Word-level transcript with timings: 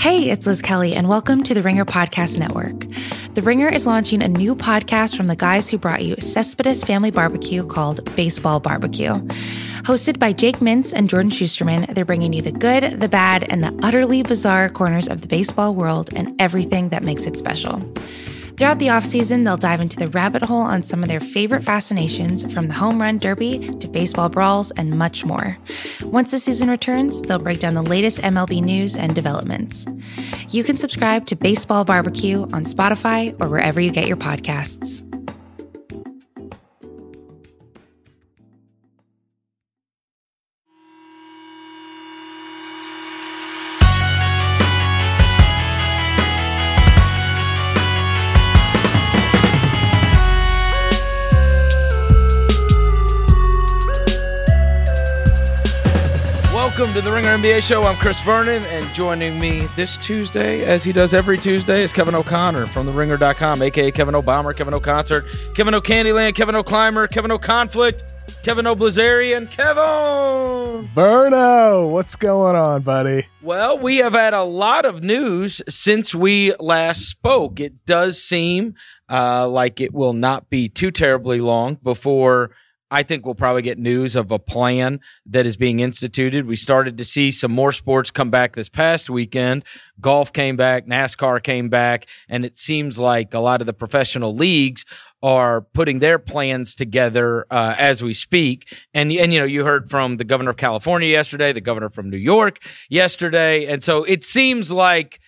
Hey, 0.00 0.30
it's 0.30 0.46
Liz 0.46 0.62
Kelly, 0.62 0.94
and 0.94 1.10
welcome 1.10 1.42
to 1.42 1.52
the 1.52 1.62
Ringer 1.62 1.84
Podcast 1.84 2.38
Network. 2.38 2.86
The 3.34 3.42
Ringer 3.42 3.68
is 3.68 3.86
launching 3.86 4.22
a 4.22 4.28
new 4.28 4.56
podcast 4.56 5.14
from 5.14 5.26
the 5.26 5.36
guys 5.36 5.68
who 5.68 5.76
brought 5.76 6.02
you 6.02 6.16
Cespedes 6.18 6.82
Family 6.82 7.10
Barbecue 7.10 7.66
called 7.66 8.02
Baseball 8.16 8.60
Barbecue. 8.60 9.12
Hosted 9.82 10.18
by 10.18 10.32
Jake 10.32 10.60
Mintz 10.60 10.94
and 10.96 11.10
Jordan 11.10 11.30
Schusterman, 11.30 11.94
they're 11.94 12.06
bringing 12.06 12.32
you 12.32 12.40
the 12.40 12.50
good, 12.50 12.98
the 12.98 13.10
bad, 13.10 13.44
and 13.50 13.62
the 13.62 13.78
utterly 13.82 14.22
bizarre 14.22 14.70
corners 14.70 15.06
of 15.06 15.20
the 15.20 15.28
baseball 15.28 15.74
world 15.74 16.08
and 16.16 16.34
everything 16.40 16.88
that 16.88 17.02
makes 17.02 17.26
it 17.26 17.36
special. 17.36 17.82
Throughout 18.60 18.78
the 18.78 18.88
offseason, 18.88 19.46
they'll 19.46 19.56
dive 19.56 19.80
into 19.80 19.96
the 19.96 20.08
rabbit 20.08 20.42
hole 20.42 20.60
on 20.60 20.82
some 20.82 21.02
of 21.02 21.08
their 21.08 21.18
favorite 21.18 21.64
fascinations 21.64 22.52
from 22.52 22.68
the 22.68 22.74
home 22.74 23.00
run 23.00 23.16
derby 23.16 23.58
to 23.78 23.88
baseball 23.88 24.28
brawls 24.28 24.70
and 24.72 24.98
much 24.98 25.24
more. 25.24 25.56
Once 26.02 26.30
the 26.30 26.38
season 26.38 26.68
returns, 26.68 27.22
they'll 27.22 27.38
break 27.38 27.60
down 27.60 27.72
the 27.72 27.82
latest 27.82 28.18
MLB 28.18 28.62
news 28.62 28.96
and 28.96 29.14
developments. 29.14 29.86
You 30.50 30.62
can 30.62 30.76
subscribe 30.76 31.24
to 31.28 31.36
Baseball 31.36 31.86
Barbecue 31.86 32.42
on 32.52 32.64
Spotify 32.64 33.34
or 33.40 33.48
wherever 33.48 33.80
you 33.80 33.90
get 33.90 34.06
your 34.06 34.18
podcasts. 34.18 35.09
Ringer 57.20 57.36
NBA 57.36 57.62
Show. 57.62 57.82
I'm 57.82 57.96
Chris 57.96 58.18
Vernon, 58.22 58.62
and 58.64 58.94
joining 58.94 59.38
me 59.38 59.66
this 59.76 59.98
Tuesday, 59.98 60.64
as 60.64 60.82
he 60.82 60.90
does 60.90 61.12
every 61.12 61.36
Tuesday, 61.36 61.82
is 61.82 61.92
Kevin 61.92 62.14
O'Connor 62.14 62.64
from 62.68 62.86
the 62.86 62.92
Ringer.com, 62.92 63.60
aka 63.60 63.90
Kevin 63.90 64.14
O'Bomber, 64.14 64.54
Kevin 64.54 64.72
O'Concert, 64.72 65.26
Kevin 65.54 65.74
O'Candyland, 65.74 66.34
Kevin 66.34 66.56
O'Climber, 66.56 67.06
Kevin 67.08 67.30
O'Conflict, 67.30 68.14
Kevin 68.42 68.66
O'Blazarian, 68.66 69.50
Kevin 69.50 70.88
Verno. 70.94 71.90
What's 71.90 72.16
going 72.16 72.56
on, 72.56 72.80
buddy? 72.80 73.26
Well, 73.42 73.78
we 73.78 73.98
have 73.98 74.14
had 74.14 74.32
a 74.32 74.44
lot 74.44 74.86
of 74.86 75.02
news 75.02 75.60
since 75.68 76.14
we 76.14 76.54
last 76.58 77.06
spoke. 77.06 77.60
It 77.60 77.84
does 77.84 78.22
seem 78.22 78.76
uh, 79.10 79.46
like 79.46 79.78
it 79.82 79.92
will 79.92 80.14
not 80.14 80.48
be 80.48 80.70
too 80.70 80.90
terribly 80.90 81.42
long 81.42 81.74
before 81.82 82.52
I 82.90 83.04
think 83.04 83.24
we'll 83.24 83.36
probably 83.36 83.62
get 83.62 83.78
news 83.78 84.16
of 84.16 84.32
a 84.32 84.38
plan 84.38 85.00
that 85.26 85.46
is 85.46 85.56
being 85.56 85.80
instituted. 85.80 86.46
We 86.46 86.56
started 86.56 86.98
to 86.98 87.04
see 87.04 87.30
some 87.30 87.52
more 87.52 87.72
sports 87.72 88.10
come 88.10 88.30
back 88.30 88.54
this 88.54 88.68
past 88.68 89.08
weekend. 89.08 89.64
Golf 90.00 90.32
came 90.32 90.56
back, 90.56 90.86
NASCAR 90.86 91.42
came 91.42 91.68
back, 91.68 92.06
and 92.28 92.44
it 92.44 92.58
seems 92.58 92.98
like 92.98 93.32
a 93.32 93.38
lot 93.38 93.60
of 93.60 93.66
the 93.66 93.72
professional 93.72 94.34
leagues 94.34 94.84
are 95.22 95.60
putting 95.60 95.98
their 95.98 96.18
plans 96.18 96.74
together 96.74 97.46
uh, 97.50 97.74
as 97.78 98.02
we 98.02 98.14
speak. 98.14 98.74
And 98.94 99.12
and 99.12 99.32
you 99.32 99.38
know, 99.38 99.46
you 99.46 99.64
heard 99.64 99.90
from 99.90 100.16
the 100.16 100.24
governor 100.24 100.50
of 100.50 100.56
California 100.56 101.08
yesterday, 101.08 101.52
the 101.52 101.60
governor 101.60 101.90
from 101.90 102.10
New 102.10 102.16
York 102.16 102.58
yesterday, 102.88 103.66
and 103.66 103.84
so 103.84 104.04
it 104.04 104.24
seems 104.24 104.72
like 104.72 105.20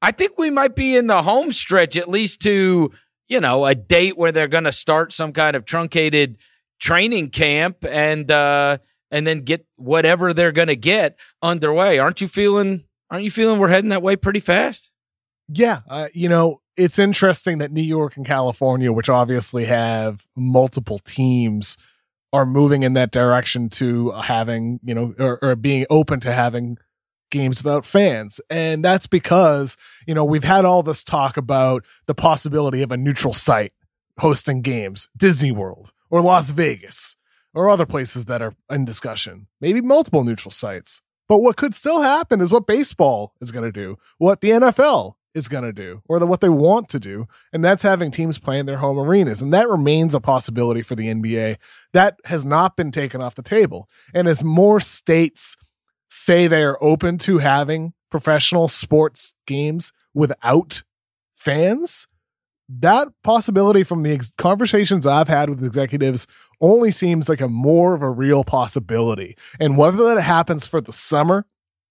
I 0.00 0.12
think 0.12 0.38
we 0.38 0.50
might 0.50 0.74
be 0.74 0.96
in 0.96 1.08
the 1.08 1.22
home 1.22 1.52
stretch 1.52 1.96
at 1.96 2.08
least 2.08 2.40
to 2.42 2.92
you 3.28 3.40
know 3.40 3.66
a 3.66 3.74
date 3.74 4.16
where 4.16 4.32
they're 4.32 4.48
going 4.48 4.64
to 4.64 4.72
start 4.72 5.12
some 5.12 5.32
kind 5.32 5.56
of 5.56 5.64
truncated 5.64 6.38
training 6.80 7.30
camp 7.30 7.84
and 7.88 8.30
uh 8.30 8.78
and 9.10 9.26
then 9.26 9.42
get 9.42 9.66
whatever 9.76 10.32
they're 10.32 10.52
going 10.52 10.68
to 10.68 10.76
get 10.76 11.18
underway. 11.42 11.98
Aren't 11.98 12.20
you 12.20 12.28
feeling 12.28 12.84
aren't 13.10 13.24
you 13.24 13.30
feeling 13.30 13.58
we're 13.58 13.68
heading 13.68 13.90
that 13.90 14.02
way 14.02 14.16
pretty 14.16 14.40
fast? 14.40 14.90
Yeah, 15.52 15.80
uh, 15.88 16.08
you 16.14 16.28
know, 16.28 16.60
it's 16.76 16.98
interesting 16.98 17.58
that 17.58 17.72
New 17.72 17.82
York 17.82 18.16
and 18.16 18.24
California, 18.24 18.92
which 18.92 19.08
obviously 19.08 19.64
have 19.64 20.26
multiple 20.36 21.00
teams, 21.00 21.76
are 22.32 22.46
moving 22.46 22.84
in 22.84 22.92
that 22.92 23.10
direction 23.10 23.68
to 23.70 24.12
having, 24.12 24.78
you 24.84 24.94
know, 24.94 25.14
or, 25.18 25.40
or 25.42 25.56
being 25.56 25.86
open 25.90 26.20
to 26.20 26.32
having 26.32 26.78
games 27.32 27.62
without 27.62 27.84
fans. 27.84 28.40
And 28.48 28.84
that's 28.84 29.08
because, 29.08 29.76
you 30.06 30.14
know, 30.14 30.24
we've 30.24 30.44
had 30.44 30.64
all 30.64 30.84
this 30.84 31.02
talk 31.02 31.36
about 31.36 31.84
the 32.06 32.14
possibility 32.14 32.82
of 32.82 32.92
a 32.92 32.96
neutral 32.96 33.32
site 33.32 33.72
hosting 34.18 34.62
games, 34.62 35.08
Disney 35.16 35.50
World 35.50 35.92
or 36.10 36.20
Las 36.20 36.50
Vegas 36.50 37.16
or 37.54 37.68
other 37.68 37.86
places 37.86 38.26
that 38.26 38.42
are 38.42 38.54
in 38.68 38.84
discussion, 38.84 39.46
maybe 39.60 39.80
multiple 39.80 40.24
neutral 40.24 40.52
sites. 40.52 41.00
But 41.28 41.38
what 41.38 41.56
could 41.56 41.74
still 41.74 42.02
happen 42.02 42.40
is 42.40 42.52
what 42.52 42.66
baseball 42.66 43.34
is 43.40 43.52
going 43.52 43.64
to 43.64 43.72
do, 43.72 43.96
what 44.18 44.40
the 44.40 44.50
NFL 44.50 45.14
is 45.34 45.46
going 45.46 45.62
to 45.62 45.72
do, 45.72 46.02
or 46.08 46.18
the, 46.18 46.26
what 46.26 46.40
they 46.40 46.48
want 46.48 46.88
to 46.88 46.98
do, 46.98 47.28
and 47.52 47.64
that's 47.64 47.84
having 47.84 48.10
teams 48.10 48.38
play 48.38 48.58
in 48.58 48.66
their 48.66 48.78
home 48.78 48.98
arenas. 48.98 49.40
And 49.40 49.54
that 49.54 49.68
remains 49.68 50.14
a 50.14 50.20
possibility 50.20 50.82
for 50.82 50.96
the 50.96 51.06
NBA. 51.06 51.56
That 51.92 52.18
has 52.24 52.44
not 52.44 52.76
been 52.76 52.90
taken 52.90 53.22
off 53.22 53.36
the 53.36 53.42
table. 53.42 53.88
And 54.12 54.26
as 54.26 54.42
more 54.42 54.80
states 54.80 55.56
say 56.08 56.48
they 56.48 56.62
are 56.62 56.82
open 56.82 57.18
to 57.18 57.38
having 57.38 57.92
professional 58.10 58.66
sports 58.66 59.34
games 59.46 59.92
without 60.12 60.82
fans, 61.36 62.08
that 62.78 63.08
possibility 63.24 63.82
from 63.82 64.02
the 64.02 64.12
ex- 64.12 64.32
conversations 64.38 65.06
I've 65.06 65.28
had 65.28 65.48
with 65.48 65.64
executives 65.64 66.26
only 66.60 66.90
seems 66.90 67.28
like 67.28 67.40
a 67.40 67.48
more 67.48 67.94
of 67.94 68.02
a 68.02 68.10
real 68.10 68.44
possibility. 68.44 69.36
And 69.58 69.76
whether 69.76 70.14
that 70.14 70.20
happens 70.20 70.66
for 70.66 70.80
the 70.80 70.92
summer, 70.92 71.46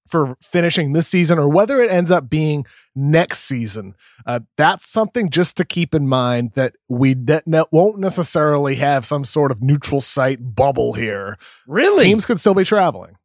for 0.07 0.37
finishing 0.41 0.93
this 0.93 1.07
season, 1.07 1.37
or 1.37 1.49
whether 1.49 1.81
it 1.81 1.91
ends 1.91 2.11
up 2.11 2.29
being 2.29 2.65
next 2.95 3.39
season, 3.41 3.93
uh, 4.25 4.39
that's 4.57 4.87
something 4.87 5.29
just 5.29 5.57
to 5.57 5.65
keep 5.65 5.93
in 5.93 6.07
mind 6.07 6.53
that 6.55 6.75
we 6.87 7.13
ne- 7.13 7.41
ne- 7.45 7.63
won't 7.71 7.99
necessarily 7.99 8.75
have 8.75 9.05
some 9.05 9.25
sort 9.25 9.51
of 9.51 9.61
neutral 9.61 10.01
site 10.01 10.55
bubble 10.55 10.93
here. 10.93 11.37
Really? 11.67 12.05
Teams 12.05 12.25
could 12.25 12.39
still 12.39 12.55
be 12.55 12.63
traveling. 12.63 13.17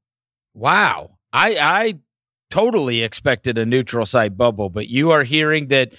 Wow. 0.53 1.19
I 1.33 1.57
I 1.57 1.95
totally 2.51 3.03
expected 3.03 3.59
a 3.59 3.67
neutral 3.67 4.07
site 4.07 4.37
bubble, 4.37 4.69
but 4.69 4.89
you 4.89 5.11
are 5.11 5.25
hearing 5.25 5.69
that 5.69 5.93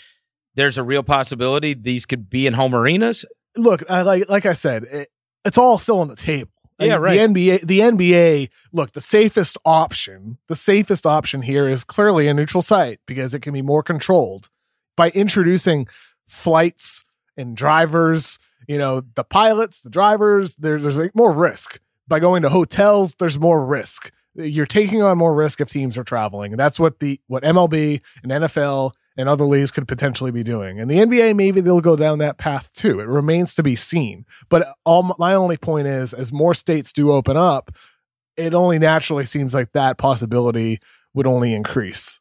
there's 0.55 0.77
a 0.77 0.83
real 0.83 1.03
possibility 1.03 1.73
these 1.73 2.05
could 2.05 2.29
be 2.29 2.47
in 2.47 2.53
home 2.53 2.73
arenas. 2.73 3.25
Look, 3.57 3.83
I, 3.89 4.01
like 4.01 4.29
like 4.29 4.45
I 4.45 4.53
said, 4.53 4.83
it, 4.83 5.11
it's 5.45 5.57
all 5.57 5.77
still 5.77 5.99
on 5.99 6.07
the 6.09 6.16
table. 6.16 6.51
Yeah, 6.79 6.95
I- 6.95 6.97
right. 6.97 7.13
The 7.17 7.27
NBA, 7.59 7.67
the 7.67 7.79
NBA. 7.79 8.49
Look, 8.73 8.91
the 8.91 9.01
safest 9.01 9.57
option, 9.66 10.38
the 10.47 10.55
safest 10.55 11.05
option 11.05 11.41
here 11.43 11.69
is 11.69 11.83
clearly 11.83 12.27
a 12.27 12.33
neutral 12.33 12.61
site 12.61 12.99
because 13.05 13.33
it 13.33 13.39
can 13.41 13.53
be 13.53 13.61
more 13.61 13.83
controlled 13.83 14.49
by 14.97 15.09
introducing 15.11 15.88
flights 16.27 17.05
and 17.37 17.55
drivers. 17.55 18.39
You 18.67 18.77
know, 18.77 19.03
the 19.16 19.23
pilots, 19.23 19.81
the 19.81 19.89
drivers. 19.89 20.55
There's 20.55 20.81
there's 20.83 20.97
like 20.97 21.16
more 21.16 21.31
risk 21.31 21.79
by 22.07 22.19
going 22.19 22.41
to 22.41 22.49
hotels. 22.49 23.16
There's 23.19 23.39
more 23.39 23.66
risk. 23.66 24.11
You're 24.33 24.66
taking 24.66 25.01
on 25.01 25.17
more 25.17 25.33
risk 25.33 25.61
if 25.61 25.69
teams 25.69 25.97
are 25.97 26.03
traveling, 26.03 26.51
and 26.51 26.59
that's 26.59 26.79
what 26.79 26.99
the 26.99 27.22
what 27.27 27.43
MLB 27.43 28.01
and 28.23 28.31
NFL 28.31 28.91
and 29.18 29.30
other 29.30 29.46
leagues 29.46 29.72
could 29.72 29.88
potentially 29.88 30.31
be 30.31 30.44
doing. 30.44 30.80
And 30.80 30.90
the 30.90 30.98
NBA, 30.98 31.36
maybe 31.36 31.62
they'll 31.62 31.81
go 31.81 31.96
down 31.96 32.20
that 32.20 32.38
path 32.38 32.72
too. 32.74 33.00
It 33.00 33.08
remains 33.08 33.56
to 33.56 33.64
be 33.64 33.76
seen. 33.76 34.26
But 34.50 34.76
all 34.86 35.16
my 35.18 35.34
only 35.34 35.58
point 35.58 35.88
is, 35.88 36.14
as 36.14 36.31
more 36.31 36.53
states 36.53 36.92
do 36.92 37.12
open 37.12 37.38
up, 37.38 37.72
it 38.36 38.53
only 38.53 38.80
naturally 38.80 39.26
seems 39.26 39.53
like 39.53 39.72
that 39.72 39.98
possibility 39.98 40.80
would 41.14 41.28
only 41.28 41.53
increase. 41.53 42.20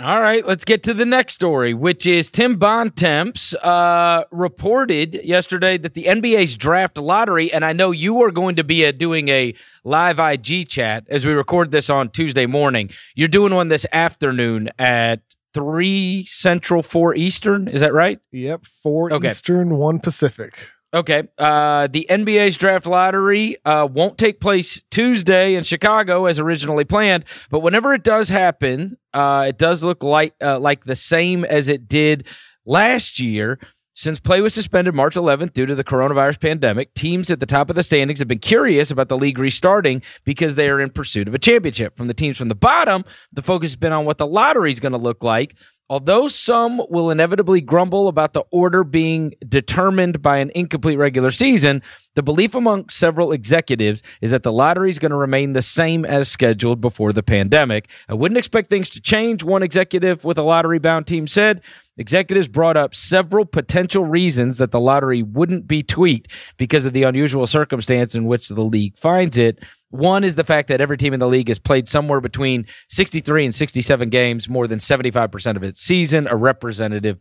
All 0.00 0.20
right, 0.20 0.46
let's 0.46 0.64
get 0.64 0.82
to 0.84 0.94
the 0.94 1.06
next 1.06 1.34
story, 1.34 1.72
which 1.72 2.06
is 2.06 2.30
Tim 2.30 2.56
Bontemps 2.56 3.54
uh, 3.54 4.24
reported 4.30 5.14
yesterday 5.24 5.78
that 5.78 5.94
the 5.94 6.04
NBA's 6.04 6.56
draft 6.56 6.98
lottery, 6.98 7.52
and 7.52 7.64
I 7.64 7.72
know 7.72 7.90
you 7.90 8.22
are 8.22 8.30
going 8.30 8.56
to 8.56 8.64
be 8.64 8.84
uh, 8.84 8.92
doing 8.92 9.28
a 9.28 9.54
live 9.84 10.18
IG 10.18 10.68
chat 10.68 11.04
as 11.08 11.24
we 11.24 11.32
record 11.32 11.70
this 11.70 11.88
on 11.88 12.10
Tuesday 12.10 12.46
morning. 12.46 12.90
You're 13.14 13.28
doing 13.28 13.54
one 13.54 13.68
this 13.68 13.86
afternoon 13.92 14.68
at 14.78 15.20
three 15.54 16.24
Central, 16.26 16.82
four 16.82 17.14
Eastern. 17.14 17.68
Is 17.68 17.80
that 17.80 17.92
right? 17.92 18.18
Yep, 18.32 18.66
four 18.66 19.12
Okay. 19.12 19.28
Eastern, 19.28 19.76
one 19.76 20.00
Pacific. 20.00 20.70
Okay. 20.94 21.28
Uh, 21.36 21.86
the 21.86 22.06
NBA's 22.08 22.56
draft 22.56 22.86
lottery 22.86 23.56
uh, 23.64 23.86
won't 23.90 24.16
take 24.16 24.40
place 24.40 24.80
Tuesday 24.90 25.54
in 25.54 25.64
Chicago 25.64 26.24
as 26.24 26.38
originally 26.38 26.84
planned, 26.84 27.24
but 27.50 27.60
whenever 27.60 27.92
it 27.92 28.02
does 28.02 28.30
happen, 28.30 28.96
uh, 29.12 29.46
it 29.48 29.58
does 29.58 29.84
look 29.84 30.02
like 30.02 30.34
uh, 30.42 30.58
like 30.58 30.84
the 30.84 30.96
same 30.96 31.44
as 31.44 31.68
it 31.68 31.88
did 31.88 32.26
last 32.64 33.20
year. 33.20 33.58
Since 33.98 34.20
play 34.20 34.40
was 34.40 34.54
suspended 34.54 34.94
March 34.94 35.16
11th 35.16 35.54
due 35.54 35.66
to 35.66 35.74
the 35.74 35.82
coronavirus 35.82 36.40
pandemic, 36.40 36.94
teams 36.94 37.32
at 37.32 37.40
the 37.40 37.46
top 37.46 37.68
of 37.68 37.74
the 37.74 37.82
standings 37.82 38.20
have 38.20 38.28
been 38.28 38.38
curious 38.38 38.92
about 38.92 39.08
the 39.08 39.18
league 39.18 39.40
restarting 39.40 40.02
because 40.22 40.54
they 40.54 40.70
are 40.70 40.80
in 40.80 40.90
pursuit 40.90 41.26
of 41.26 41.34
a 41.34 41.38
championship. 41.40 41.96
From 41.96 42.06
the 42.06 42.14
teams 42.14 42.38
from 42.38 42.48
the 42.48 42.54
bottom, 42.54 43.04
the 43.32 43.42
focus 43.42 43.70
has 43.70 43.76
been 43.76 43.90
on 43.90 44.04
what 44.04 44.18
the 44.18 44.26
lottery 44.28 44.70
is 44.70 44.78
going 44.78 44.92
to 44.92 44.98
look 44.98 45.24
like. 45.24 45.56
Although 45.90 46.28
some 46.28 46.80
will 46.90 47.10
inevitably 47.10 47.60
grumble 47.60 48.06
about 48.06 48.34
the 48.34 48.44
order 48.52 48.84
being 48.84 49.34
determined 49.48 50.22
by 50.22 50.38
an 50.38 50.52
incomplete 50.54 50.98
regular 50.98 51.32
season, 51.32 51.82
The 52.18 52.22
belief 52.24 52.56
among 52.56 52.88
several 52.88 53.30
executives 53.30 54.02
is 54.20 54.32
that 54.32 54.42
the 54.42 54.50
lottery 54.50 54.90
is 54.90 54.98
going 54.98 55.12
to 55.12 55.16
remain 55.16 55.52
the 55.52 55.62
same 55.62 56.04
as 56.04 56.28
scheduled 56.28 56.80
before 56.80 57.12
the 57.12 57.22
pandemic. 57.22 57.88
I 58.08 58.14
wouldn't 58.14 58.38
expect 58.38 58.70
things 58.70 58.90
to 58.90 59.00
change, 59.00 59.44
one 59.44 59.62
executive 59.62 60.24
with 60.24 60.36
a 60.36 60.42
lottery 60.42 60.80
bound 60.80 61.06
team 61.06 61.28
said. 61.28 61.60
Executives 61.98 62.48
brought 62.48 62.76
up 62.76 62.94
several 62.94 63.44
potential 63.44 64.04
reasons 64.04 64.56
that 64.56 64.70
the 64.70 64.80
lottery 64.80 65.22
wouldn't 65.22 65.66
be 65.66 65.82
tweaked 65.82 66.28
because 66.56 66.86
of 66.86 66.92
the 66.92 67.02
unusual 67.02 67.46
circumstance 67.46 68.14
in 68.14 68.24
which 68.24 68.48
the 68.48 68.62
league 68.62 68.96
finds 68.96 69.36
it. 69.36 69.58
One 69.90 70.24
is 70.24 70.34
the 70.34 70.44
fact 70.44 70.68
that 70.68 70.80
every 70.80 70.96
team 70.96 71.12
in 71.12 71.20
the 71.20 71.28
league 71.28 71.48
has 71.48 71.58
played 71.58 71.88
somewhere 71.88 72.20
between 72.20 72.66
63 72.88 73.46
and 73.46 73.54
67 73.54 74.08
games, 74.10 74.48
more 74.48 74.66
than 74.66 74.78
75% 74.78 75.56
of 75.56 75.62
its 75.62 75.80
season, 75.80 76.26
a 76.28 76.36
representative 76.36 77.18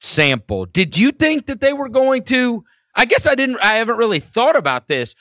sample. 0.00 0.66
Did 0.66 0.96
you 0.96 1.12
think 1.12 1.46
that 1.46 1.60
they 1.60 1.72
were 1.72 1.88
going 1.88 2.24
to? 2.24 2.64
I 2.94 3.04
guess 3.04 3.26
I 3.26 3.34
didn't, 3.34 3.58
I 3.60 3.74
haven't 3.76 3.98
really 3.98 4.20
thought 4.20 4.56
about 4.56 4.88
this 4.88 5.14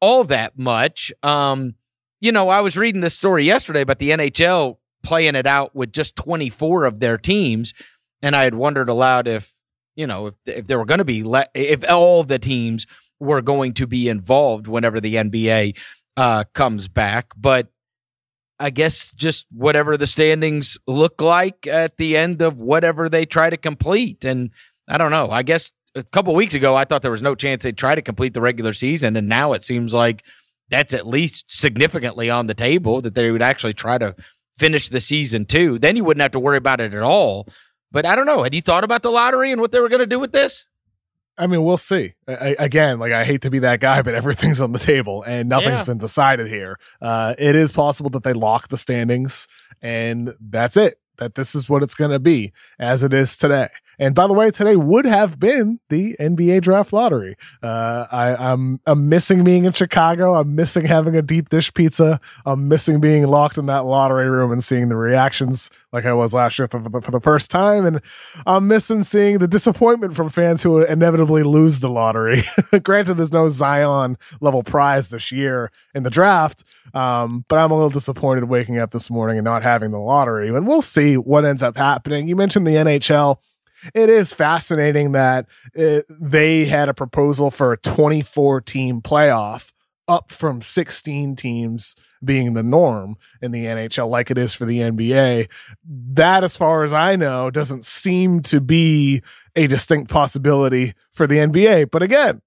all 0.00 0.24
that 0.24 0.58
much. 0.58 1.12
Um, 1.22 1.76
you 2.20 2.32
know, 2.32 2.48
I 2.48 2.60
was 2.60 2.76
reading 2.76 3.00
this 3.00 3.16
story 3.16 3.44
yesterday 3.44 3.80
about 3.80 3.98
the 3.98 4.10
NHL 4.10 4.76
playing 5.02 5.34
it 5.34 5.46
out 5.46 5.74
with 5.74 5.92
just 5.92 6.16
24 6.16 6.84
of 6.84 7.00
their 7.00 7.16
teams 7.16 7.72
and 8.22 8.36
I 8.36 8.44
had 8.44 8.54
wondered 8.54 8.88
aloud 8.88 9.28
if 9.28 9.52
you 9.96 10.06
know 10.06 10.28
if 10.28 10.34
if 10.46 10.66
there 10.66 10.78
were 10.78 10.84
going 10.84 10.98
to 10.98 11.04
be 11.04 11.22
le- 11.22 11.48
if 11.54 11.88
all 11.90 12.24
the 12.24 12.38
teams 12.38 12.86
were 13.20 13.42
going 13.42 13.74
to 13.74 13.86
be 13.86 14.08
involved 14.08 14.66
whenever 14.66 15.00
the 15.00 15.14
NBA 15.14 15.76
uh, 16.16 16.44
comes 16.54 16.88
back, 16.88 17.32
but 17.36 17.68
I 18.58 18.70
guess 18.70 19.12
just 19.12 19.46
whatever 19.50 19.96
the 19.96 20.06
standings 20.06 20.78
look 20.86 21.20
like 21.20 21.66
at 21.66 21.96
the 21.96 22.16
end 22.16 22.42
of 22.42 22.60
whatever 22.60 23.08
they 23.08 23.26
try 23.26 23.50
to 23.50 23.56
complete, 23.56 24.24
and 24.24 24.50
I 24.88 24.98
don't 24.98 25.10
know. 25.10 25.30
I 25.30 25.42
guess 25.42 25.70
a 25.94 26.02
couple 26.02 26.34
weeks 26.34 26.54
ago 26.54 26.74
I 26.74 26.84
thought 26.84 27.02
there 27.02 27.10
was 27.10 27.22
no 27.22 27.34
chance 27.34 27.62
they'd 27.62 27.76
try 27.76 27.94
to 27.94 28.02
complete 28.02 28.34
the 28.34 28.40
regular 28.40 28.72
season, 28.72 29.16
and 29.16 29.28
now 29.28 29.52
it 29.52 29.64
seems 29.64 29.92
like 29.92 30.24
that's 30.68 30.94
at 30.94 31.06
least 31.06 31.44
significantly 31.48 32.30
on 32.30 32.46
the 32.46 32.54
table 32.54 33.00
that 33.02 33.14
they 33.14 33.30
would 33.30 33.42
actually 33.42 33.74
try 33.74 33.98
to 33.98 34.14
finish 34.58 34.88
the 34.88 35.00
season 35.00 35.44
too. 35.44 35.78
Then 35.78 35.96
you 35.96 36.04
wouldn't 36.04 36.22
have 36.22 36.32
to 36.32 36.40
worry 36.40 36.56
about 36.56 36.80
it 36.80 36.94
at 36.94 37.02
all. 37.02 37.46
But 37.92 38.06
I 38.06 38.16
don't 38.16 38.26
know. 38.26 38.42
Had 38.42 38.54
you 38.54 38.62
thought 38.62 38.84
about 38.84 39.02
the 39.02 39.10
lottery 39.10 39.52
and 39.52 39.60
what 39.60 39.70
they 39.70 39.78
were 39.78 39.88
going 39.88 40.00
to 40.00 40.06
do 40.06 40.18
with 40.18 40.32
this? 40.32 40.64
I 41.38 41.46
mean, 41.46 41.62
we'll 41.62 41.78
see. 41.78 42.14
I, 42.28 42.56
again, 42.58 42.98
like 42.98 43.12
I 43.12 43.24
hate 43.24 43.42
to 43.42 43.50
be 43.50 43.60
that 43.60 43.80
guy, 43.80 44.02
but 44.02 44.14
everything's 44.14 44.60
on 44.60 44.72
the 44.72 44.78
table 44.78 45.22
and 45.22 45.48
nothing's 45.48 45.78
yeah. 45.78 45.84
been 45.84 45.98
decided 45.98 46.48
here. 46.48 46.78
Uh, 47.00 47.34
it 47.38 47.54
is 47.54 47.72
possible 47.72 48.10
that 48.10 48.22
they 48.22 48.32
lock 48.32 48.68
the 48.68 48.76
standings 48.76 49.48
and 49.80 50.34
that's 50.40 50.76
it. 50.76 50.98
That 51.18 51.34
this 51.34 51.54
is 51.54 51.68
what 51.68 51.82
it's 51.82 51.94
going 51.94 52.10
to 52.10 52.18
be 52.18 52.52
as 52.78 53.02
it 53.02 53.12
is 53.12 53.36
today. 53.36 53.68
And 54.02 54.16
by 54.16 54.26
the 54.26 54.32
way, 54.32 54.50
today 54.50 54.74
would 54.74 55.04
have 55.04 55.38
been 55.38 55.78
the 55.88 56.16
NBA 56.18 56.62
draft 56.62 56.92
lottery. 56.92 57.36
Uh, 57.62 58.08
I, 58.10 58.34
I'm, 58.34 58.80
I'm 58.84 59.08
missing 59.08 59.44
being 59.44 59.64
in 59.64 59.74
Chicago. 59.74 60.34
I'm 60.34 60.56
missing 60.56 60.86
having 60.86 61.14
a 61.14 61.22
deep 61.22 61.50
dish 61.50 61.72
pizza. 61.72 62.20
I'm 62.44 62.66
missing 62.66 62.98
being 62.98 63.24
locked 63.28 63.58
in 63.58 63.66
that 63.66 63.84
lottery 63.84 64.28
room 64.28 64.50
and 64.50 64.62
seeing 64.64 64.88
the 64.88 64.96
reactions 64.96 65.70
like 65.92 66.04
I 66.04 66.14
was 66.14 66.34
last 66.34 66.58
year 66.58 66.66
for 66.66 66.80
the, 66.80 67.00
for 67.00 67.12
the 67.12 67.20
first 67.20 67.48
time. 67.48 67.86
And 67.86 68.00
I'm 68.44 68.66
missing 68.66 69.04
seeing 69.04 69.38
the 69.38 69.46
disappointment 69.46 70.16
from 70.16 70.30
fans 70.30 70.64
who 70.64 70.82
inevitably 70.82 71.44
lose 71.44 71.78
the 71.78 71.88
lottery. 71.88 72.42
Granted, 72.82 73.18
there's 73.18 73.32
no 73.32 73.50
Zion 73.50 74.18
level 74.40 74.64
prize 74.64 75.10
this 75.10 75.30
year 75.30 75.70
in 75.94 76.02
the 76.02 76.10
draft. 76.10 76.64
Um, 76.92 77.44
but 77.46 77.60
I'm 77.60 77.70
a 77.70 77.74
little 77.74 77.88
disappointed 77.88 78.48
waking 78.48 78.78
up 78.78 78.90
this 78.90 79.10
morning 79.10 79.38
and 79.38 79.44
not 79.44 79.62
having 79.62 79.92
the 79.92 80.00
lottery. 80.00 80.48
And 80.48 80.66
we'll 80.66 80.82
see 80.82 81.16
what 81.16 81.44
ends 81.44 81.62
up 81.62 81.76
happening. 81.76 82.26
You 82.26 82.34
mentioned 82.34 82.66
the 82.66 82.72
NHL 82.72 83.38
it 83.94 84.08
is 84.08 84.32
fascinating 84.32 85.12
that 85.12 85.46
it, 85.74 86.06
they 86.08 86.64
had 86.64 86.88
a 86.88 86.94
proposal 86.94 87.50
for 87.50 87.72
a 87.72 87.78
24 87.78 88.60
team 88.62 89.00
playoff 89.00 89.72
up 90.08 90.30
from 90.30 90.60
16 90.60 91.36
teams 91.36 91.94
being 92.24 92.54
the 92.54 92.62
norm 92.62 93.16
in 93.40 93.50
the 93.50 93.64
NHL 93.64 94.08
like 94.08 94.30
it 94.30 94.38
is 94.38 94.54
for 94.54 94.64
the 94.64 94.78
NBA. 94.78 95.48
That, 95.84 96.44
as 96.44 96.56
far 96.56 96.84
as 96.84 96.92
I 96.92 97.16
know, 97.16 97.50
doesn't 97.50 97.84
seem 97.84 98.40
to 98.42 98.60
be 98.60 99.22
a 99.56 99.66
distinct 99.66 100.10
possibility 100.10 100.94
for 101.10 101.26
the 101.26 101.36
NBA. 101.36 101.90
But 101.90 102.02
again, 102.02 102.42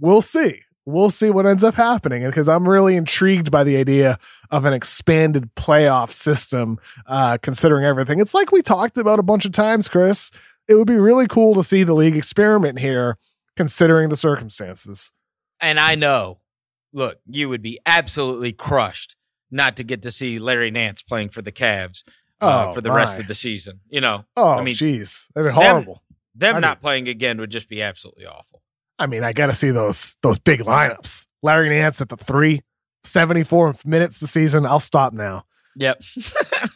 we'll 0.00 0.22
see. 0.22 0.62
We'll 0.84 1.10
see 1.10 1.30
what 1.30 1.46
ends 1.46 1.64
up 1.64 1.74
happening 1.74 2.24
because 2.24 2.48
I'm 2.48 2.68
really 2.68 2.94
intrigued 2.94 3.50
by 3.50 3.64
the 3.64 3.76
idea 3.76 4.20
of 4.52 4.64
an 4.64 4.72
expanded 4.72 5.52
playoff 5.56 6.12
system, 6.12 6.78
uh, 7.06 7.38
considering 7.42 7.84
everything. 7.84 8.20
It's 8.20 8.34
like 8.34 8.52
we 8.52 8.62
talked 8.62 8.96
about 8.96 9.18
a 9.18 9.24
bunch 9.24 9.44
of 9.44 9.52
times, 9.52 9.88
Chris 9.88 10.30
it 10.68 10.74
would 10.74 10.86
be 10.86 10.96
really 10.96 11.26
cool 11.26 11.54
to 11.54 11.64
see 11.64 11.82
the 11.82 11.94
league 11.94 12.16
experiment 12.16 12.78
here, 12.78 13.18
considering 13.56 14.08
the 14.08 14.16
circumstances. 14.16 15.12
And 15.60 15.80
I 15.80 15.94
know, 15.94 16.40
look, 16.92 17.18
you 17.26 17.48
would 17.48 17.62
be 17.62 17.78
absolutely 17.86 18.52
crushed 18.52 19.16
not 19.50 19.76
to 19.76 19.84
get 19.84 20.02
to 20.02 20.10
see 20.10 20.38
Larry 20.38 20.70
Nance 20.70 21.02
playing 21.02 21.30
for 21.30 21.42
the 21.42 21.52
Cavs 21.52 22.02
uh, 22.40 22.68
oh, 22.68 22.72
for 22.72 22.80
the 22.80 22.88
my. 22.90 22.96
rest 22.96 23.18
of 23.18 23.28
the 23.28 23.34
season. 23.34 23.80
You 23.88 24.00
know, 24.00 24.24
oh, 24.36 24.50
I 24.50 24.62
mean, 24.62 24.74
jeez, 24.74 25.26
that'd 25.34 25.50
be 25.50 25.54
horrible. 25.54 26.02
Them, 26.34 26.54
them 26.54 26.60
not 26.60 26.80
playing 26.80 27.08
again 27.08 27.38
would 27.38 27.50
just 27.50 27.68
be 27.68 27.82
absolutely 27.82 28.26
awful. 28.26 28.62
I 28.98 29.06
mean, 29.06 29.24
I 29.24 29.32
got 29.32 29.46
to 29.46 29.54
see 29.54 29.70
those 29.70 30.16
those 30.22 30.38
big 30.38 30.60
lineups. 30.60 31.26
Larry 31.42 31.68
Nance 31.70 32.00
at 32.00 32.08
the 32.08 32.16
three, 32.16 32.62
74 33.04 33.76
minutes 33.84 34.20
the 34.20 34.26
season. 34.26 34.66
I'll 34.66 34.80
stop 34.80 35.12
now. 35.12 35.44
Yep. 35.76 36.02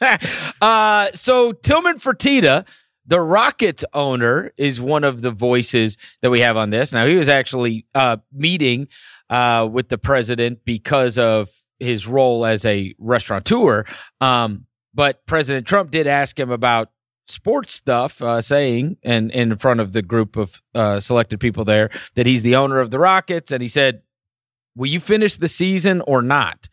uh, 0.60 1.08
so 1.14 1.52
Tillman 1.52 1.98
Fertitta 1.98 2.66
the 3.10 3.20
Rockets 3.20 3.84
owner 3.92 4.52
is 4.56 4.80
one 4.80 5.02
of 5.02 5.20
the 5.20 5.32
voices 5.32 5.96
that 6.22 6.30
we 6.30 6.40
have 6.40 6.56
on 6.56 6.70
this. 6.70 6.92
Now, 6.92 7.06
he 7.06 7.16
was 7.16 7.28
actually 7.28 7.84
uh, 7.92 8.18
meeting 8.32 8.86
uh, 9.28 9.68
with 9.70 9.88
the 9.88 9.98
president 9.98 10.64
because 10.64 11.18
of 11.18 11.50
his 11.80 12.06
role 12.06 12.46
as 12.46 12.64
a 12.64 12.94
restaurateur. 12.98 13.84
Um, 14.20 14.66
but 14.94 15.26
President 15.26 15.66
Trump 15.66 15.90
did 15.90 16.06
ask 16.06 16.38
him 16.38 16.52
about 16.52 16.92
sports 17.26 17.74
stuff, 17.74 18.22
uh, 18.22 18.40
saying, 18.40 18.98
and, 19.02 19.32
and 19.32 19.52
in 19.52 19.58
front 19.58 19.80
of 19.80 19.92
the 19.92 20.02
group 20.02 20.36
of 20.36 20.62
uh, 20.76 21.00
selected 21.00 21.40
people 21.40 21.64
there, 21.64 21.90
that 22.14 22.26
he's 22.26 22.42
the 22.42 22.54
owner 22.54 22.78
of 22.78 22.92
the 22.92 23.00
Rockets. 23.00 23.50
And 23.50 23.60
he 23.60 23.68
said, 23.68 24.02
Will 24.76 24.86
you 24.86 25.00
finish 25.00 25.34
the 25.34 25.48
season 25.48 26.00
or 26.02 26.22
not? 26.22 26.68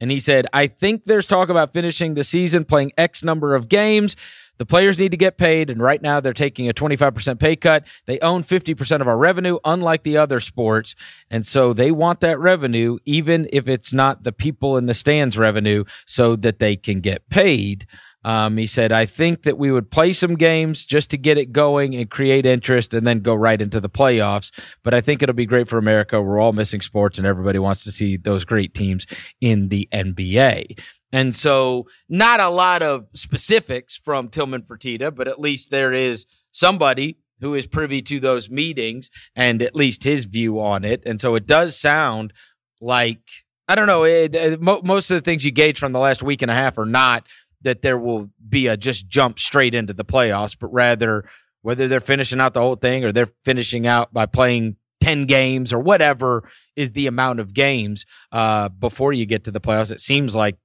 And 0.00 0.10
he 0.10 0.18
said, 0.18 0.46
I 0.52 0.66
think 0.66 1.04
there's 1.04 1.26
talk 1.26 1.50
about 1.50 1.74
finishing 1.74 2.14
the 2.14 2.24
season 2.24 2.64
playing 2.64 2.92
X 2.96 3.22
number 3.22 3.54
of 3.54 3.68
games. 3.68 4.16
The 4.58 4.66
players 4.66 4.98
need 4.98 5.10
to 5.10 5.16
get 5.16 5.36
paid, 5.36 5.70
and 5.70 5.82
right 5.82 6.00
now 6.00 6.20
they're 6.20 6.32
taking 6.32 6.68
a 6.68 6.74
25% 6.74 7.38
pay 7.38 7.56
cut. 7.56 7.84
They 8.06 8.20
own 8.20 8.44
50% 8.44 9.00
of 9.00 9.08
our 9.08 9.16
revenue, 9.16 9.58
unlike 9.64 10.02
the 10.02 10.16
other 10.16 10.40
sports. 10.40 10.94
And 11.30 11.44
so 11.44 11.72
they 11.72 11.90
want 11.90 12.20
that 12.20 12.38
revenue, 12.38 12.98
even 13.04 13.48
if 13.52 13.68
it's 13.68 13.92
not 13.92 14.22
the 14.22 14.32
people 14.32 14.76
in 14.76 14.86
the 14.86 14.94
stands 14.94 15.36
revenue, 15.36 15.84
so 16.06 16.36
that 16.36 16.58
they 16.58 16.76
can 16.76 17.00
get 17.00 17.28
paid. 17.28 17.86
Um, 18.24 18.56
he 18.56 18.66
said, 18.66 18.90
I 18.90 19.04
think 19.04 19.42
that 19.42 19.58
we 19.58 19.70
would 19.70 19.90
play 19.90 20.12
some 20.12 20.36
games 20.36 20.86
just 20.86 21.10
to 21.10 21.18
get 21.18 21.36
it 21.36 21.52
going 21.52 21.94
and 21.94 22.10
create 22.10 22.46
interest 22.46 22.94
and 22.94 23.06
then 23.06 23.20
go 23.20 23.34
right 23.34 23.60
into 23.60 23.80
the 23.80 23.90
playoffs. 23.90 24.50
But 24.82 24.94
I 24.94 25.02
think 25.02 25.22
it'll 25.22 25.34
be 25.34 25.46
great 25.46 25.68
for 25.68 25.78
America. 25.78 26.22
We're 26.22 26.40
all 26.40 26.54
missing 26.54 26.80
sports 26.80 27.18
and 27.18 27.26
everybody 27.26 27.58
wants 27.58 27.84
to 27.84 27.92
see 27.92 28.16
those 28.16 28.44
great 28.44 28.74
teams 28.74 29.06
in 29.40 29.68
the 29.68 29.88
NBA. 29.92 30.78
And 31.14 31.32
so, 31.32 31.86
not 32.08 32.40
a 32.40 32.48
lot 32.48 32.82
of 32.82 33.06
specifics 33.14 33.96
from 33.96 34.28
Tillman 34.28 34.62
Fertitta, 34.62 35.14
but 35.14 35.28
at 35.28 35.40
least 35.40 35.70
there 35.70 35.92
is 35.92 36.26
somebody 36.50 37.18
who 37.38 37.54
is 37.54 37.68
privy 37.68 38.02
to 38.02 38.18
those 38.18 38.50
meetings 38.50 39.10
and 39.36 39.62
at 39.62 39.76
least 39.76 40.02
his 40.02 40.24
view 40.24 40.60
on 40.60 40.82
it. 40.84 41.04
And 41.06 41.20
so, 41.20 41.36
it 41.36 41.46
does 41.46 41.78
sound 41.78 42.32
like 42.80 43.20
I 43.68 43.76
don't 43.76 43.86
know. 43.86 44.02
It, 44.02 44.34
it, 44.34 44.60
mo- 44.60 44.82
most 44.82 45.08
of 45.12 45.14
the 45.14 45.20
things 45.20 45.44
you 45.44 45.52
gauge 45.52 45.78
from 45.78 45.92
the 45.92 46.00
last 46.00 46.20
week 46.20 46.42
and 46.42 46.50
a 46.50 46.54
half 46.54 46.78
are 46.78 46.84
not 46.84 47.28
that 47.62 47.82
there 47.82 47.96
will 47.96 48.30
be 48.48 48.66
a 48.66 48.76
just 48.76 49.06
jump 49.06 49.38
straight 49.38 49.72
into 49.72 49.92
the 49.92 50.04
playoffs, 50.04 50.56
but 50.58 50.72
rather 50.72 51.24
whether 51.62 51.86
they're 51.86 52.00
finishing 52.00 52.40
out 52.40 52.54
the 52.54 52.60
whole 52.60 52.74
thing 52.74 53.04
or 53.04 53.12
they're 53.12 53.30
finishing 53.44 53.86
out 53.86 54.12
by 54.12 54.26
playing 54.26 54.78
10 55.00 55.26
games 55.26 55.72
or 55.72 55.78
whatever 55.78 56.42
is 56.74 56.90
the 56.90 57.06
amount 57.06 57.38
of 57.38 57.54
games 57.54 58.04
uh, 58.32 58.68
before 58.68 59.12
you 59.12 59.26
get 59.26 59.44
to 59.44 59.52
the 59.52 59.60
playoffs. 59.60 59.92
It 59.92 60.00
seems 60.00 60.34
like 60.34 60.56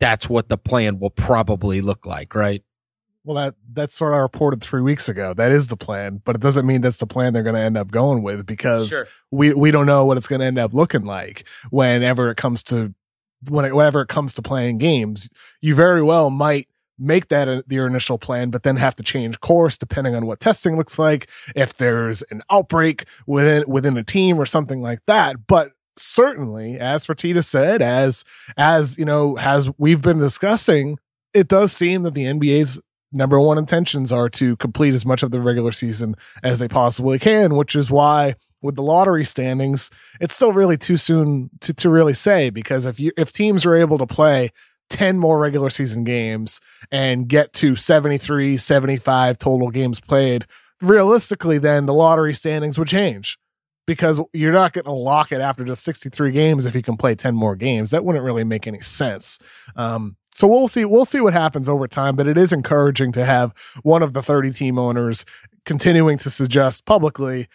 that's 0.00 0.28
what 0.28 0.48
the 0.48 0.58
plan 0.58 0.98
will 0.98 1.10
probably 1.10 1.80
look 1.80 2.06
like, 2.06 2.34
right? 2.34 2.62
Well, 3.24 3.36
that 3.36 3.54
that's 3.72 4.00
what 4.00 4.12
I 4.12 4.18
reported 4.18 4.62
three 4.62 4.82
weeks 4.82 5.08
ago. 5.08 5.32
That 5.32 5.50
is 5.50 5.68
the 5.68 5.78
plan, 5.78 6.20
but 6.24 6.36
it 6.36 6.42
doesn't 6.42 6.66
mean 6.66 6.82
that's 6.82 6.98
the 6.98 7.06
plan 7.06 7.32
they're 7.32 7.42
going 7.42 7.54
to 7.54 7.60
end 7.60 7.78
up 7.78 7.90
going 7.90 8.22
with 8.22 8.44
because 8.44 8.90
sure. 8.90 9.08
we 9.30 9.54
we 9.54 9.70
don't 9.70 9.86
know 9.86 10.04
what 10.04 10.18
it's 10.18 10.28
going 10.28 10.40
to 10.40 10.46
end 10.46 10.58
up 10.58 10.74
looking 10.74 11.04
like 11.04 11.44
whenever 11.70 12.30
it 12.30 12.36
comes 12.36 12.62
to 12.64 12.94
when 13.48 13.64
it, 13.64 13.74
whenever 13.74 14.02
it 14.02 14.08
comes 14.08 14.34
to 14.34 14.42
playing 14.42 14.76
games. 14.76 15.30
You 15.62 15.74
very 15.74 16.02
well 16.02 16.28
might 16.28 16.68
make 16.98 17.28
that 17.28 17.48
a, 17.48 17.64
your 17.68 17.86
initial 17.86 18.18
plan, 18.18 18.50
but 18.50 18.62
then 18.62 18.76
have 18.76 18.94
to 18.96 19.02
change 19.02 19.40
course 19.40 19.78
depending 19.78 20.14
on 20.14 20.26
what 20.26 20.40
testing 20.40 20.76
looks 20.76 20.98
like. 20.98 21.28
If 21.56 21.78
there's 21.78 22.22
an 22.30 22.42
outbreak 22.50 23.04
within 23.26 23.64
within 23.66 23.96
a 23.96 24.04
team 24.04 24.38
or 24.38 24.44
something 24.44 24.82
like 24.82 25.00
that, 25.06 25.46
but 25.46 25.72
certainly, 25.96 26.78
as 26.78 27.06
Fertitta 27.06 27.44
said, 27.44 27.82
as 27.82 28.24
as 28.56 28.98
you 28.98 29.04
know, 29.04 29.36
as 29.38 29.70
we've 29.78 30.02
been 30.02 30.18
discussing, 30.18 30.98
it 31.32 31.48
does 31.48 31.72
seem 31.72 32.02
that 32.04 32.14
the 32.14 32.24
NBA's 32.24 32.80
number 33.12 33.38
one 33.40 33.58
intentions 33.58 34.10
are 34.10 34.28
to 34.28 34.56
complete 34.56 34.94
as 34.94 35.06
much 35.06 35.22
of 35.22 35.30
the 35.30 35.40
regular 35.40 35.72
season 35.72 36.16
as 36.42 36.58
they 36.58 36.68
possibly 36.68 37.18
can, 37.18 37.54
which 37.54 37.76
is 37.76 37.90
why 37.90 38.34
with 38.60 38.76
the 38.76 38.82
lottery 38.82 39.24
standings, 39.24 39.90
it's 40.20 40.34
still 40.34 40.52
really 40.52 40.76
too 40.76 40.96
soon 40.96 41.50
to, 41.60 41.74
to 41.74 41.90
really 41.90 42.14
say 42.14 42.50
because 42.50 42.86
if 42.86 42.98
you 42.98 43.12
if 43.16 43.32
teams 43.32 43.64
are 43.66 43.74
able 43.74 43.98
to 43.98 44.06
play 44.06 44.50
10 44.90 45.18
more 45.18 45.38
regular 45.38 45.70
season 45.70 46.04
games 46.04 46.60
and 46.90 47.28
get 47.28 47.52
to 47.54 47.76
73, 47.76 48.56
75 48.56 49.38
total 49.38 49.70
games 49.70 50.00
played, 50.00 50.46
realistically, 50.80 51.58
then 51.58 51.86
the 51.86 51.94
lottery 51.94 52.34
standings 52.34 52.78
would 52.78 52.88
change 52.88 53.38
because 53.86 54.20
you're 54.32 54.52
not 54.52 54.72
going 54.72 54.84
to 54.84 54.92
lock 54.92 55.32
it 55.32 55.40
after 55.40 55.64
just 55.64 55.84
63 55.84 56.32
games 56.32 56.66
if 56.66 56.74
you 56.74 56.82
can 56.82 56.96
play 56.96 57.14
10 57.14 57.34
more 57.34 57.56
games. 57.56 57.90
That 57.90 58.04
wouldn't 58.04 58.24
really 58.24 58.44
make 58.44 58.66
any 58.66 58.80
sense. 58.80 59.38
Um, 59.76 60.16
so 60.34 60.48
we'll 60.48 60.68
see. 60.68 60.84
We'll 60.84 61.04
see 61.04 61.20
what 61.20 61.32
happens 61.32 61.68
over 61.68 61.86
time, 61.86 62.16
but 62.16 62.26
it 62.26 62.36
is 62.36 62.52
encouraging 62.52 63.12
to 63.12 63.24
have 63.24 63.54
one 63.82 64.02
of 64.02 64.14
the 64.14 64.22
30 64.22 64.52
team 64.52 64.78
owners 64.78 65.24
continuing 65.64 66.18
to 66.18 66.30
suggest 66.30 66.84
publicly 66.86 67.48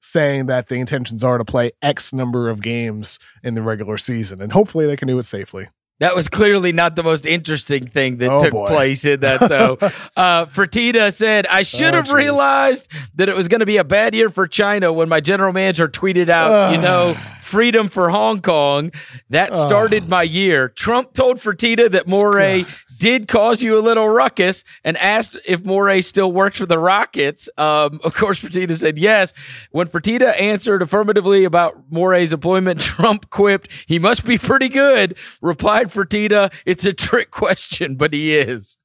saying 0.00 0.46
that 0.46 0.68
the 0.68 0.76
intentions 0.76 1.22
are 1.22 1.38
to 1.38 1.44
play 1.44 1.70
X 1.80 2.12
number 2.12 2.50
of 2.50 2.60
games 2.60 3.18
in 3.42 3.54
the 3.54 3.62
regular 3.62 3.96
season, 3.96 4.42
and 4.42 4.52
hopefully 4.52 4.86
they 4.86 4.96
can 4.96 5.08
do 5.08 5.18
it 5.18 5.24
safely. 5.24 5.68
That 6.02 6.14
was 6.16 6.28
clearly 6.28 6.72
not 6.72 6.96
the 6.96 7.02
most 7.02 7.26
interesting 7.26 7.86
thing 7.86 8.18
that 8.18 8.28
Oh, 8.30 8.38
took 8.40 8.50
boy. 8.52 8.66
place 8.66 9.04
in 9.04 9.20
that, 9.20 9.40
though. 9.48 9.78
uh, 10.16 10.46
Fertitta 10.46 11.12
said, 11.14 11.46
I 11.46 11.62
should 11.62 11.94
Oh, 11.94 11.98
have 11.98 12.06
jeez. 12.06 12.12
realized 12.14 12.88
that 13.14 13.28
it 13.28 13.36
was 13.36 13.48
going 13.48 13.60
to 13.60 13.66
be 13.66 13.76
a 13.76 13.84
bad 13.84 14.14
year 14.14 14.28
for 14.28 14.46
China 14.48 14.92
when 14.92 15.08
my 15.08 15.20
general 15.20 15.52
manager 15.52 15.88
tweeted 15.88 16.28
out, 16.28 16.72
you 16.72 16.78
know, 16.78 17.16
freedom 17.40 17.88
for 17.88 18.10
Hong 18.10 18.40
Kong. 18.42 18.90
That 19.30 19.54
started 19.54 20.08
my 20.08 20.22
year. 20.24 20.68
Trump 20.70 21.12
told 21.12 21.38
Fertitta 21.38 21.90
that 21.92 22.08
Moray 22.08 22.64
did 22.98 23.28
cause 23.28 23.62
you 23.62 23.78
a 23.78 23.80
little 23.80 24.08
ruckus 24.08 24.64
and 24.84 24.96
asked 24.98 25.36
if 25.46 25.64
Moray 25.64 26.00
still 26.00 26.32
works 26.32 26.58
for 26.58 26.66
the 26.66 26.78
Rockets. 26.78 27.48
Um, 27.56 28.00
of 28.04 28.14
course, 28.14 28.40
Fertitta 28.40 28.76
said 28.76 28.98
yes. 28.98 29.32
When 29.70 29.88
Fertitta 29.88 30.38
answered 30.40 30.82
affirmatively 30.82 31.44
about 31.44 31.90
Moray's 31.90 32.32
employment, 32.32 32.80
Trump 32.92 33.30
quipped, 33.30 33.68
he 33.86 33.98
must 33.98 34.24
be 34.24 34.38
pretty 34.38 34.68
good. 34.68 35.16
Replied 35.40 35.88
Fertitta, 35.88 36.52
it's 36.66 36.84
a 36.84 36.92
trick 36.92 37.30
question, 37.30 37.96
but 37.96 38.12
he 38.12 38.34
is. 38.36 38.78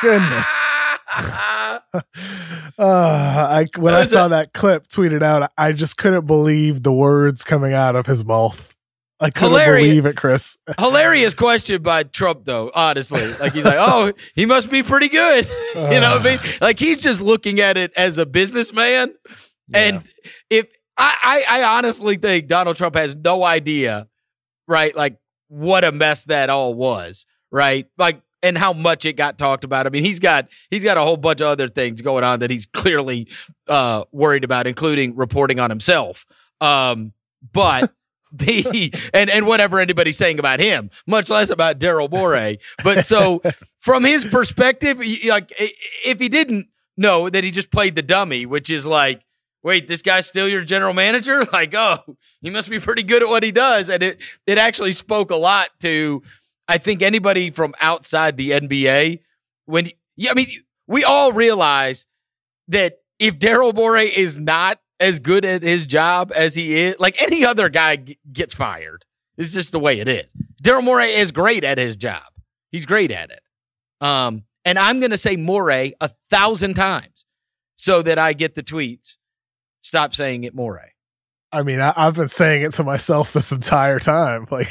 Goodness. 0.00 0.46
Uh, 2.78 3.46
I 3.50 3.66
when 3.76 3.92
I 3.92 4.04
saw 4.04 4.28
that 4.28 4.54
clip 4.54 4.88
tweeted 4.88 5.22
out, 5.22 5.52
I 5.58 5.72
just 5.72 5.98
couldn't 5.98 6.26
believe 6.26 6.82
the 6.82 6.92
words 6.92 7.44
coming 7.44 7.74
out 7.74 7.94
of 7.96 8.06
his 8.06 8.24
mouth. 8.24 8.74
I 9.20 9.30
couldn't 9.30 9.50
Hilarious. 9.50 9.88
believe 9.88 10.06
it, 10.06 10.16
Chris. 10.16 10.58
Hilarious 10.78 11.34
question 11.34 11.82
by 11.82 12.02
Trump, 12.02 12.44
though, 12.44 12.70
honestly. 12.74 13.32
Like, 13.34 13.52
he's 13.52 13.64
like, 13.64 13.76
oh, 13.78 14.12
he 14.34 14.46
must 14.46 14.70
be 14.70 14.82
pretty 14.82 15.08
good. 15.08 15.46
you 15.74 16.00
know 16.00 16.16
what 16.16 16.26
I 16.26 16.36
mean? 16.36 16.40
Like, 16.60 16.78
he's 16.78 17.00
just 17.00 17.20
looking 17.20 17.60
at 17.60 17.76
it 17.76 17.92
as 17.96 18.18
a 18.18 18.26
businessman. 18.26 19.14
And 19.72 20.02
if 20.50 20.66
I, 20.98 21.44
I, 21.48 21.60
I 21.60 21.76
honestly 21.76 22.16
think 22.16 22.48
Donald 22.48 22.76
Trump 22.76 22.94
has 22.96 23.16
no 23.16 23.42
idea, 23.44 24.08
right? 24.68 24.94
Like 24.94 25.16
what 25.48 25.84
a 25.84 25.92
mess 25.92 26.24
that 26.24 26.50
all 26.50 26.74
was, 26.74 27.26
right? 27.50 27.86
Like, 27.98 28.22
and 28.42 28.58
how 28.58 28.72
much 28.72 29.04
it 29.04 29.12
got 29.12 29.38
talked 29.38 29.62
about. 29.64 29.86
I 29.86 29.90
mean, 29.90 30.04
he's 30.04 30.18
got 30.18 30.48
he's 30.70 30.82
got 30.82 30.96
a 30.96 31.02
whole 31.02 31.16
bunch 31.16 31.40
of 31.40 31.46
other 31.46 31.68
things 31.68 32.00
going 32.00 32.24
on 32.24 32.40
that 32.40 32.50
he's 32.50 32.66
clearly 32.66 33.28
uh, 33.68 34.04
worried 34.10 34.44
about, 34.44 34.66
including 34.66 35.14
reporting 35.14 35.60
on 35.60 35.70
himself. 35.70 36.26
Um, 36.60 37.12
but 37.52 37.92
the 38.36 38.94
and 39.12 39.28
and 39.28 39.46
whatever 39.46 39.78
anybody's 39.78 40.16
saying 40.16 40.38
about 40.38 40.58
him, 40.58 40.90
much 41.06 41.28
less 41.28 41.50
about 41.50 41.78
Daryl 41.78 42.10
Morey. 42.10 42.58
But 42.82 43.04
so 43.04 43.42
from 43.78 44.04
his 44.04 44.24
perspective, 44.24 44.98
like 45.26 45.52
if 46.04 46.18
he 46.18 46.28
didn't 46.28 46.68
know 46.96 47.28
that 47.28 47.44
he 47.44 47.50
just 47.50 47.70
played 47.70 47.94
the 47.94 48.02
dummy, 48.02 48.46
which 48.46 48.70
is 48.70 48.86
like, 48.86 49.22
wait, 49.62 49.86
this 49.86 50.00
guy's 50.00 50.26
still 50.26 50.48
your 50.48 50.64
general 50.64 50.94
manager? 50.94 51.44
Like, 51.52 51.74
oh, 51.74 51.98
he 52.40 52.48
must 52.48 52.70
be 52.70 52.80
pretty 52.80 53.02
good 53.02 53.22
at 53.22 53.28
what 53.28 53.42
he 53.42 53.52
does. 53.52 53.90
And 53.90 54.02
it 54.02 54.22
it 54.46 54.56
actually 54.56 54.92
spoke 54.92 55.30
a 55.30 55.36
lot 55.36 55.68
to 55.80 56.22
I 56.66 56.78
think 56.78 57.02
anybody 57.02 57.50
from 57.50 57.74
outside 57.80 58.38
the 58.38 58.52
NBA 58.52 59.20
when 59.66 59.90
yeah, 60.16 60.30
I 60.30 60.34
mean, 60.34 60.48
we 60.86 61.04
all 61.04 61.32
realize 61.32 62.06
that 62.68 62.98
if 63.18 63.38
Daryl 63.38 63.74
Morey 63.74 64.16
is 64.16 64.38
not 64.38 64.78
as 65.02 65.18
good 65.18 65.44
at 65.44 65.62
his 65.62 65.86
job 65.86 66.32
as 66.34 66.54
he 66.54 66.78
is, 66.78 66.96
like 66.98 67.20
any 67.20 67.44
other 67.44 67.68
guy 67.68 67.96
g- 67.96 68.18
gets 68.32 68.54
fired. 68.54 69.04
It's 69.36 69.52
just 69.52 69.72
the 69.72 69.80
way 69.80 69.98
it 69.98 70.08
is. 70.08 70.26
Daryl 70.62 70.84
Morey 70.84 71.12
is 71.12 71.32
great 71.32 71.64
at 71.64 71.76
his 71.78 71.96
job. 71.96 72.22
He's 72.70 72.86
great 72.86 73.10
at 73.10 73.30
it. 73.30 73.40
Um, 74.00 74.44
and 74.64 74.78
I'm 74.78 75.00
going 75.00 75.10
to 75.10 75.18
say 75.18 75.36
Morey 75.36 75.94
a 76.00 76.10
thousand 76.30 76.74
times 76.74 77.24
so 77.76 78.02
that 78.02 78.18
I 78.18 78.32
get 78.32 78.54
the 78.54 78.62
tweets. 78.62 79.16
Stop 79.80 80.14
saying 80.14 80.44
it 80.44 80.54
Morey. 80.54 80.91
I 81.52 81.62
mean, 81.62 81.80
I, 81.80 81.92
I've 81.96 82.14
been 82.14 82.28
saying 82.28 82.62
it 82.62 82.72
to 82.74 82.84
myself 82.84 83.32
this 83.32 83.52
entire 83.52 83.98
time. 83.98 84.46
Like, 84.52 84.68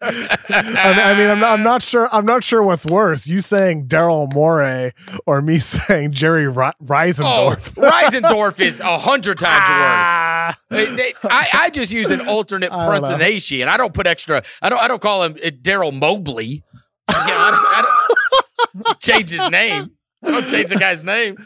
I, 0.00 1.12
I 1.12 1.18
mean, 1.18 1.28
I'm 1.28 1.40
not, 1.40 1.52
I'm 1.52 1.62
not 1.62 1.82
sure. 1.82 2.08
I'm 2.10 2.24
not 2.24 2.42
sure 2.42 2.62
what's 2.62 2.86
worse: 2.86 3.26
you 3.26 3.40
saying 3.40 3.86
Daryl 3.86 4.32
Morey 4.32 4.94
or 5.26 5.42
me 5.42 5.58
saying 5.58 6.12
Jerry 6.12 6.48
Ri- 6.48 6.72
Oh, 6.80 6.84
Reisendorf. 6.84 7.58
Reisendorf 7.74 8.60
is 8.60 8.80
a 8.80 8.96
hundred 8.98 9.38
times 9.40 9.68
worse. 9.68 9.68
Ah. 9.68 10.58
I, 11.24 11.48
I 11.52 11.70
just 11.70 11.92
use 11.92 12.10
an 12.10 12.26
alternate 12.28 12.72
I 12.72 12.86
pronunciation. 12.86 13.68
I 13.68 13.76
don't 13.76 13.92
put 13.92 14.06
extra. 14.06 14.42
I 14.62 14.70
don't. 14.70 14.80
I 14.80 14.88
don't 14.88 15.02
call 15.02 15.22
him 15.24 15.32
uh, 15.44 15.48
Daryl 15.50 15.92
Mobley. 15.92 16.46
You 16.46 16.62
know, 17.08 17.14
I 17.16 17.50
don't, 17.50 18.80
I 18.80 18.82
don't 18.84 19.00
change 19.00 19.28
his 19.30 19.50
name. 19.50 19.90
I 20.22 20.30
don't 20.30 20.48
change 20.48 20.70
the 20.70 20.76
guy's 20.76 21.04
name. 21.04 21.36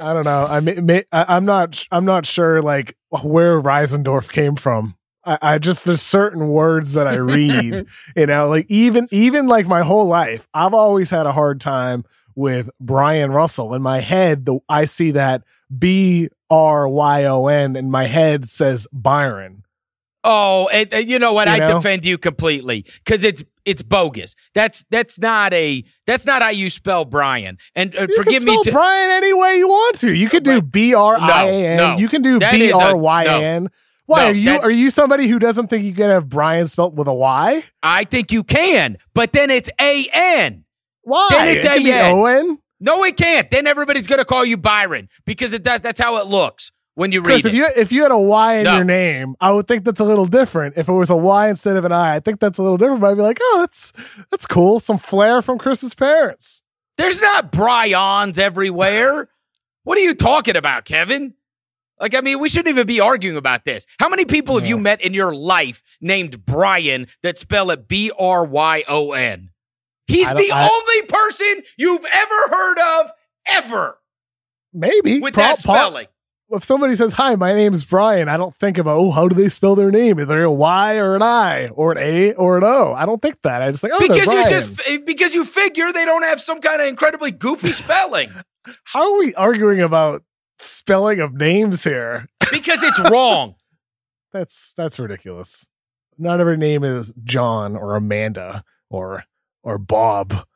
I 0.00 0.12
don't 0.12 0.24
know. 0.24 0.46
I 0.48 0.60
mean, 0.60 0.84
may, 0.86 1.04
I, 1.12 1.36
I'm 1.36 1.44
not. 1.44 1.86
I'm 1.92 2.04
not 2.04 2.26
sure 2.26 2.60
like 2.62 2.96
where 3.24 3.60
Reisendorf 3.60 4.30
came 4.30 4.56
from. 4.56 4.96
I, 5.24 5.38
I 5.42 5.58
just 5.58 5.84
there's 5.84 6.02
certain 6.02 6.48
words 6.48 6.92
that 6.94 7.06
I 7.06 7.16
read. 7.16 7.86
you 8.16 8.26
know, 8.26 8.48
like 8.48 8.66
even 8.68 9.08
even 9.10 9.46
like 9.46 9.66
my 9.66 9.82
whole 9.82 10.06
life, 10.06 10.48
I've 10.54 10.74
always 10.74 11.10
had 11.10 11.26
a 11.26 11.32
hard 11.32 11.60
time 11.60 12.04
with 12.34 12.70
Bryon 12.80 13.32
Russell. 13.32 13.74
In 13.74 13.82
my 13.82 14.00
head, 14.00 14.46
the 14.46 14.60
I 14.68 14.84
see 14.84 15.10
that 15.12 15.42
B 15.76 16.28
R 16.48 16.88
Y 16.88 17.24
O 17.24 17.48
N, 17.48 17.76
and 17.76 17.90
my 17.90 18.06
head 18.06 18.48
says 18.48 18.86
Byron. 18.92 19.64
Oh, 20.28 20.66
and, 20.72 20.92
and 20.92 21.08
you 21.08 21.20
know 21.20 21.32
what? 21.32 21.46
You 21.46 21.54
I 21.54 21.58
know? 21.58 21.74
defend 21.76 22.04
you 22.04 22.18
completely 22.18 22.84
because 23.04 23.22
it's 23.22 23.44
it's 23.64 23.80
bogus. 23.82 24.34
That's 24.54 24.84
that's 24.90 25.20
not 25.20 25.54
a 25.54 25.84
that's 26.04 26.26
not 26.26 26.42
how 26.42 26.48
you 26.48 26.68
spell 26.68 27.04
Brian. 27.04 27.58
And 27.76 27.94
uh, 27.96 28.06
You 28.08 28.16
forgive 28.16 28.44
can 28.44 28.56
me. 28.56 28.62
To, 28.64 28.72
Brian 28.72 29.10
any 29.10 29.32
way 29.32 29.58
you 29.58 29.68
want 29.68 29.98
to. 30.00 30.12
You 30.12 30.28
could 30.28 30.42
do 30.42 30.60
B 30.60 30.94
R 30.94 31.16
I 31.16 31.44
A 31.44 31.66
N. 31.68 31.76
No, 31.76 31.92
no. 31.92 31.98
You 31.98 32.08
can 32.08 32.22
do 32.22 32.40
B 32.40 32.70
a- 32.70 32.76
R 32.76 32.96
Y 32.96 33.24
A 33.24 33.42
N. 33.42 33.68
Why 34.06 34.22
No, 34.22 34.26
are 34.26 34.32
you 34.32 34.44
that- 34.50 34.64
are 34.64 34.70
you 34.70 34.90
somebody 34.90 35.28
who 35.28 35.38
doesn't 35.38 35.68
think 35.68 35.84
you 35.84 35.94
can 35.94 36.10
have 36.10 36.28
Brian 36.28 36.66
spelt 36.66 36.94
with 36.94 37.06
a 37.06 37.14
Y? 37.14 37.62
I 37.82 38.02
think 38.04 38.32
you 38.32 38.42
can, 38.42 38.98
but 39.14 39.32
then 39.32 39.50
it's 39.50 39.70
A 39.80 40.08
N. 40.12 40.64
Why? 41.02 41.28
Then 41.30 41.48
it's 41.56 41.64
it 41.64 41.82
can. 41.82 42.14
O 42.16 42.24
N. 42.26 42.58
No, 42.80 43.04
it 43.04 43.16
can't. 43.16 43.48
Then 43.50 43.66
everybody's 43.66 44.06
gonna 44.08 44.24
call 44.24 44.44
you 44.44 44.56
Byron 44.56 45.08
because 45.24 45.52
it, 45.52 45.64
that, 45.64 45.82
that's 45.82 46.00
how 46.00 46.16
it 46.18 46.26
looks 46.26 46.72
when 46.96 47.12
you 47.12 47.20
read 47.20 47.42
Chris, 47.42 47.46
if 47.46 47.52
it. 47.52 47.54
you 47.56 47.68
if 47.76 47.92
you 47.92 48.02
had 48.02 48.10
a 48.10 48.18
Y 48.18 48.56
in 48.56 48.64
No. 48.64 48.74
your 48.76 48.84
name, 48.84 49.36
I 49.40 49.52
would 49.52 49.68
think 49.68 49.84
that's 49.84 50.00
a 50.00 50.04
little 50.04 50.26
different. 50.26 50.74
If 50.76 50.88
it 50.88 50.92
was 50.92 51.08
a 51.10 51.16
Y 51.16 51.48
instead 51.48 51.76
of 51.76 51.84
an 51.84 51.92
I, 51.92 52.16
I 52.16 52.20
think 52.20 52.40
that's 52.40 52.58
a 52.58 52.62
little 52.62 52.76
different. 52.78 53.00
But 53.00 53.08
I'd 53.12 53.16
be 53.16 53.22
like, 53.22 53.38
oh, 53.40 53.56
that's 53.60 53.92
that's 54.30 54.46
cool. 54.46 54.80
Some 54.80 54.98
flair 54.98 55.40
from 55.42 55.58
Chris's 55.58 55.94
parents. 55.94 56.62
There's 56.98 57.20
not 57.20 57.52
Bryons 57.52 58.38
everywhere. 58.38 59.28
what 59.84 59.96
are 59.98 60.02
you 60.02 60.14
talking 60.14 60.56
about, 60.56 60.84
Kevin? 60.86 61.34
Like, 62.00 62.14
I 62.14 62.20
mean, 62.20 62.40
we 62.40 62.50
shouldn't 62.50 62.68
even 62.68 62.86
be 62.86 63.00
arguing 63.00 63.38
about 63.38 63.64
this. 63.64 63.86
How 63.98 64.10
many 64.10 64.26
people 64.26 64.58
have 64.58 64.66
you 64.66 64.76
met 64.76 65.00
in 65.00 65.14
your 65.14 65.34
life 65.34 65.82
named 66.00 66.44
Brian 66.44 67.06
that 67.22 67.38
spell 67.38 67.70
it 67.70 67.88
B 67.88 68.10
R 68.18 68.44
Y 68.44 68.84
O 68.88 69.12
N? 69.12 69.50
He's 70.06 70.28
the 70.28 70.52
I- 70.52 70.68
only 70.70 71.06
person 71.08 71.62
you've 71.78 72.04
ever 72.12 72.34
heard 72.50 72.78
of 73.02 73.10
ever 73.48 73.98
Maybe 74.72 75.20
with 75.20 75.34
Pro- 75.34 75.42
that 75.44 75.58
spelling. 75.58 76.06
If 76.50 76.64
somebody 76.64 76.94
says, 76.96 77.14
"Hi, 77.14 77.34
my 77.34 77.54
name's 77.54 77.84
Brian," 77.84 78.28
I 78.28 78.36
don't 78.36 78.54
think 78.54 78.78
about, 78.78 78.98
"Oh, 78.98 79.10
how 79.10 79.28
do 79.28 79.34
they 79.34 79.48
spell 79.48 79.74
their 79.74 79.90
name? 79.90 80.18
Is 80.18 80.28
there 80.28 80.44
a 80.44 80.52
Y 80.52 80.96
or 80.96 81.16
an 81.16 81.22
I 81.22 81.68
or 81.68 81.92
an 81.92 81.98
A 81.98 82.32
or 82.34 82.58
an 82.58 82.64
O. 82.64 82.92
I 82.92 83.04
don't 83.06 83.20
think 83.20 83.42
that. 83.42 83.62
I 83.62 83.70
just 83.70 83.82
like, 83.82 83.92
"Oh, 83.94 84.00
because 84.00 84.26
you 84.26 84.48
just 84.48 84.80
eh, 84.86 84.98
because 85.04 85.34
you 85.34 85.44
figure 85.44 85.92
they 85.92 86.04
don't 86.04 86.22
have 86.22 86.40
some 86.40 86.60
kind 86.60 86.80
of 86.80 86.88
incredibly 86.88 87.30
goofy 87.30 87.72
spelling 87.72 88.30
How 88.84 89.12
are 89.12 89.18
we 89.18 89.34
arguing 89.34 89.80
about 89.80 90.22
spelling 90.58 91.20
of 91.20 91.34
names 91.34 91.84
here? 91.84 92.28
because 92.50 92.82
it's 92.82 92.98
wrong. 93.10 93.54
That's 94.32 94.72
that's 94.76 94.98
ridiculous. 94.98 95.68
Not 96.18 96.40
every 96.40 96.56
name 96.56 96.84
is 96.84 97.12
John 97.24 97.76
or 97.76 97.94
Amanda 97.94 98.64
or 98.90 99.24
or 99.62 99.78
Bob 99.78 100.46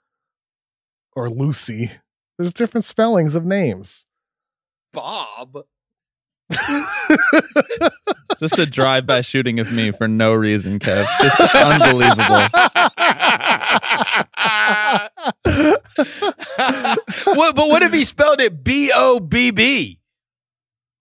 or 1.15 1.31
Lucy. 1.31 1.91
There's 2.39 2.55
different 2.55 2.85
spellings 2.85 3.35
of 3.35 3.45
names. 3.45 4.07
Bob. 4.93 5.65
Just 8.39 8.59
a 8.59 8.67
drive-by 8.67 9.21
shooting 9.21 9.61
of 9.61 9.73
me 9.73 9.91
for 9.91 10.09
no 10.09 10.33
reason, 10.33 10.79
Kev. 10.79 11.07
Just 11.21 11.41
unbelievable. 11.55 12.49
what, 17.35 17.55
but 17.55 17.69
what 17.69 17.83
if 17.83 17.93
he 17.93 18.05
spelled 18.05 18.41
it 18.41 18.65
B 18.65 18.91
O 18.95 19.21
B 19.21 19.51
B? 19.51 20.00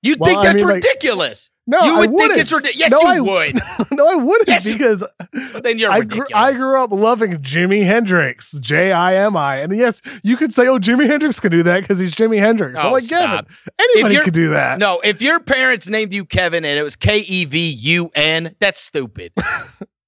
You 0.01 0.15
Well, 0.19 0.27
think 0.29 0.39
I 0.39 0.43
that's 0.43 0.55
mean, 0.57 0.65
like- 0.65 0.75
ridiculous? 0.83 1.49
No, 1.67 1.79
you 1.83 1.93
would 1.97 2.09
think 2.09 2.13
wouldn't. 2.21 2.39
it's 2.39 2.51
ridiculous. 2.51 2.79
Yes, 2.79 2.91
No, 2.91 3.11
you 3.13 3.29
I- 3.29 3.45
would. 3.47 3.59
no, 3.91 4.07
I 4.07 4.15
wouldn't 4.15 4.47
Yes, 4.47 4.63
because 4.67 5.03
then 5.61 5.77
you're 5.77 5.91
I 5.91 5.99
grew, 6.01 6.21
ridiculous. 6.21 6.31
I 6.33 6.53
grew 6.53 6.83
up 6.83 6.91
loving 6.91 7.33
Jimi 7.43 7.83
Hendrix, 7.85 8.53
J 8.53 8.91
I 8.91 9.13
M 9.17 9.37
I, 9.37 9.57
and 9.57 9.77
yes, 9.77 10.01
you 10.23 10.35
could 10.35 10.51
say, 10.51 10.67
"Oh, 10.67 10.79
Jimi 10.79 11.05
Hendrix 11.05 11.39
can 11.39 11.51
do 11.51 11.61
that 11.61 11.81
because 11.81 11.99
he's 11.99 12.15
Jimi 12.15 12.39
Hendrix." 12.39 12.79
Oh, 12.81 12.87
I'm 12.87 12.91
like, 12.93 13.03
stop. 13.03 13.45
Kevin, 13.47 13.55
anybody 13.79 14.19
could 14.21 14.33
do 14.33 14.49
that. 14.49 14.79
No, 14.79 14.99
if 15.03 15.21
your 15.21 15.39
parents 15.39 15.87
named 15.87 16.11
you 16.11 16.25
Kevin 16.25 16.65
and 16.65 16.79
it 16.79 16.81
was 16.81 16.95
K 16.95 17.19
E 17.19 17.45
V 17.45 17.69
U 17.69 18.09
N, 18.15 18.55
that's 18.59 18.79
stupid. 18.79 19.33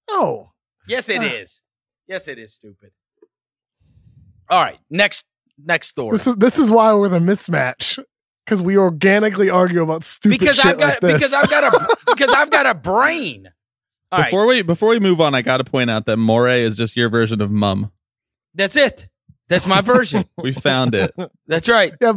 Oh, 0.09 0.49
Yes, 0.87 1.07
it 1.09 1.19
Uh. 1.19 1.25
is. 1.25 1.61
Yes, 2.07 2.27
it 2.27 2.39
is 2.39 2.53
stupid. 2.55 2.89
All 4.49 4.61
right, 4.61 4.79
next 4.89 5.23
next 5.63 5.87
story. 5.89 6.11
this 6.17 6.25
is 6.27 6.35
this 6.37 6.57
is 6.59 6.71
why 6.71 6.91
we're 6.93 7.07
the 7.07 7.19
mismatch 7.19 8.03
because 8.45 8.61
we 8.61 8.77
organically 8.77 9.49
argue 9.49 9.81
about 9.83 10.03
stupid 10.03 10.39
because 10.39 10.55
shit 10.57 10.65
I've 10.65 10.77
got 10.79 10.87
like 10.89 10.99
this. 11.01 11.13
because 11.13 11.33
I've 11.33 11.49
got 11.49 11.73
a 11.73 11.97
because 12.07 12.33
I've 12.33 12.49
got 12.49 12.65
a 12.65 12.73
brain. 12.73 13.49
All 14.11 14.19
right, 14.19 14.25
before 14.27 14.45
we 14.45 14.61
before 14.61 14.89
we 14.89 14.99
move 14.99 15.21
on, 15.21 15.33
I 15.35 15.41
got 15.41 15.57
to 15.57 15.63
point 15.63 15.89
out 15.89 16.05
that 16.07 16.17
Moray 16.17 16.63
is 16.63 16.75
just 16.75 16.95
your 16.97 17.09
version 17.09 17.41
of 17.41 17.49
mum. 17.51 17.91
that's 18.53 18.75
it. 18.75 19.07
That's 19.47 19.65
my 19.67 19.81
version. 19.81 20.25
We 20.37 20.53
found 20.53 20.95
it. 20.95 21.13
That's 21.47 21.67
right. 21.67 21.93
yeah, 22.01 22.13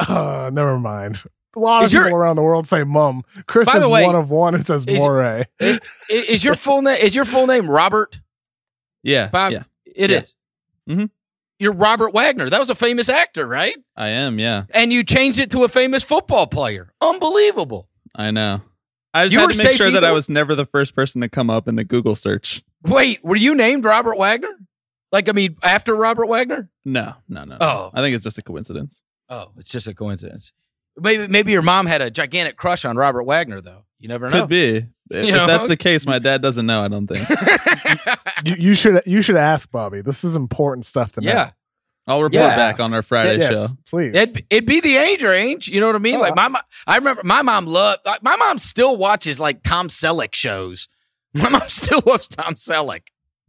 uh, 0.00 0.50
never 0.52 0.78
mind. 0.78 1.22
A 1.54 1.58
lot 1.60 1.82
of 1.82 1.86
Is 1.86 1.92
your- 1.92 2.04
people 2.04 2.18
around 2.18 2.36
the 2.36 2.42
world 2.42 2.66
say 2.66 2.82
"mum." 2.82 3.22
Chris 3.46 3.68
is 3.72 3.86
way, 3.86 4.04
one 4.04 4.14
of 4.16 4.30
one 4.30 4.54
who 4.54 4.62
says 4.62 4.84
is- 4.86 4.98
"moray." 5.00 5.44
I- 5.60 5.80
Is 6.08 6.42
your 6.44 6.54
full 6.54 6.82
name 6.82 6.98
is 7.00 7.14
your 7.14 7.24
full 7.24 7.46
name 7.46 7.68
Robert? 7.68 8.20
Yeah, 9.02 9.28
Bob? 9.28 9.52
yeah, 9.52 9.62
It 9.84 10.10
Yeah. 10.10 10.18
is. 10.18 10.34
Mhm. 10.88 11.10
You're 11.62 11.72
Robert 11.72 12.12
Wagner. 12.12 12.50
That 12.50 12.58
was 12.58 12.70
a 12.70 12.74
famous 12.74 13.08
actor, 13.08 13.46
right? 13.46 13.76
I 13.96 14.08
am. 14.08 14.40
Yeah, 14.40 14.64
And 14.70 14.92
you 14.92 15.04
changed 15.04 15.38
it 15.38 15.48
to 15.52 15.62
a 15.62 15.68
famous 15.68 16.02
football 16.02 16.48
player. 16.48 16.92
Unbelievable. 17.00 17.88
I 18.16 18.32
know. 18.32 18.62
I 19.14 19.26
just 19.26 19.34
You 19.34 19.38
had 19.38 19.50
to 19.52 19.62
make 19.62 19.76
sure 19.76 19.92
that 19.92 20.02
I 20.04 20.10
was 20.10 20.28
never 20.28 20.56
the 20.56 20.66
first 20.66 20.96
person 20.96 21.20
to 21.20 21.28
come 21.28 21.50
up 21.50 21.68
in 21.68 21.76
the 21.76 21.84
Google 21.84 22.16
search. 22.16 22.64
Wait, 22.84 23.24
were 23.24 23.36
you 23.36 23.54
named 23.54 23.84
Robert 23.84 24.18
Wagner? 24.18 24.50
Like, 25.12 25.28
I 25.28 25.32
mean, 25.32 25.56
after 25.62 25.94
Robert 25.94 26.26
Wagner? 26.26 26.68
No, 26.84 27.14
no, 27.28 27.44
no. 27.44 27.58
Oh. 27.60 27.90
I 27.94 28.00
think 28.00 28.16
it's 28.16 28.24
just 28.24 28.38
a 28.38 28.42
coincidence. 28.42 29.00
Oh, 29.28 29.52
it's 29.56 29.68
just 29.68 29.86
a 29.86 29.94
coincidence. 29.94 30.52
Maybe 30.96 31.28
maybe 31.28 31.52
your 31.52 31.62
mom 31.62 31.86
had 31.86 32.02
a 32.02 32.10
gigantic 32.10 32.56
crush 32.56 32.84
on 32.84 32.96
Robert 32.96 33.22
Wagner, 33.22 33.60
though. 33.60 33.84
You 34.02 34.08
never 34.08 34.28
know. 34.28 34.40
Could 34.42 34.48
be. 34.50 34.86
If 35.10 35.28
know? 35.28 35.46
that's 35.46 35.66
the 35.66 35.76
case, 35.76 36.06
my 36.06 36.18
dad 36.18 36.40
doesn't 36.40 36.64
know. 36.64 36.82
I 36.82 36.88
don't 36.88 37.06
think. 37.06 37.28
You, 38.44 38.56
you 38.70 38.74
should 38.74 39.02
you 39.06 39.20
should 39.22 39.36
ask 39.36 39.70
Bobby. 39.70 40.00
This 40.00 40.24
is 40.24 40.34
important 40.36 40.84
stuff 40.86 41.12
to 41.12 41.20
know. 41.20 41.30
yeah, 41.30 41.50
I'll 42.08 42.22
report 42.22 42.42
Yeah. 42.42 42.56
back 42.56 42.80
on 42.80 42.92
our 42.94 43.02
Friday 43.02 43.38
yes, 43.38 43.52
show. 43.52 43.66
please. 43.86 44.14
it'd, 44.16 44.44
it'd 44.50 44.66
be 44.66 44.80
the 44.80 44.96
age 44.96 45.22
range. 45.22 45.68
You 45.68 45.80
know 45.80 45.86
what 45.86 45.94
I 45.96 46.00
mean? 46.00 46.16
Oh, 46.16 46.20
like 46.20 46.34
my, 46.34 46.48
mo- 46.48 46.58
I 46.86 46.96
remember 46.96 47.22
my 47.24 47.42
mom 47.42 47.66
loved. 47.66 48.00
Like, 48.06 48.22
my 48.22 48.34
mom 48.36 48.58
still 48.58 48.96
watches 48.96 49.38
like 49.38 49.62
Tom 49.62 49.88
Selleck 49.88 50.34
shows. 50.34 50.88
My 51.34 51.48
mom 51.50 51.62
still 51.68 52.00
loves 52.04 52.26
Tom 52.28 52.54
Selleck. 52.56 53.02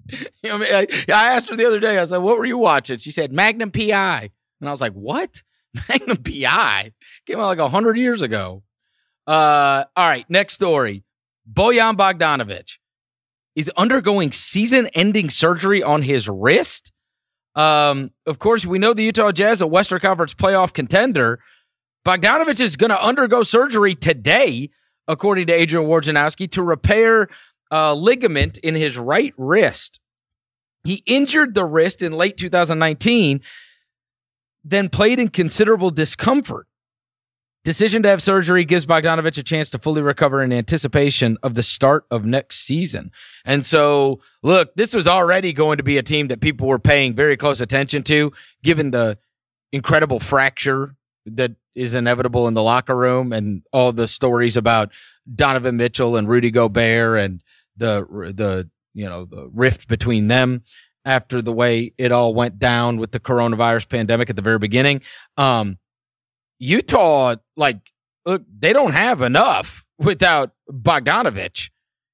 You 0.09 0.19
know, 0.43 0.59
what 0.59 0.73
I, 0.73 0.79
mean? 0.81 0.89
I, 1.09 1.13
I 1.13 1.33
asked 1.33 1.49
her 1.49 1.55
the 1.55 1.65
other 1.65 1.79
day. 1.79 1.97
I 1.97 2.05
said, 2.05 2.17
"What 2.19 2.37
were 2.37 2.45
you 2.45 2.57
watching?" 2.57 2.97
She 2.99 3.11
said, 3.11 3.31
"Magnum 3.33 3.71
PI," 3.71 4.29
and 4.61 4.69
I 4.69 4.71
was 4.71 4.81
like, 4.81 4.93
"What? 4.93 5.41
Magnum 5.89 6.17
PI 6.17 6.91
came 7.25 7.39
out 7.39 7.47
like 7.47 7.57
a 7.57 7.69
hundred 7.69 7.97
years 7.97 8.21
ago." 8.21 8.63
Uh, 9.25 9.85
all 9.95 10.07
right, 10.07 10.29
next 10.29 10.53
story. 10.53 11.03
Bojan 11.51 11.95
Bogdanovic 11.95 12.77
is 13.55 13.71
undergoing 13.77 14.31
season-ending 14.31 15.29
surgery 15.29 15.83
on 15.83 16.01
his 16.01 16.27
wrist. 16.27 16.91
Um, 17.55 18.11
of 18.25 18.39
course, 18.39 18.65
we 18.65 18.79
know 18.79 18.93
the 18.93 19.03
Utah 19.03 19.31
Jazz, 19.31 19.61
a 19.61 19.67
Western 19.67 19.99
Conference 19.99 20.33
playoff 20.33 20.73
contender. 20.73 21.39
Bogdanovic 22.05 22.59
is 22.59 22.75
going 22.75 22.89
to 22.89 23.01
undergo 23.01 23.43
surgery 23.43 23.95
today, 23.95 24.69
according 25.07 25.47
to 25.47 25.53
Adrian 25.53 25.87
Wojnarowski, 25.87 26.51
to 26.51 26.63
repair 26.63 27.29
a 27.71 27.93
ligament 27.93 28.57
in 28.57 28.75
his 28.75 28.97
right 28.97 29.33
wrist. 29.37 29.99
He 30.83 31.03
injured 31.05 31.53
the 31.53 31.65
wrist 31.65 32.01
in 32.01 32.11
late 32.13 32.37
2019, 32.37 33.41
then 34.63 34.89
played 34.89 35.19
in 35.19 35.29
considerable 35.29 35.91
discomfort. 35.91 36.67
Decision 37.63 38.03
to 38.03 38.09
have 38.09 38.21
surgery 38.21 38.65
gives 38.65 38.85
Bogdanovic 38.85 39.37
a 39.37 39.43
chance 39.43 39.69
to 39.69 39.79
fully 39.79 40.01
recover 40.01 40.43
in 40.43 40.51
anticipation 40.51 41.37
of 41.41 41.55
the 41.55 41.63
start 41.63 42.05
of 42.11 42.25
next 42.25 42.57
season. 42.57 43.09
And 43.45 43.65
so, 43.65 44.19
look, 44.41 44.75
this 44.75 44.93
was 44.93 45.07
already 45.07 45.53
going 45.53 45.77
to 45.77 45.83
be 45.83 45.97
a 45.97 46.03
team 46.03 46.27
that 46.27 46.41
people 46.41 46.67
were 46.67 46.79
paying 46.79 47.15
very 47.15 47.37
close 47.37 47.61
attention 47.61 48.03
to, 48.03 48.33
given 48.63 48.91
the 48.91 49.17
incredible 49.71 50.19
fracture 50.19 50.97
that 51.25 51.53
is 51.73 51.93
inevitable 51.93 52.49
in 52.49 52.53
the 52.53 52.61
locker 52.61 52.97
room 52.97 53.31
and 53.31 53.63
all 53.71 53.93
the 53.93 54.09
stories 54.09 54.57
about 54.57 54.91
Donovan 55.33 55.77
Mitchell 55.77 56.17
and 56.17 56.27
Rudy 56.27 56.51
Gobert 56.51 57.19
and 57.19 57.41
the 57.77 58.05
the 58.35 58.69
you 58.93 59.05
know 59.05 59.23
the 59.23 59.49
rift 59.53 59.87
between 59.87 60.27
them 60.27 60.63
after 61.05 61.41
the 61.41 61.53
way 61.53 61.93
it 61.97 62.11
all 62.11 62.33
went 62.33 62.59
down 62.59 62.97
with 62.97 63.11
the 63.11 63.19
coronavirus 63.19 63.89
pandemic 63.89 64.29
at 64.29 64.35
the 64.35 64.41
very 64.41 64.59
beginning. 64.59 65.01
Um, 65.37 65.77
Utah, 66.63 67.35
like, 67.57 67.91
look, 68.25 68.43
they 68.57 68.73
don't 68.73 68.93
have 68.93 69.21
enough 69.21 69.85
without 69.99 70.51
Bogdanovic. 70.71 71.69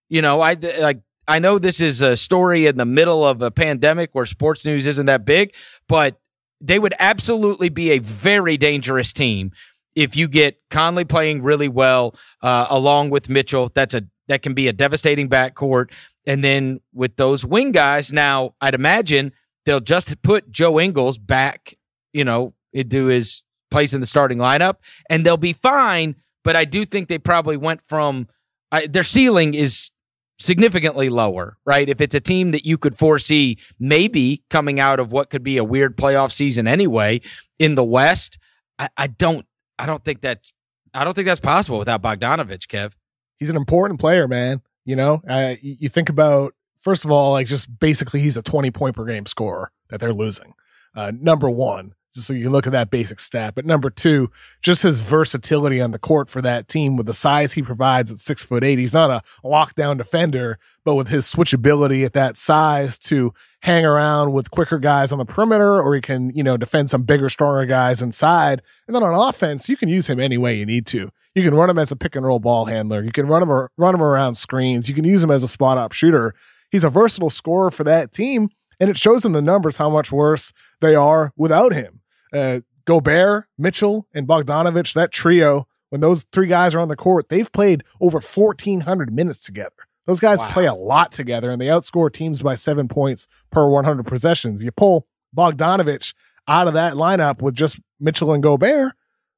You 0.10 0.22
know, 0.22 0.42
I 0.42 0.54
like. 0.54 1.02
I 1.28 1.38
know 1.38 1.60
this 1.60 1.80
is 1.80 2.02
a 2.02 2.18
story 2.18 2.66
in 2.66 2.78
the 2.78 2.86
middle 2.86 3.24
of 3.24 3.44
a 3.44 3.52
pandemic 3.52 4.10
where 4.14 4.26
sports 4.26 4.66
news 4.66 4.88
isn't 4.88 5.06
that 5.06 5.26
big, 5.26 5.54
but 5.88 6.20
they 6.60 6.80
would 6.80 6.96
absolutely 6.98 7.70
be 7.70 7.92
a 7.92 8.00
very 8.00 8.58
dangerous 8.58 9.14
team 9.14 9.52
if 9.96 10.16
you 10.16 10.28
get 10.28 10.60
Conley 10.72 11.06
playing 11.06 11.44
really 11.44 11.68
well 11.68 12.16
uh, 12.42 12.66
along 12.72 13.12
with 13.12 13.30
Mitchell. 13.30 13.72
That's 13.76 13.94
a 13.94 14.06
that 14.28 14.42
can 14.42 14.56
be 14.56 14.68
a 14.68 14.74
devastating 14.74 15.30
backcourt. 15.30 15.92
And 16.26 16.44
then 16.44 16.82
with 16.94 17.16
those 17.18 17.46
wing 17.46 17.72
guys, 17.72 18.12
now 18.12 18.56
I'd 18.60 18.74
imagine 18.74 19.32
they'll 19.66 19.80
just 19.80 20.22
put 20.24 20.52
Joe 20.52 20.80
Ingles 20.80 21.20
back, 21.20 21.76
you 22.14 22.24
know, 22.24 22.56
into 22.74 23.06
his 23.06 23.44
place 23.72 23.94
in 23.94 24.02
the 24.02 24.08
starting 24.08 24.38
lineup, 24.38 24.76
and 25.10 25.26
they'll 25.26 25.38
be 25.38 25.54
fine. 25.54 26.16
But 26.44 26.56
I 26.56 26.66
do 26.66 26.86
think 26.86 27.08
they 27.08 27.18
probably 27.18 27.58
went 27.58 27.82
from 27.86 28.28
I, 28.72 28.88
their 28.88 29.04
ceiling 29.04 29.54
is 29.54 29.92
significantly 30.38 31.10
lower, 31.10 31.58
right? 31.66 31.90
If 31.90 32.00
it's 32.02 32.16
a 32.16 32.20
team 32.20 32.52
that 32.52 32.66
you 32.66 32.78
could 32.78 32.98
foresee 32.98 33.58
maybe 33.80 34.44
coming 34.50 34.80
out 34.80 35.00
of 35.00 35.12
what 35.12 35.30
could 35.30 35.44
be 35.44 35.58
a 35.58 35.64
weird 35.64 35.98
playoff 35.98 36.32
season 36.32 36.68
anyway 36.68 37.22
in 37.58 37.76
the 37.76 37.84
West, 37.84 38.38
I, 38.78 38.90
I 38.96 39.08
don't, 39.08 39.46
I 39.78 39.86
don't 39.86 40.04
think 40.04 40.22
that's, 40.22 40.54
I 40.94 41.04
don't 41.04 41.14
think 41.14 41.26
that's 41.26 41.42
possible 41.42 41.78
without 41.78 42.02
Bogdanovic, 42.02 42.68
Kev. 42.68 42.94
he's 43.40 43.50
an 43.50 43.56
important 43.56 44.00
player, 44.00 44.28
man. 44.28 44.62
You 44.86 44.96
know, 44.96 45.22
uh, 45.28 45.56
you 45.62 45.90
think 45.90 46.10
about 46.10 46.54
first 46.80 47.06
of 47.06 47.12
all, 47.12 47.32
like 47.32 47.48
just 47.48 47.80
basically, 47.80 48.22
he's 48.22 48.38
a 48.38 48.42
twenty 48.42 48.72
point 48.72 48.96
per 48.96 49.06
game 49.06 49.26
scorer 49.26 49.72
that 49.90 50.00
they're 50.00 50.14
losing. 50.14 50.54
Uh, 50.96 51.12
number 51.14 51.50
one, 51.50 51.94
just 52.14 52.28
so 52.28 52.34
you 52.34 52.44
can 52.44 52.52
look 52.52 52.66
at 52.66 52.72
that 52.72 52.90
basic 52.90 53.20
stat. 53.20 53.54
But 53.56 53.66
number 53.66 53.90
two, 53.90 54.32
just 54.62 54.82
his 54.82 55.00
versatility 55.00 55.80
on 55.80 55.92
the 55.92 56.00
court 56.00 56.30
for 56.30 56.42
that 56.42 56.68
team 56.68 56.98
with 56.98 57.06
the 57.06 57.14
size 57.14 57.54
he 57.54 57.62
provides 57.62 58.12
at 58.12 58.20
six 58.20 58.44
foot 58.44 58.64
eight. 58.64 58.80
He's 58.80 58.94
not 58.94 59.12
a 59.12 59.22
lockdown 59.48 59.98
defender, 59.98 60.58
but 60.84 60.96
with 60.96 61.10
his 61.10 61.26
switchability 61.26 62.06
at 62.06 62.14
that 62.14 62.38
size 62.38 62.98
to 63.00 63.34
hang 63.62 63.86
around 63.86 64.34
with 64.34 64.52
quicker 64.52 64.80
guys 64.80 65.12
on 65.12 65.20
the 65.20 65.26
perimeter, 65.26 65.82
or 65.82 65.94
he 65.94 66.02
can, 66.02 66.32
you 66.34 66.44
know, 66.44 66.58
defend 66.58 66.90
some 66.90 67.04
bigger, 67.04 67.30
stronger 67.30 67.66
guys 67.66 68.02
inside. 68.02 68.62
And 68.88 68.96
then 68.96 69.04
on 69.04 69.14
offense, 69.14 69.70
you 69.70 69.78
can 69.78 69.90
use 69.90 70.08
him 70.08 70.20
any 70.20 70.38
way 70.38 70.56
you 70.58 70.66
need 70.66 70.88
to. 70.88 71.12
You 71.36 71.44
can 71.44 71.54
run 71.54 71.70
him 71.70 71.78
as 71.78 71.92
a 71.92 71.96
pick 71.96 72.16
and 72.16 72.26
roll 72.26 72.40
ball 72.40 72.66
handler. 72.66 73.04
You 73.04 73.12
can 73.12 73.28
run 73.28 73.44
him 73.44 73.68
run 73.78 73.96
him 73.96 74.02
around 74.02 74.36
screens. 74.36 74.90
You 74.90 74.96
can 74.96 75.06
use 75.06 75.24
him 75.24 75.32
as 75.32 75.44
a 75.44 75.48
spot 75.48 75.78
up 75.78 75.92
shooter. 75.92 76.34
He's 76.72 76.84
a 76.84 76.90
versatile 76.90 77.30
scorer 77.30 77.72
for 77.72 77.84
that 77.84 78.12
team, 78.12 78.50
and 78.80 78.90
it 78.90 78.98
shows 78.98 79.26
in 79.26 79.32
the 79.32 79.42
numbers 79.42 79.78
how 79.78 79.90
much 79.90 80.12
worse 80.12 80.54
they 80.82 80.96
are 80.96 81.34
without 81.36 81.74
him. 81.74 81.99
Uh, 82.34 82.60
Gobert, 82.86 83.46
Mitchell, 83.58 84.08
and 84.14 84.28
Bogdanovic, 84.28 84.94
that 84.94 85.12
trio, 85.12 85.68
when 85.90 86.02
those 86.02 86.26
three 86.32 86.48
guys 86.48 86.74
are 86.76 86.80
on 86.80 86.88
the 86.88 86.96
court, 86.96 87.30
they've 87.30 87.52
played 87.52 87.84
over 88.02 88.20
1,400 88.20 89.14
minutes 89.14 89.40
together. 89.40 89.72
Those 90.08 90.20
guys 90.20 90.40
Wow. 90.40 90.50
play 90.52 90.66
a 90.66 90.74
lot 90.74 91.12
together, 91.12 91.52
and 91.52 91.62
they 91.62 91.68
outscore 91.68 92.12
teams 92.12 92.40
by 92.42 92.56
seven 92.56 92.88
points 92.88 93.28
per 93.52 93.68
100 93.70 94.08
possessions. 94.08 94.64
You 94.64 94.72
pull 94.72 95.08
Bogdanovic 95.36 96.14
out 96.48 96.68
of 96.68 96.74
that 96.74 96.94
lineup 96.94 97.42
with 97.42 97.54
just 97.54 97.80
Mitchell 98.00 98.34
and 98.34 98.42
Gobert, 98.42 98.94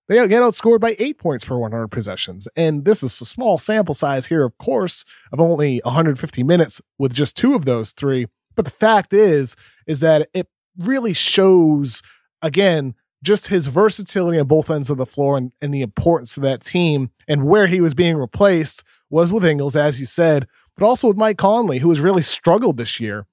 they 0.08 0.16
get 0.28 0.42
outscored 0.42 0.80
by 0.80 0.96
eight 1.00 1.18
points 1.18 1.46
per 1.46 1.58
100 1.58 1.88
possessions. 1.90 2.48
And 2.56 2.86
this 2.86 3.02
is 3.04 3.20
a 3.22 3.26
small 3.26 3.58
sample 3.58 3.96
size 3.96 4.28
here, 4.28 4.44
of 4.44 4.58
course, 4.58 5.06
of 5.32 5.40
only 5.40 5.82
150 5.86 6.44
minutes 6.44 6.82
with 6.98 7.14
just 7.14 7.36
two 7.38 7.54
of 7.54 7.66
those 7.66 7.92
three. 7.92 8.28
But 8.56 8.66
the 8.66 8.72
fact 8.72 9.14
is, 9.14 9.56
is 9.88 10.00
that 10.02 10.30
it 10.34 10.48
really 10.78 11.14
shows, 11.14 12.02
again, 12.42 12.96
just 13.24 13.48
his 13.48 13.68
versatility 13.68 14.40
on 14.40 14.48
both 14.48 14.70
ends 14.70 14.90
of 14.90 14.98
the 14.98 15.06
floor 15.06 15.38
and, 15.38 15.52
and 15.62 15.74
the 15.74 15.82
importance 15.82 16.38
of 16.38 16.44
that 16.44 16.64
team 16.64 17.12
and 17.28 17.46
where 17.46 17.68
he 17.68 17.82
was 17.82 17.94
being 17.94 18.18
replaced 18.18 18.84
was 19.10 19.32
with 19.32 19.46
Ingles, 19.46 19.76
as 19.76 20.00
you 20.00 20.06
said, 20.06 20.48
but 20.76 20.86
also 20.86 21.08
with 21.08 21.18
Mike 21.18 21.38
Conley, 21.38 21.80
who 21.80 21.90
has 21.90 22.00
really 22.00 22.24
struggled 22.24 22.78
this 22.78 23.00
year. 23.00 23.28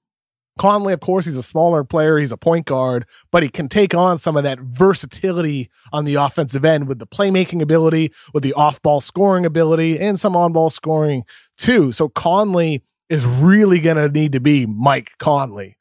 Conley, 0.59 0.91
of 0.91 0.99
course, 0.99 1.23
he's 1.23 1.37
a 1.37 1.43
smaller 1.43 1.85
player. 1.85 2.19
He's 2.19 2.33
a 2.33 2.37
point 2.37 2.65
guard, 2.65 3.05
but 3.31 3.43
he 3.43 3.49
can 3.49 3.69
take 3.69 3.95
on 3.95 4.17
some 4.17 4.35
of 4.35 4.43
that 4.43 4.59
versatility 4.59 5.69
on 5.93 6.03
the 6.03 6.15
offensive 6.15 6.65
end 6.65 6.89
with 6.89 6.99
the 6.99 7.07
playmaking 7.07 7.61
ability, 7.61 8.11
with 8.33 8.43
the 8.43 8.53
off 8.53 8.81
ball 8.81 8.99
scoring 8.99 9.45
ability, 9.45 9.97
and 9.97 10.19
some 10.19 10.35
on 10.35 10.51
ball 10.51 10.69
scoring 10.69 11.23
too. 11.57 11.93
So 11.93 12.09
Conley 12.09 12.83
is 13.07 13.25
really 13.25 13.79
going 13.79 13.95
to 13.95 14.09
need 14.09 14.33
to 14.33 14.41
be 14.41 14.65
Mike 14.65 15.11
Conley 15.17 15.77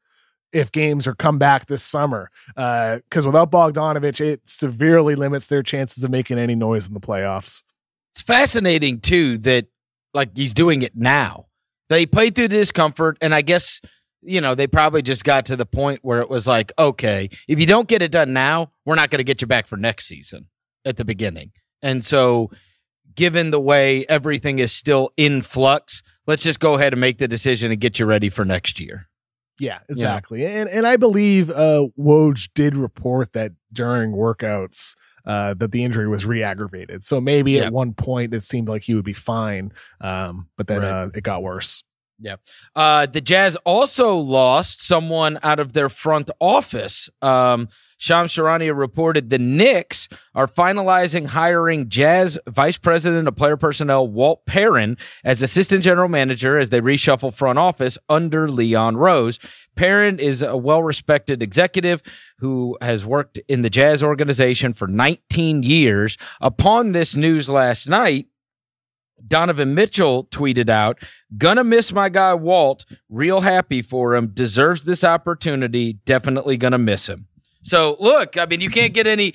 if 0.53 0.73
games 0.73 1.07
are 1.07 1.15
come 1.15 1.39
back 1.39 1.67
this 1.67 1.83
summer. 1.83 2.31
Because 2.49 3.27
uh, 3.27 3.29
without 3.29 3.51
Bogdanovic, 3.51 4.21
it 4.21 4.49
severely 4.49 5.15
limits 5.15 5.47
their 5.47 5.63
chances 5.63 6.05
of 6.05 6.11
making 6.11 6.39
any 6.39 6.55
noise 6.55 6.87
in 6.87 6.95
the 6.95 7.01
playoffs. 7.01 7.63
It's 8.13 8.23
fascinating 8.23 9.01
too 9.01 9.39
that 9.39 9.67
like 10.15 10.37
he's 10.37 10.55
doing 10.55 10.83
it 10.83 10.97
now. 10.97 11.47
They 11.89 12.07
played 12.07 12.35
through 12.35 12.49
the 12.49 12.57
discomfort, 12.57 13.17
and 13.21 13.35
I 13.35 13.43
guess 13.43 13.81
you 14.21 14.41
know 14.41 14.55
they 14.55 14.67
probably 14.67 15.03
just 15.03 15.25
got 15.25 15.47
to 15.47 15.57
the 15.57 15.67
point 15.67 16.01
where 16.03 16.21
it 16.21 16.29
was 16.29 16.47
like, 16.47 16.73
okay, 16.79 17.29
if 17.47 17.61
you 17.61 17.67
don't 17.67 17.89
get 17.89 18.03
it 18.03 18.11
done 18.11 18.33
now, 18.33 18.73
we're 18.85 18.97
not 18.97 19.11
going 19.11 19.19
to 19.19 19.25
get 19.25 19.41
you 19.41 19.47
back 19.47 19.67
for 19.67 19.77
next 19.77 20.07
season 20.07 20.47
at 20.85 20.97
the 20.97 21.05
beginning. 21.05 21.53
And 21.83 22.05
so, 22.05 22.51
given 23.15 23.51
the 23.51 23.61
way 23.61 24.05
everything 24.09 24.59
is 24.59 24.73
still 24.73 25.13
in 25.17 25.43
flux, 25.43 26.03
let's 26.27 26.43
just 26.43 26.61
go 26.61 26.75
ahead 26.75 26.93
and 26.93 27.01
make 27.01 27.19
the 27.19 27.29
decision 27.29 27.71
and 27.71 27.81
get 27.81 27.99
you 27.99 28.07
ready 28.07 28.29
for 28.29 28.45
next 28.45 28.81
year. 28.81 29.08
Yeah, 29.59 29.81
exactly. 29.89 30.43
Yeah. 30.43 30.61
And 30.61 30.69
and 30.69 30.87
I 30.87 30.97
believe 30.97 31.51
uh 31.51 31.87
Woj 31.99 32.49
did 32.55 32.77
report 32.77 33.33
that 33.33 33.53
during 33.73 34.13
workouts 34.13 34.95
uh, 35.27 35.55
that 35.55 35.73
the 35.73 35.85
injury 35.85 36.09
was 36.09 36.25
re-aggravated. 36.25 37.05
So 37.05 37.21
maybe 37.21 37.53
yep. 37.53 37.67
at 37.67 37.73
one 37.73 37.93
point 37.93 38.33
it 38.33 38.45
seemed 38.45 38.69
like 38.69 38.85
he 38.85 38.95
would 38.95 39.05
be 39.05 39.13
fine, 39.13 39.73
um, 40.01 40.49
but 40.57 40.67
then 40.69 40.81
right. 40.81 41.05
uh, 41.05 41.09
it 41.15 41.23
got 41.23 41.43
worse. 41.43 41.85
Yeah. 42.19 42.37
Uh, 42.75 43.07
the 43.07 43.21
Jazz 43.21 43.55
also 43.65 44.17
lost 44.17 44.83
someone 44.83 45.39
out 45.43 45.61
of 45.61 45.73
their 45.73 45.89
front 45.89 46.31
office. 46.41 47.09
Um, 47.23 47.69
Shams 47.99 48.33
Charania 48.33 48.77
reported 48.77 49.29
the 49.29 49.39
Knicks 49.39 50.09
are 50.33 50.47
finalizing 50.47 51.27
hiring 51.27 51.89
Jazz 51.89 52.39
Vice 52.47 52.79
President 52.79 53.27
of 53.27 53.35
Player 53.35 53.57
Personnel 53.57 54.07
Walt 54.07 54.47
Perrin 54.47 54.97
as 55.25 55.43
assistant 55.43 55.83
general 55.83 56.09
manager 56.09 56.57
as 56.57 56.71
they 56.71 56.81
reshuffle 56.81 57.35
front 57.35 57.59
office 57.59 57.99
under 58.09 58.49
Leon 58.49 58.97
Rose. 58.97 59.41
Perrin 59.75 60.21
is 60.21 60.43
a 60.43 60.57
well 60.57 60.83
respected 60.83 61.43
executive 61.43 62.01
who 62.39 62.79
has 62.81 63.05
worked 63.05 63.39
in 63.49 63.63
the 63.63 63.71
Jazz 63.71 64.03
organization 64.03 64.73
for 64.73 64.87
19 64.87 65.65
years. 65.65 66.17
Upon 66.41 66.93
this 66.93 67.17
news 67.17 67.49
last 67.51 67.89
night, 67.89 68.27
Donovan 69.27 69.75
Mitchell 69.75 70.25
tweeted 70.27 70.69
out, 70.69 70.99
Gonna 71.37 71.65
miss 71.65 71.93
my 71.93 72.09
guy 72.09 72.35
Walt. 72.35 72.85
Real 73.09 73.41
happy 73.41 73.83
for 73.83 74.15
him. 74.15 74.29
Deserves 74.29 74.85
this 74.85 75.03
opportunity. 75.03 75.95
Definitely 76.05 76.57
gonna 76.57 76.79
miss 76.79 77.09
him. 77.09 77.28
So 77.69 77.97
look, 78.01 78.37
I 78.37 78.47
mean, 78.47 78.61
you 78.61 78.71
can't 78.71 78.95
get 78.95 79.07
any. 79.07 79.35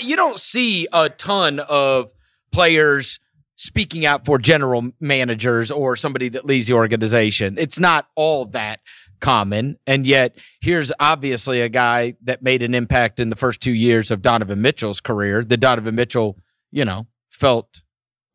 You 0.00 0.16
don't 0.16 0.38
see 0.40 0.86
a 0.92 1.08
ton 1.08 1.60
of 1.60 2.12
players 2.52 3.18
speaking 3.56 4.04
out 4.04 4.24
for 4.24 4.38
general 4.38 4.90
managers 5.00 5.70
or 5.70 5.96
somebody 5.96 6.28
that 6.30 6.44
leads 6.44 6.66
the 6.66 6.74
organization. 6.74 7.56
It's 7.58 7.78
not 7.78 8.08
all 8.16 8.46
that 8.46 8.80
common, 9.20 9.78
and 9.86 10.06
yet 10.06 10.36
here's 10.60 10.90
obviously 10.98 11.60
a 11.60 11.68
guy 11.68 12.14
that 12.22 12.42
made 12.42 12.62
an 12.62 12.74
impact 12.74 13.20
in 13.20 13.30
the 13.30 13.36
first 13.36 13.60
two 13.60 13.72
years 13.72 14.10
of 14.10 14.20
Donovan 14.22 14.60
Mitchell's 14.62 15.00
career. 15.00 15.44
The 15.44 15.56
Donovan 15.56 15.94
Mitchell, 15.94 16.38
you 16.70 16.84
know, 16.84 17.06
felt 17.30 17.82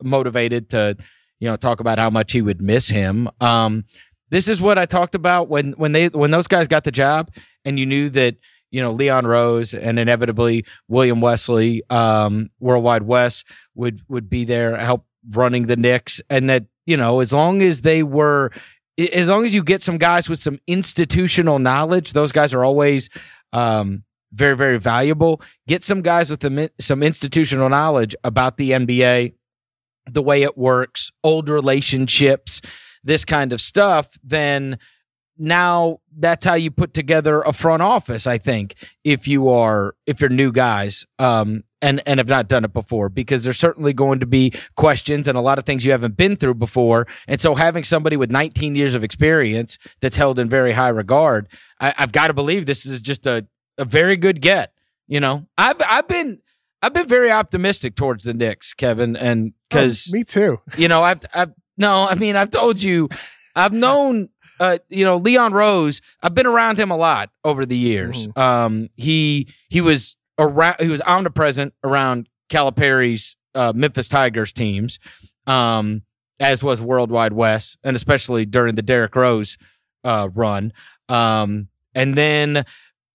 motivated 0.01 0.69
to, 0.69 0.95
you 1.39 1.49
know, 1.49 1.55
talk 1.57 1.79
about 1.79 1.99
how 1.99 2.09
much 2.09 2.31
he 2.31 2.41
would 2.41 2.61
miss 2.61 2.87
him. 2.87 3.29
Um, 3.41 3.85
this 4.29 4.47
is 4.47 4.61
what 4.61 4.77
I 4.77 4.85
talked 4.85 5.15
about 5.15 5.49
when 5.49 5.73
when 5.73 5.91
they 5.91 6.07
when 6.07 6.31
those 6.31 6.47
guys 6.47 6.67
got 6.67 6.83
the 6.83 6.91
job, 6.91 7.31
and 7.65 7.79
you 7.79 7.85
knew 7.85 8.09
that 8.11 8.35
you 8.71 8.81
know, 8.81 8.91
Leon 8.91 9.25
Rose 9.25 9.73
and 9.73 9.99
inevitably 9.99 10.65
William 10.87 11.21
Wesley, 11.21 11.83
um, 11.89 12.49
Worldwide 12.59 13.03
Wes 13.03 13.43
would, 13.75 14.01
would 14.07 14.29
be 14.29 14.45
there, 14.45 14.77
help 14.77 15.05
running 15.29 15.67
the 15.67 15.75
Knicks. 15.75 16.21
And 16.29 16.49
that, 16.49 16.65
you 16.85 16.97
know, 16.97 17.19
as 17.19 17.33
long 17.33 17.61
as 17.61 17.81
they 17.81 18.03
were, 18.03 18.51
as 18.97 19.29
long 19.29 19.45
as 19.45 19.53
you 19.53 19.63
get 19.63 19.81
some 19.81 19.97
guys 19.97 20.29
with 20.29 20.39
some 20.39 20.59
institutional 20.67 21.59
knowledge, 21.59 22.13
those 22.13 22.31
guys 22.31 22.53
are 22.53 22.63
always, 22.63 23.09
um, 23.53 24.03
very, 24.33 24.55
very 24.55 24.77
valuable. 24.77 25.41
Get 25.67 25.83
some 25.83 26.01
guys 26.01 26.29
with 26.29 26.71
some 26.79 27.03
institutional 27.03 27.69
knowledge 27.69 28.15
about 28.23 28.57
the 28.57 28.71
NBA, 28.71 29.33
the 30.09 30.21
way 30.21 30.43
it 30.43 30.57
works, 30.57 31.11
old 31.23 31.49
relationships, 31.49 32.61
this 33.03 33.25
kind 33.25 33.53
of 33.53 33.61
stuff, 33.61 34.09
then 34.23 34.79
now 35.37 35.99
that's 36.17 36.45
how 36.45 36.53
you 36.53 36.71
put 36.71 36.93
together 36.93 37.41
a 37.41 37.53
front 37.53 37.81
office 37.81 38.25
i 38.27 38.37
think 38.37 38.75
if 39.03 39.27
you 39.27 39.49
are 39.49 39.95
if 40.05 40.19
you're 40.19 40.29
new 40.29 40.51
guys 40.51 41.05
um 41.19 41.63
and 41.81 42.01
and 42.05 42.19
have 42.19 42.27
not 42.27 42.47
done 42.47 42.65
it 42.65 42.73
before 42.73 43.09
because 43.09 43.43
there's 43.43 43.59
certainly 43.59 43.93
going 43.93 44.19
to 44.19 44.25
be 44.25 44.51
questions 44.75 45.27
and 45.27 45.37
a 45.37 45.41
lot 45.41 45.59
of 45.59 45.65
things 45.65 45.85
you 45.85 45.91
haven't 45.91 46.17
been 46.17 46.35
through 46.35 46.55
before. 46.55 47.05
And 47.27 47.39
so 47.39 47.55
having 47.55 47.83
somebody 47.83 48.17
with 48.17 48.31
19 48.31 48.75
years 48.75 48.93
of 48.93 49.03
experience 49.03 49.77
that's 50.01 50.15
held 50.15 50.39
in 50.39 50.49
very 50.49 50.73
high 50.73 50.89
regard 50.89 51.47
I, 51.79 51.93
have 51.97 52.11
got 52.11 52.27
to 52.27 52.33
believe 52.33 52.65
this 52.65 52.85
is 52.85 52.99
just 52.99 53.25
a, 53.27 53.45
a 53.77 53.85
very 53.85 54.17
good 54.17 54.41
get 54.41 54.73
you 55.07 55.19
know? 55.19 55.47
I've 55.57 55.77
i've 55.87 56.07
been 56.07 56.39
i've 56.81 56.93
been 56.93 57.07
very 57.07 57.31
optimistic 57.31 57.95
towards 57.95 58.25
the 58.25 58.33
Knicks 58.33 58.73
kevin 58.73 59.15
and 59.15 59.53
because 59.69 60.09
oh, 60.11 60.17
me 60.17 60.23
too. 60.23 60.59
you 60.77 60.87
know 60.87 61.03
i've 61.03 61.21
i've 61.33 61.53
no 61.77 62.07
i 62.07 62.15
mean 62.15 62.35
i've 62.35 62.51
told 62.51 62.81
you 62.81 63.09
i've 63.55 63.73
known 63.85 64.29
uh, 64.59 64.77
you 64.89 65.05
know, 65.05 65.17
Leon 65.17 65.53
Rose, 65.53 66.01
I've 66.21 66.33
been 66.33 66.47
around 66.47 66.79
him 66.79 66.91
a 66.91 66.97
lot 66.97 67.29
over 67.43 67.65
the 67.65 67.77
years. 67.77 68.27
Mm-hmm. 68.27 68.39
Um, 68.39 68.89
he 68.95 69.47
he 69.69 69.81
was 69.81 70.15
around, 70.39 70.77
he 70.79 70.87
was 70.87 71.01
omnipresent 71.01 71.73
around 71.83 72.29
Calipari's 72.49 73.35
uh, 73.55 73.73
Memphis 73.75 74.07
Tigers 74.07 74.51
teams, 74.51 74.99
um, 75.45 76.03
as 76.39 76.63
was 76.63 76.81
Worldwide 76.81 77.33
Wes, 77.33 77.77
and 77.83 77.95
especially 77.95 78.45
during 78.45 78.75
the 78.75 78.81
Derrick 78.81 79.15
Rose 79.15 79.57
uh, 80.03 80.29
run. 80.33 80.73
Um, 81.09 81.69
and 81.93 82.15
then 82.15 82.65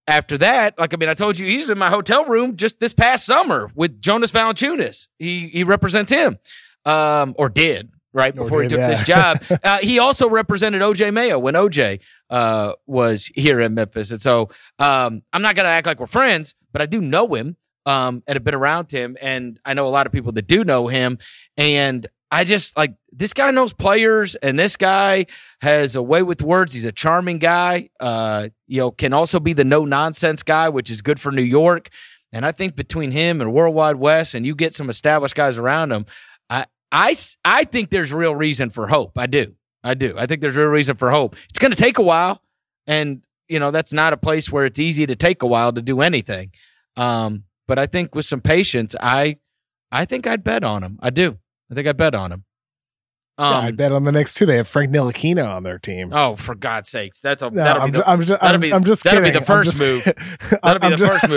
after 0.07 0.39
that, 0.39 0.79
like 0.79 0.95
I 0.95 0.97
mean, 0.97 1.09
I 1.09 1.15
told 1.15 1.39
you 1.39 1.47
he 1.47 1.59
was 1.59 1.71
in 1.71 1.79
my 1.79 1.91
hotel 1.91 2.25
room 2.25 2.57
just 2.57 2.81
this 2.81 2.93
past 2.93 3.25
summer 3.25 3.71
with 3.75 4.01
Jonas 4.01 4.33
Valanciunas. 4.33 5.09
He 5.19 5.49
he 5.49 5.65
represents 5.65 6.11
him, 6.11 6.39
um, 6.85 7.35
or 7.39 7.49
did 7.49 7.91
right 8.13 8.35
before 8.35 8.63
he 8.63 8.69
took 8.69 8.79
this 8.79 9.03
job. 9.05 9.43
Uh, 9.63 9.79
he 9.79 9.99
also 9.99 10.29
represented 10.29 10.83
OJ 10.83 11.13
Mayo 11.13 11.39
when 11.39 11.55
OJ 11.55 12.01
uh, 12.31 12.73
was 12.87 13.31
here 13.35 13.61
in 13.61 13.75
Memphis, 13.75 14.11
and 14.11 14.21
so 14.21 14.51
um, 14.79 15.23
I'm 15.33 15.43
not 15.43 15.55
going 15.55 15.65
to 15.65 15.71
act 15.71 15.87
like 15.87 16.01
we're 16.01 16.07
friends, 16.07 16.55
but 16.73 16.83
I 16.83 16.87
do 16.87 17.01
know 17.01 17.33
him 17.35 17.57
um, 17.87 18.23
and 18.27 18.35
have 18.35 18.45
been 18.45 18.55
around 18.55 18.91
him, 18.91 19.17
and 19.21 19.61
I 19.65 19.75
know 19.75 19.87
a 19.87 19.91
lot 19.91 20.07
of 20.07 20.13
people 20.13 20.33
that 20.33 20.47
do 20.47 20.65
know 20.65 20.89
him, 20.89 21.19
and 21.57 22.07
I 22.33 22.45
just 22.45 22.77
like 22.79 22.95
this 23.13 23.35
guy 23.35 23.51
knows 23.51 23.75
players, 23.75 24.35
and 24.37 24.59
this 24.59 24.77
guy 24.77 25.27
has 25.61 25.95
a 25.95 26.03
way 26.03 26.23
with 26.23 26.43
words. 26.43 26.73
He's 26.73 26.87
a 26.87 26.93
charming 26.93 27.39
guy. 27.39 27.91
Uh, 28.01 28.49
you 28.67 28.81
know, 28.81 28.91
can 28.91 29.13
also 29.13 29.39
be 29.39 29.53
the 29.53 29.65
no 29.65 29.85
nonsense 29.85 30.43
guy, 30.43 30.71
which 30.71 30.91
is 30.91 31.03
good 31.03 31.21
for 31.21 31.31
New 31.31 31.43
York. 31.43 31.91
And 32.33 32.47
I 32.47 32.53
think 32.53 32.75
between 32.75 33.11
him 33.11 33.43
and 33.43 33.53
Worldwide 33.53 33.97
Wes, 33.97 34.35
and 34.35 34.47
you 34.47 34.55
get 34.55 34.75
some 34.75 34.89
established 34.89 35.35
guys 35.35 35.59
around 35.59 35.93
him, 35.93 36.07
I, 36.93 37.17
I 37.45 37.65
think 37.65 37.91
there's 37.91 38.13
real 38.13 38.35
reason 38.35 38.71
for 38.71 38.87
hope. 38.87 39.19
I 39.19 39.27
do. 39.27 39.55
I 39.83 39.95
do. 39.95 40.15
I 40.17 40.27
think 40.27 40.43
there's 40.43 40.57
real 40.57 40.69
reason 40.69 40.97
for 40.97 41.11
hope. 41.11 41.37
It's 41.49 41.59
going 41.59 41.73
to 41.73 41.77
take 41.77 41.99
a 41.99 42.03
while. 42.03 42.43
And, 42.87 43.25
you 43.49 43.59
know, 43.59 43.71
that's 43.71 43.93
not 43.93 44.13
a 44.13 44.17
place 44.17 44.53
where 44.53 44.67
it's 44.67 44.79
easy 44.79 45.07
to 45.07 45.17
take 45.17 45.43
a 45.43 45.47
while 45.47 45.73
to 45.73 45.83
do 45.83 46.03
anything. 46.03 46.53
Um, 46.97 47.45
but 47.67 47.79
I 47.79 47.87
think 47.87 48.15
with 48.15 48.27
some 48.27 48.41
patience, 48.41 48.95
I, 49.01 49.39
I 49.91 50.05
think 50.05 50.27
I'd 50.27 50.45
bet 50.45 50.63
on 50.63 50.83
him. 50.83 50.99
I 51.03 51.11
do. 51.11 51.39
I 51.71 51.75
think 51.75 51.89
I 51.89 51.93
bet 51.93 52.15
on 52.15 52.31
him. 52.31 52.45
Um, 53.39 53.51
yeah, 53.51 53.59
I 53.61 53.71
bet 53.71 53.93
on 53.93 54.05
the 54.05 54.13
next 54.13 54.35
two. 54.35 54.45
They 54.45 54.57
have 54.57 54.69
Frank 54.69 54.93
Ntilikina 54.93 55.49
on 55.49 55.63
their 55.63 55.79
team. 55.79 56.13
Oh, 56.13 56.37
for 56.37 56.55
God's 56.55 56.91
sakes! 56.91 57.21
That's 57.21 57.43
a 57.43 57.51
no, 57.51 57.65
that'll 57.65 57.83
I'm, 57.83 57.91
be 57.91 57.99
the, 57.99 58.11
I'm 58.11 58.25
just, 58.25 58.41
that'll 58.43 58.61
be, 58.61 58.75
I'm 58.75 58.85
just 58.85 59.05
that'll 59.05 59.21
kidding. 59.21 59.33
be 59.33 59.39
the 59.39 59.45
first 59.45 59.79
move. 59.79 60.05
That'll 60.63 60.79
be 60.79 60.87
I'm 60.87 60.91
the 60.93 60.97
just, 60.99 61.27
first 61.27 61.29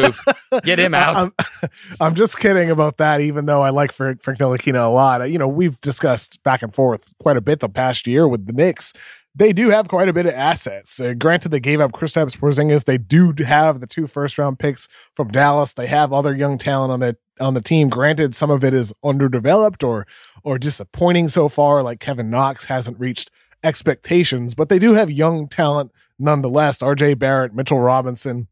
move. 0.52 0.64
Get 0.64 0.78
him 0.78 0.94
out. 0.94 1.16
I'm, 1.16 1.70
I'm, 2.02 2.16
just 2.16 2.38
kidding 2.38 2.70
about 2.70 2.98
that. 2.98 3.22
Even 3.22 3.46
though 3.46 3.62
I 3.62 3.70
like 3.70 3.94
Frank, 3.94 4.22
Frank 4.22 4.40
Ntilikina 4.40 4.86
a 4.86 4.90
lot, 4.90 5.30
you 5.32 5.38
know, 5.38 5.48
we've 5.48 5.80
discussed 5.80 6.44
back 6.44 6.62
and 6.62 6.74
forth 6.74 7.14
quite 7.20 7.38
a 7.38 7.42
bit 7.42 7.62
the 7.62 7.70
past 7.70 8.08
year 8.08 8.28
with 8.28 8.46
the 8.46 8.54
Knicks 8.54 8.92
they 9.36 9.52
do 9.52 9.70
have 9.70 9.90
quite 9.90 10.08
a 10.08 10.14
bit 10.14 10.26
of 10.26 10.34
assets. 10.34 11.00
Uh, 11.00 11.14
granted, 11.14 11.50
they 11.50 11.60
gave 11.60 11.82
up 11.82 11.92
Kristaps 11.92 12.38
Porzingis. 12.38 12.86
They 12.86 12.98
do 12.98 13.34
have 13.46 13.82
the 13.82 13.88
two 13.88 14.08
first 14.08 14.38
round 14.38 14.60
picks 14.60 14.88
from 15.14 15.30
Dallas. 15.30 15.74
They 15.74 15.88
have 15.88 16.14
other 16.14 16.34
young 16.34 16.58
talent 16.58 16.92
on 16.92 17.00
the 17.02 17.18
on 17.40 17.54
the 17.54 17.62
team. 17.62 17.90
Granted, 17.90 18.34
some 18.34 18.50
of 18.50 18.64
it 18.64 18.74
is 18.74 18.94
underdeveloped 19.04 19.84
or 19.84 20.08
or 20.44 20.58
disappointing 20.58 21.28
so 21.28 21.50
far. 21.50 21.84
Like 21.84 22.00
Kevin 22.00 22.30
Knox 22.30 22.66
hasn't 22.66 23.00
reached 23.00 23.30
expectations, 23.62 24.54
but 24.56 24.70
they 24.70 24.80
do 24.80 24.94
have 24.94 25.12
young 25.12 25.48
talent 25.48 25.92
nonetheless. 26.18 26.82
R.J. 26.82 27.16
Barrett, 27.16 27.54
Mitchell 27.54 27.80
Robinson. 27.80 28.48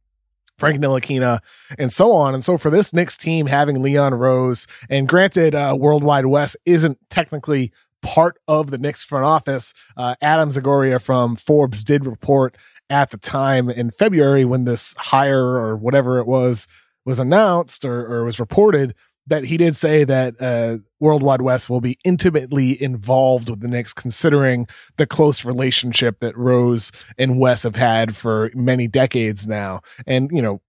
Frank 0.60 0.80
Ntilikina, 0.80 1.40
and 1.80 1.92
so 1.92 2.12
on. 2.12 2.36
And 2.36 2.44
so 2.44 2.60
for 2.60 2.70
this 2.70 2.94
Knicks 2.94 3.18
team 3.18 3.48
having 3.48 3.82
Leon 3.82 4.14
Rose, 4.14 4.68
and 4.88 5.08
granted, 5.10 5.56
uh, 5.56 5.76
Worldwide 5.78 6.28
Wes 6.28 6.56
isn't 6.64 7.00
technically 7.10 7.72
part 8.04 8.38
of 8.48 8.70
the 8.70 8.78
Knicks 8.78 9.04
front 9.04 9.26
office. 9.26 9.74
Uh, 9.98 10.16
Adam 10.22 10.52
Zagoria 10.52 11.02
from 11.02 11.36
Forbes 11.36 11.84
did 11.84 12.06
report 12.06 12.56
at 12.90 13.10
the 13.10 13.18
time 13.18 13.70
in 13.70 13.90
February 13.90 14.46
when 14.46 14.66
this 14.66 14.94
hire 14.98 15.56
or 15.56 15.76
whatever 15.76 16.20
it 16.20 16.28
was 16.28 16.68
was 17.06 17.20
announced 17.20 17.84
or, 17.84 18.06
or 18.06 18.24
was 18.24 18.40
reported 18.40 18.94
that 19.26 19.46
he 19.46 19.58
did 19.58 19.76
say 19.76 20.04
that 20.04 20.36
uh, 20.42 20.78
World 21.00 21.24
Wide 21.24 21.42
Wes 21.42 21.70
will 21.70 21.80
be 21.80 21.98
intimately 22.04 22.82
involved 22.82 23.50
with 23.50 23.62
the 23.62 23.70
Knicks, 23.70 23.94
considering 23.94 24.68
the 24.98 25.08
close 25.08 25.46
relationship 25.46 26.20
that 26.20 26.38
Rose 26.38 26.92
and 27.18 27.40
Wes 27.40 27.64
have 27.64 27.78
had 27.78 28.18
for 28.18 28.52
many 28.54 28.88
decades 28.88 29.48
now. 29.48 29.82
And 30.06 30.30
you 30.32 30.42
know, 30.42 30.62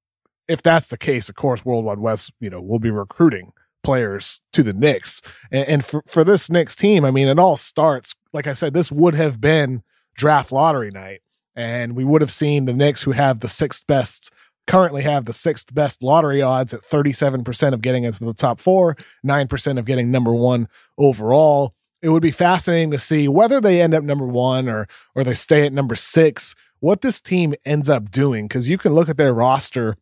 if 0.46 0.62
that's 0.62 0.88
the 0.88 0.98
case, 0.98 1.28
of 1.28 1.34
course, 1.34 1.64
World 1.64 1.84
Wide 1.84 1.98
Wes, 1.98 2.30
you 2.38 2.50
know, 2.50 2.60
will 2.60 2.78
be 2.78 2.90
recruiting 2.90 3.52
players 3.84 4.40
to 4.52 4.62
the 4.62 4.72
Knicks. 4.72 5.22
And, 5.52 5.68
and 5.68 5.84
for 5.84 6.02
for 6.06 6.24
this 6.24 6.50
Knicks 6.50 6.74
team, 6.74 7.04
I 7.04 7.10
mean, 7.10 7.28
it 7.28 7.38
all 7.38 7.56
starts. 7.56 8.14
Like 8.32 8.46
I 8.46 8.52
said, 8.54 8.74
this 8.74 8.90
would 8.90 9.14
have 9.14 9.40
been 9.40 9.82
draft 10.16 10.50
lottery 10.50 10.90
night, 10.90 11.20
and 11.54 11.94
we 11.94 12.04
would 12.04 12.20
have 12.20 12.32
seen 12.32 12.64
the 12.64 12.72
Knicks, 12.72 13.02
who 13.02 13.12
have 13.12 13.40
the 13.40 13.48
sixth 13.48 13.86
best 13.86 14.30
currently 14.66 15.02
have 15.02 15.26
the 15.26 15.32
sixth 15.32 15.74
best 15.74 16.02
lottery 16.02 16.40
odds 16.40 16.72
at 16.72 16.82
37% 16.82 17.74
of 17.74 17.82
getting 17.82 18.04
into 18.04 18.24
the 18.24 18.32
top 18.32 18.60
four, 18.60 18.96
9% 19.24 19.78
of 19.78 19.84
getting 19.84 20.10
number 20.10 20.32
one 20.32 20.68
overall. 20.96 21.74
It 22.02 22.08
would 22.10 22.22
be 22.22 22.30
fascinating 22.30 22.90
to 22.90 22.98
see 22.98 23.28
whether 23.28 23.60
they 23.60 23.80
end 23.80 23.94
up 23.94 24.02
number 24.02 24.26
one 24.26 24.68
or 24.68 24.88
or 25.14 25.24
they 25.24 25.34
stay 25.34 25.66
at 25.66 25.72
number 25.72 25.94
six, 25.94 26.54
what 26.80 27.00
this 27.00 27.20
team 27.20 27.54
ends 27.64 27.88
up 27.88 28.10
doing. 28.10 28.48
Cause 28.48 28.68
you 28.68 28.78
can 28.78 28.94
look 28.94 29.08
at 29.08 29.16
their 29.16 29.32
roster 29.32 29.96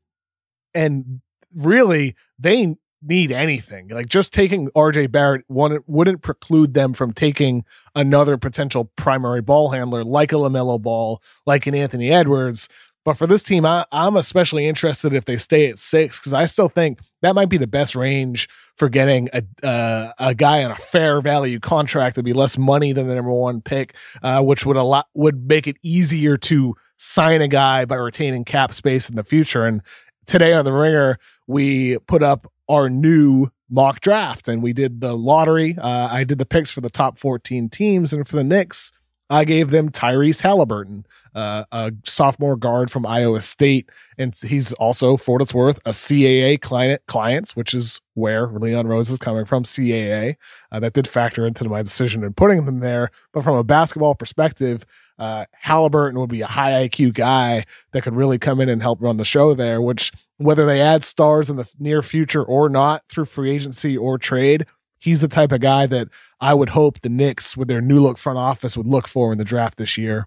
and 0.74 1.20
really 1.54 2.16
they 2.38 2.76
need 3.02 3.32
anything. 3.32 3.88
Like 3.88 4.08
just 4.08 4.32
taking 4.32 4.68
RJ 4.70 5.10
Barrett 5.10 5.44
one 5.48 5.78
wouldn't 5.86 6.22
preclude 6.22 6.74
them 6.74 6.94
from 6.94 7.12
taking 7.12 7.64
another 7.94 8.36
potential 8.36 8.90
primary 8.96 9.42
ball 9.42 9.70
handler 9.70 10.04
like 10.04 10.32
a 10.32 10.36
LaMelo 10.36 10.80
Ball, 10.80 11.20
like 11.46 11.66
an 11.66 11.74
Anthony 11.74 12.10
Edwards. 12.10 12.68
But 13.04 13.14
for 13.14 13.26
this 13.26 13.42
team, 13.42 13.66
I, 13.66 13.84
am 13.90 14.16
especially 14.16 14.66
interested 14.66 15.12
if 15.12 15.24
they 15.24 15.36
stay 15.36 15.68
at 15.68 15.80
six 15.80 16.20
because 16.20 16.32
I 16.32 16.46
still 16.46 16.68
think 16.68 17.00
that 17.20 17.34
might 17.34 17.48
be 17.48 17.56
the 17.56 17.66
best 17.66 17.96
range 17.96 18.48
for 18.76 18.88
getting 18.88 19.28
a 19.32 19.66
uh, 19.66 20.12
a 20.18 20.34
guy 20.34 20.62
on 20.62 20.70
a 20.70 20.76
fair 20.76 21.20
value 21.20 21.58
contract 21.58 22.14
to 22.14 22.22
be 22.22 22.32
less 22.32 22.56
money 22.56 22.92
than 22.92 23.08
the 23.08 23.14
number 23.16 23.32
one 23.32 23.60
pick, 23.60 23.96
uh, 24.22 24.40
which 24.40 24.64
would 24.64 24.76
allow 24.76 25.04
would 25.14 25.48
make 25.48 25.66
it 25.66 25.76
easier 25.82 26.36
to 26.36 26.76
sign 26.96 27.42
a 27.42 27.48
guy 27.48 27.84
by 27.84 27.96
retaining 27.96 28.44
cap 28.44 28.72
space 28.72 29.10
in 29.10 29.16
the 29.16 29.24
future. 29.24 29.66
And 29.66 29.82
today 30.26 30.52
on 30.52 30.64
the 30.64 30.72
Ringer, 30.72 31.18
we 31.48 31.98
put 32.06 32.22
up 32.22 32.51
our 32.68 32.88
new 32.88 33.48
mock 33.68 34.01
draft 34.01 34.48
and 34.48 34.62
we 34.62 34.72
did 34.72 35.01
the 35.01 35.16
lottery. 35.16 35.77
Uh, 35.79 36.09
I 36.11 36.25
did 36.25 36.38
the 36.38 36.46
picks 36.46 36.70
for 36.70 36.81
the 36.81 36.90
top 36.90 37.18
14 37.18 37.68
teams, 37.68 38.12
and 38.12 38.27
for 38.27 38.37
the 38.37 38.44
Knicks, 38.44 38.92
I 39.31 39.44
gave 39.44 39.70
them 39.70 39.90
Tyrese 39.90 40.42
Halliburton 40.42 41.07
uh, 41.35 41.64
a 41.72 41.92
sophomore 42.05 42.57
guard 42.57 42.90
from 42.90 43.07
Iowa 43.07 43.40
State, 43.40 43.88
and 44.18 44.35
he's 44.38 44.72
also, 44.75 45.16
for 45.16 45.33
what 45.33 45.42
it's 45.42 45.55
worth, 45.55 45.79
a 45.87 45.90
CAA 45.90 46.61
client 46.61 47.03
clients, 47.07 47.57
which 47.57 47.72
is 47.72 48.01
where 48.14 48.46
Leon 48.48 48.87
Rose 48.87 49.09
is 49.09 49.18
coming 49.18 49.46
from. 49.46 49.64
CAA 49.64 50.37
uh, 50.70 50.81
that 50.81 50.92
did 50.92 51.09
factor 51.09 51.46
into 51.46 51.64
my 51.68 51.83
decision 51.83 52.22
in 52.25 52.35
putting 52.35 52.66
them 52.66 52.81
there, 52.81 53.11
but 53.33 53.42
from 53.42 53.57
a 53.57 53.64
basketball 53.64 54.14
perspective, 54.14 54.85
uh, 55.22 55.44
Halliburton 55.52 56.18
would 56.18 56.30
be 56.30 56.40
a 56.40 56.48
high 56.48 56.88
IQ 56.88 57.14
guy 57.14 57.64
that 57.92 58.02
could 58.02 58.16
really 58.16 58.38
come 58.38 58.61
in 58.61 58.68
and 58.68 58.82
help 58.82 59.00
run 59.00 59.18
the 59.18 59.24
show 59.24 59.54
there. 59.54 59.80
Which 59.80 60.11
whether 60.38 60.66
they 60.66 60.80
add 60.80 61.04
stars 61.04 61.48
in 61.48 61.54
the 61.54 61.70
near 61.78 62.02
future 62.02 62.42
or 62.42 62.68
not 62.68 63.04
through 63.08 63.26
free 63.26 63.52
agency 63.52 63.96
or 63.96 64.18
trade, 64.18 64.66
he's 64.98 65.20
the 65.20 65.28
type 65.28 65.52
of 65.52 65.61
guy 65.61 65.87
that 65.87 66.08
I 66.40 66.54
would 66.54 66.70
hope 66.70 67.02
the 67.02 67.08
Knicks, 67.08 67.56
with 67.56 67.68
their 67.68 67.80
new 67.80 68.00
look 68.00 68.18
front 68.18 68.40
office, 68.40 68.76
would 68.76 68.88
look 68.88 69.06
for 69.06 69.30
in 69.30 69.38
the 69.38 69.44
draft 69.44 69.78
this 69.78 69.96
year. 69.96 70.26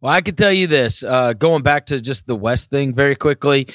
Well, 0.00 0.10
I 0.10 0.22
can 0.22 0.36
tell 0.36 0.52
you 0.52 0.66
this, 0.66 1.02
uh, 1.02 1.34
going 1.34 1.62
back 1.62 1.84
to 1.86 2.00
just 2.00 2.26
the 2.26 2.34
Wes 2.34 2.64
thing 2.64 2.94
very 2.94 3.16
quickly. 3.16 3.68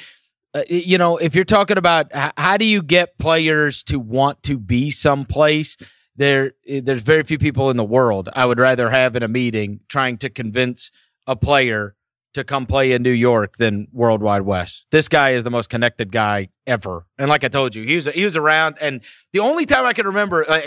Uh, 0.56 0.64
you 0.68 0.98
know, 0.98 1.18
if 1.18 1.36
you're 1.36 1.44
talking 1.44 1.78
about 1.78 2.12
how 2.12 2.58
do 2.58 2.66
you 2.66 2.82
get 2.82 3.20
players 3.20 3.84
to 3.84 4.00
want 4.00 4.42
to 4.44 4.58
be 4.58 4.90
someplace, 4.90 5.78
there 6.16 6.54
there's 6.66 7.02
very 7.04 7.24
few 7.24 7.38
people 7.38 7.70
in 7.70 7.78
the 7.78 7.84
world 7.84 8.30
I 8.34 8.46
would 8.46 8.60
rather 8.60 8.90
have 8.90 9.16
in 9.16 9.24
a 9.24 9.28
meeting 9.28 9.82
trying 9.88 10.18
to 10.20 10.30
convince 10.30 10.92
a 11.28 11.36
player 11.36 11.96
to 12.36 12.44
come 12.44 12.66
play 12.66 12.92
in 12.92 13.02
New 13.02 13.12
York 13.12 13.56
than 13.58 13.88
Worldwide 13.94 14.42
Wes. 14.42 14.86
This 14.92 15.08
guy 15.08 15.32
is 15.32 15.44
the 15.44 15.50
most 15.50 15.70
connected 15.70 16.12
guy 16.12 16.50
ever. 16.68 17.06
And 17.18 17.30
like 17.30 17.46
I 17.46 17.48
told 17.48 17.76
you, 17.76 17.84
he 17.84 17.96
was 17.96 18.06
he 18.08 18.26
was 18.26 18.36
around. 18.36 18.76
And 18.82 19.02
the 19.32 19.40
only 19.40 19.66
time 19.66 19.86
I 19.86 19.94
can 19.94 20.06
remember, 20.06 20.50
uh, 20.50 20.62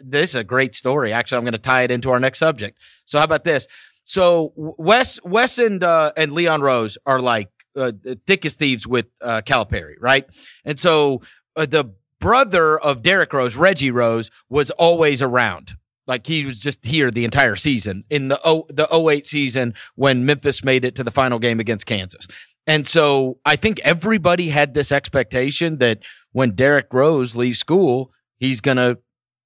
this 0.00 0.30
is 0.30 0.34
a 0.34 0.44
great 0.44 0.74
story. 0.74 1.12
Actually, 1.12 1.38
I'm 1.38 1.44
going 1.44 1.52
to 1.52 1.58
tie 1.58 1.82
it 1.82 1.92
into 1.92 2.10
our 2.10 2.18
next 2.18 2.40
subject. 2.40 2.78
So 3.04 3.18
how 3.18 3.24
about 3.24 3.44
this? 3.44 3.68
So 4.02 4.52
Wes, 4.56 5.20
Wes 5.24 5.58
and 5.58 5.82
uh, 5.82 6.12
and 6.16 6.32
Leon 6.32 6.60
Rose 6.60 6.98
are 7.06 7.20
like 7.20 7.50
uh, 7.76 7.92
thick 8.26 8.44
as 8.44 8.54
thieves 8.54 8.86
with 8.86 9.06
uh, 9.22 9.42
Calipari, 9.42 9.94
right? 10.00 10.26
And 10.64 10.78
so 10.78 11.22
uh, 11.56 11.66
the 11.66 11.94
brother 12.24 12.78
of 12.78 13.02
Derrick 13.02 13.34
Rose, 13.34 13.54
Reggie 13.54 13.90
Rose, 13.90 14.30
was 14.48 14.70
always 14.70 15.20
around. 15.20 15.76
Like 16.06 16.26
he 16.26 16.46
was 16.46 16.58
just 16.58 16.82
here 16.82 17.10
the 17.10 17.26
entire 17.26 17.54
season 17.54 18.04
in 18.08 18.28
the 18.28 18.40
o, 18.42 18.66
the 18.70 18.88
08 18.90 19.26
season 19.26 19.74
when 19.94 20.24
Memphis 20.24 20.64
made 20.64 20.86
it 20.86 20.94
to 20.94 21.04
the 21.04 21.10
final 21.10 21.38
game 21.38 21.60
against 21.60 21.84
Kansas. 21.84 22.26
And 22.66 22.86
so 22.86 23.40
I 23.44 23.56
think 23.56 23.78
everybody 23.80 24.48
had 24.48 24.72
this 24.72 24.90
expectation 24.90 25.76
that 25.78 26.02
when 26.32 26.52
Derrick 26.52 26.86
Rose 26.94 27.36
leaves 27.36 27.58
school, 27.58 28.10
he's 28.38 28.62
gonna 28.62 28.96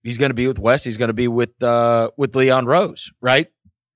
he's 0.04 0.16
gonna 0.16 0.32
be 0.32 0.46
with 0.46 0.60
Wes, 0.60 0.84
he's 0.84 0.96
gonna 0.96 1.12
be 1.12 1.26
with 1.26 1.60
uh 1.60 2.12
with 2.16 2.36
Leon 2.36 2.66
Rose, 2.66 3.10
right? 3.20 3.48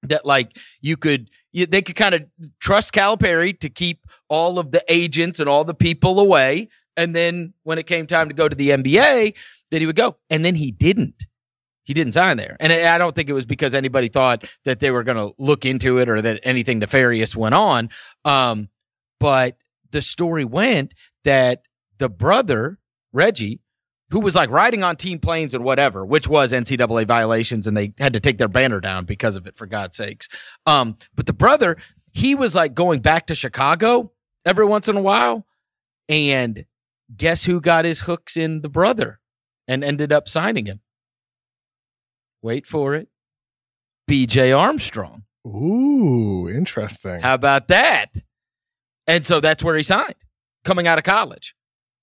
that 0.05 0.27
like 0.27 0.57
you 0.81 0.97
could 0.97 1.31
you, 1.53 1.67
they 1.67 1.83
could 1.83 1.97
kind 1.97 2.15
of 2.15 2.25
trust 2.61 2.93
Calipari 2.93 3.59
to 3.61 3.69
keep 3.69 4.07
all 4.29 4.59
of 4.59 4.73
the 4.73 4.83
agents 4.89 5.39
and 5.39 5.49
all 5.49 5.65
the 5.65 5.75
people 5.75 6.19
away 6.19 6.69
and 6.97 7.15
then 7.15 7.55
when 7.63 7.79
it 7.79 7.87
came 7.87 8.07
time 8.07 8.29
to 8.29 8.35
go 8.35 8.49
to 8.49 8.57
the 8.57 8.71
NBA 8.71 9.35
that 9.71 9.81
he 9.81 9.87
would 9.87 9.97
go. 9.97 10.17
And 10.31 10.45
then 10.45 10.55
he 10.55 10.71
didn't. 10.71 11.25
He 11.85 11.95
didn't 11.95 12.13
sign 12.13 12.37
there. 12.37 12.57
And 12.61 12.73
I 12.73 12.97
don't 12.99 13.15
think 13.15 13.29
it 13.29 13.33
was 13.33 13.47
because 13.47 13.75
anybody 13.75 14.09
thought 14.09 14.45
that 14.65 14.79
they 14.79 14.93
were 14.93 15.03
going 15.03 15.17
to 15.17 15.35
look 15.39 15.65
into 15.65 15.99
it 15.99 16.09
or 16.09 16.23
that 16.23 16.41
anything 16.45 16.79
nefarious 16.79 17.35
went 17.35 17.55
on. 17.55 17.91
Um 18.25 18.69
but 19.19 19.57
the 19.91 20.03
story 20.03 20.45
went 20.45 20.95
that 21.25 21.63
the 21.99 22.09
brother 22.09 22.79
Reggie 23.13 23.61
who 24.13 24.21
was 24.21 24.35
like 24.35 24.51
riding 24.51 24.83
on 24.83 24.95
team 24.95 25.19
planes 25.19 25.55
and 25.55 25.65
whatever, 25.65 26.05
which 26.05 26.29
was 26.29 26.53
NCAA 26.53 27.07
violations, 27.07 27.67
and 27.67 27.75
they 27.75 27.95
had 27.99 28.13
to 28.13 28.21
take 28.21 28.37
their 28.37 28.47
banner 28.47 28.79
down 28.79 29.07
because 29.07 29.37
of 29.37 29.47
it, 29.47 29.57
for 29.57 29.67
God's 29.67 29.97
sakes. 29.97 30.29
Um, 30.67 30.99
but 31.15 31.25
the 31.25 31.33
brother, 31.33 31.79
he 32.13 32.35
was 32.35 32.55
like 32.55 32.75
going 32.75 33.01
back 33.01 33.29
to 33.29 33.35
Chicago 33.35 34.13
every 34.45 34.67
once 34.67 34.87
in 34.87 34.99
a 34.99 35.01
while, 35.01 35.47
and 36.11 36.67
guess 37.17 37.45
who 37.45 37.61
got 37.61 37.85
his 37.85 38.01
hooks 38.01 38.37
in 38.37 38.63
the 38.63 38.69
brother 38.69 39.21
and 39.69 39.85
ended 39.85 40.13
up 40.13 40.29
signing 40.29 40.67
him? 40.67 40.81
Wait 42.43 42.67
for 42.67 42.95
it. 42.95 43.09
BJ 44.11 44.57
Armstrong. 44.57 45.25
Ooh, 45.47 46.49
interesting. 46.49 47.21
How 47.21 47.35
about 47.35 47.69
that? 47.69 48.13
And 49.07 49.27
so 49.27 49.41
that's 49.41 49.63
where 49.63 49.77
he 49.77 49.83
signed 49.83 50.15
coming 50.65 50.87
out 50.87 50.99
of 50.99 51.05
college. 51.05 51.55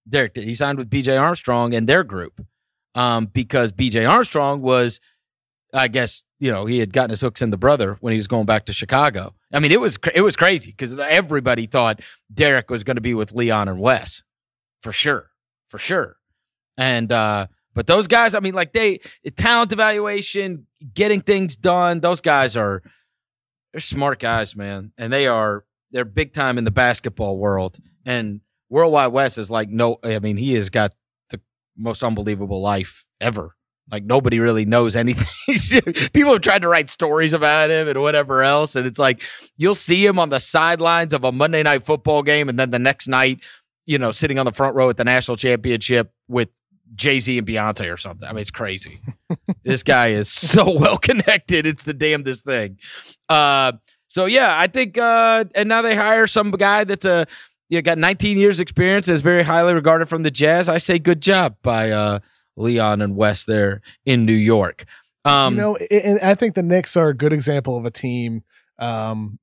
Derrick. 0.08 0.36
He 0.36 0.54
signed 0.54 0.78
with 0.78 0.90
BJ 0.90 1.20
Armstrong 1.20 1.74
and 1.74 1.88
their 1.88 2.04
group 2.04 2.46
um, 2.96 3.28
because 3.28 3.72
BJ 3.72 4.10
Armstrong 4.10 4.62
was, 4.62 5.00
I 5.74 5.88
guess, 5.88 6.24
you 6.40 6.52
know, 6.52 6.66
he 6.66 6.80
had 6.80 6.94
gotten 6.94 7.12
his 7.12 7.22
hooks 7.22 7.42
in 7.42 7.52
the 7.52 7.58
brother 7.58 7.98
when 8.02 8.12
he 8.12 8.18
was 8.18 8.28
going 8.28 8.46
back 8.46 8.66
to 8.66 8.74
Chicago. 8.74 9.36
I 9.54 9.60
mean, 9.60 9.72
it 9.72 9.80
was 9.80 9.98
it 10.14 10.22
was 10.22 10.36
crazy 10.36 10.72
because 10.72 10.98
everybody 10.98 11.68
thought 11.68 12.02
Derrick 12.34 12.70
was 12.70 12.84
going 12.84 12.98
to 12.98 13.02
be 13.02 13.14
with 13.14 13.34
Leon 13.34 13.68
and 13.68 13.80
Wes 13.80 14.24
for 14.82 14.92
sure, 14.92 15.30
for 15.68 15.78
sure. 15.78 16.18
And 16.78 17.12
uh, 17.12 17.48
but 17.76 17.88
those 17.88 18.08
guys, 18.08 18.34
I 18.34 18.40
mean, 18.40 18.54
like 18.54 18.74
they 18.74 19.00
talent 19.36 19.72
evaluation, 19.72 20.68
getting 20.94 21.22
things 21.22 21.56
done. 21.56 22.00
Those 22.00 22.22
guys 22.22 22.58
are 22.58 22.82
they're 23.72 23.80
smart 23.80 24.20
guys, 24.20 24.56
man, 24.56 24.92
and 24.98 25.12
they 25.14 25.28
are 25.28 25.66
they're 25.92 26.06
big 26.06 26.34
time 26.34 26.58
in 26.58 26.64
the 26.64 26.72
basketball 26.72 27.38
world. 27.38 27.78
And 28.06 28.42
Worldwide 28.70 29.12
Wes 29.12 29.38
is 29.38 29.52
like 29.52 29.70
no. 29.70 29.98
I 30.04 30.20
mean, 30.20 30.38
he 30.38 30.54
has 30.54 30.70
got 30.70 30.94
the 31.30 31.42
most 31.78 32.04
unbelievable 32.04 32.62
life 32.62 33.06
ever. 33.20 33.56
Like 33.92 34.04
nobody 34.04 34.40
really 34.40 34.66
knows 34.66 34.96
anything. 34.96 35.94
People 36.14 36.34
have 36.34 36.42
tried 36.42 36.62
to 36.62 36.68
write 36.68 36.90
stories 36.90 37.34
about 37.34 37.70
him 37.70 37.88
and 37.88 38.02
whatever 38.02 38.44
else, 38.44 38.76
and 38.76 38.86
it's 38.86 39.00
like 39.00 39.22
you'll 39.58 39.76
see 39.76 40.06
him 40.06 40.20
on 40.20 40.30
the 40.30 40.40
sidelines 40.40 41.14
of 41.14 41.24
a 41.24 41.32
Monday 41.32 41.64
night 41.64 41.86
football 41.86 42.24
game, 42.24 42.50
and 42.50 42.60
then 42.60 42.72
the 42.72 42.80
next 42.80 43.08
night, 43.08 43.44
you 43.90 43.98
know, 43.98 44.12
sitting 44.12 44.38
on 44.38 44.46
the 44.46 44.52
front 44.52 44.76
row 44.76 44.88
at 44.92 44.98
the 44.98 45.04
national 45.04 45.36
championship 45.36 46.14
with 46.28 46.50
Jay 46.94 47.20
Z 47.20 47.40
and 47.40 47.48
Beyonce 47.48 47.92
or 47.92 47.98
something. 47.98 48.30
I 48.30 48.34
mean, 48.34 48.42
it's 48.42 48.52
crazy. 48.52 49.02
this 49.64 49.82
guy 49.82 50.10
is 50.10 50.30
so 50.30 50.70
well 50.80 51.00
connected. 51.00 51.66
It's 51.66 51.84
the 51.84 51.94
damnedest 51.96 52.46
thing. 52.46 52.78
Uh, 53.28 53.72
so 54.08 54.26
yeah, 54.26 54.58
I 54.58 54.68
think, 54.68 55.00
uh, 55.00 55.46
and 55.56 55.68
now 55.68 55.82
they 55.82 55.96
hire 55.96 56.28
some 56.28 56.52
guy 56.52 56.84
that's 56.84 57.04
a 57.04 57.26
you 57.70 57.82
got 57.82 57.98
19 57.98 58.38
years 58.38 58.60
experience 58.60 59.10
is 59.10 59.24
very 59.24 59.42
highly 59.42 59.74
regarded 59.74 60.08
from 60.08 60.22
the 60.22 60.32
Jazz. 60.32 60.70
I 60.70 60.78
say 60.78 61.00
good 61.00 61.22
job 61.22 61.56
by 61.64 61.90
uh, 61.90 62.20
Leon 62.58 63.02
and 63.02 63.16
Wes 63.16 63.44
there 63.44 63.82
in 64.06 64.26
New 64.28 64.34
York. 64.34 64.86
Um, 65.26 65.56
you 65.56 65.62
know, 65.62 65.76
and 65.78 66.20
I 66.20 66.36
think 66.36 66.54
the 66.54 66.64
Knicks 66.64 66.96
are 66.96 67.10
a 67.10 67.14
good 67.16 67.34
example 67.34 67.76
of 67.76 67.86
a 67.86 67.92
team. 67.92 68.44
Um, 68.78 69.40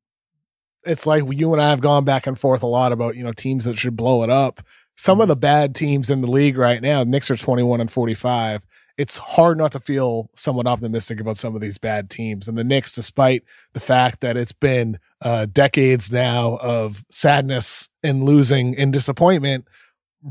it's 0.87 1.07
like 1.07 1.25
you 1.31 1.53
and 1.53 1.61
I 1.61 1.71
have 1.71 1.81
gone 1.81 2.05
back 2.05 2.27
and 2.27 2.39
forth 2.39 2.63
a 2.63 2.67
lot 2.67 2.93
about, 2.93 3.17
you 3.17 3.25
know, 3.25 3.33
teams 3.33 3.65
that 3.65 3.79
should 3.79 3.97
blow 3.97 4.23
it 4.23 4.31
up. 4.31 4.63
Some 4.97 5.21
of 5.21 5.29
the 5.29 5.37
bad 5.37 5.75
teams 5.75 6.09
in 6.09 6.23
the 6.23 6.31
league 6.31 6.57
right 6.57 6.81
now, 6.81 7.05
Knicks 7.05 7.31
are 7.31 7.37
21 7.37 7.81
and 7.81 7.91
45. 7.91 8.67
It's 8.97 9.19
hard 9.19 9.59
not 9.59 9.73
to 9.73 9.81
feel 9.81 10.31
somewhat 10.35 10.67
optimistic 10.67 11.21
about 11.21 11.37
some 11.37 11.55
of 11.55 11.61
these 11.61 11.77
bad 11.77 12.09
teams. 12.09 12.49
And 12.49 12.57
the 12.57 12.65
Knicks, 12.65 12.95
despite 12.95 13.45
the 13.75 13.81
fact 13.81 14.21
that 14.21 14.39
it's 14.39 14.53
been 14.53 14.99
uh, 15.21 15.47
decades 15.47 16.11
now 16.11 16.57
of 16.57 17.05
sadness 17.11 17.91
and 18.03 18.23
losing 18.23 18.75
and 18.77 18.93
disappointment, 18.93 19.69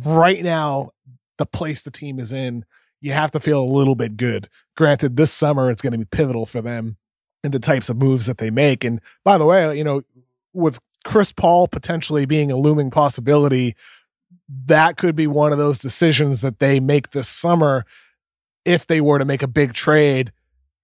right 0.03 0.43
now, 0.43 0.91
the 1.37 1.45
place 1.45 1.83
the 1.83 1.91
team 1.91 2.19
is 2.19 2.33
in, 2.33 2.65
you 3.01 3.11
have 3.11 3.31
to 3.31 3.39
feel 3.39 3.61
a 3.61 3.65
little 3.65 3.93
bit 3.93 4.17
good. 4.17 4.49
Granted, 4.75 5.15
this 5.15 5.31
summer 5.31 5.69
it's 5.69 5.81
going 5.81 5.91
to 5.91 5.99
be 5.99 6.05
pivotal 6.05 6.47
for 6.47 6.61
them 6.61 6.97
and 7.43 7.53
the 7.53 7.59
types 7.59 7.89
of 7.89 7.97
moves 7.97 8.25
that 8.25 8.39
they 8.39 8.49
make. 8.49 8.83
And 8.83 8.99
by 9.23 9.37
the 9.37 9.45
way, 9.45 9.77
you 9.77 9.83
know, 9.83 10.01
with 10.55 10.79
Chris 11.03 11.31
Paul 11.31 11.67
potentially 11.67 12.25
being 12.25 12.51
a 12.51 12.57
looming 12.57 12.89
possibility, 12.89 13.75
that 14.65 14.97
could 14.97 15.15
be 15.15 15.27
one 15.27 15.51
of 15.51 15.57
those 15.57 15.79
decisions 15.79 16.41
that 16.41 16.59
they 16.59 16.79
make 16.79 17.11
this 17.11 17.27
summer 17.27 17.85
if 18.63 18.87
they 18.87 19.01
were 19.01 19.19
to 19.19 19.25
make 19.25 19.43
a 19.43 19.47
big 19.47 19.73
trade. 19.73 20.31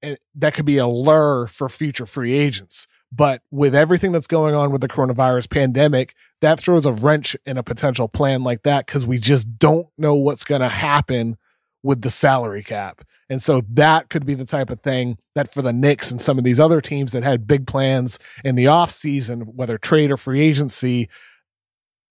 And 0.02 0.18
that 0.36 0.54
could 0.54 0.66
be 0.66 0.78
a 0.78 0.88
lure 0.88 1.48
for 1.48 1.70
future 1.70 2.06
free 2.06 2.34
agents. 2.34 2.88
But 3.12 3.42
with 3.52 3.76
everything 3.76 4.12
that's 4.12 4.28
going 4.28 4.56
on 4.56 4.72
with 4.72 4.82
the 4.82 4.88
coronavirus 4.88 5.50
pandemic, 5.50 6.16
that 6.40 6.60
throws 6.60 6.86
a 6.86 6.94
wrench 6.94 7.36
in 7.46 7.58
a 7.58 7.64
potential 7.64 8.08
plan 8.08 8.44
like 8.44 8.64
that 8.64 8.86
because 8.86 9.06
we 9.06 9.18
just 9.18 9.60
don't 9.60 9.88
know 9.98 10.16
what's 10.16 10.44
going 10.44 10.62
to 10.62 10.70
happen 10.70 11.38
with 11.84 12.02
the 12.02 12.10
salary 12.10 12.64
cap. 12.64 13.04
And 13.30 13.42
so 13.42 13.62
that 13.70 14.10
could 14.10 14.26
be 14.26 14.34
the 14.34 14.46
type 14.46 14.70
of 14.70 14.82
thing 14.82 15.18
that 15.36 15.54
for 15.54 15.62
the 15.62 15.72
Knicks 15.72 16.12
and 16.12 16.20
some 16.20 16.38
of 16.38 16.44
these 16.44 16.60
other 16.60 16.82
teams 16.82 17.14
that 17.14 17.24
had 17.24 17.48
big 17.48 17.66
plans 17.66 18.20
in 18.44 18.56
the 18.56 18.66
offseason, 18.66 19.56
whether 19.56 19.78
trade 19.78 20.12
or 20.12 20.18
free 20.18 20.42
agency, 20.42 21.08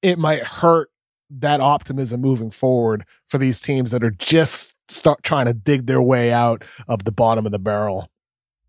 it 0.01 0.19
might 0.19 0.43
hurt 0.43 0.91
that 1.31 1.61
optimism 1.61 2.21
moving 2.21 2.51
forward 2.51 3.05
for 3.29 3.39
these 3.39 3.61
teams 3.61 3.91
that 3.91 4.03
are 4.03 4.11
just 4.11 4.75
start 4.89 5.23
trying 5.23 5.47
to 5.47 5.53
dig 5.53 5.87
their 5.87 6.03
way 6.03 6.33
out 6.33 6.65
of 6.89 7.05
the 7.05 7.13
bottom 7.13 7.47
of 7.47 7.53
the 7.53 7.59
barrel. 7.59 8.09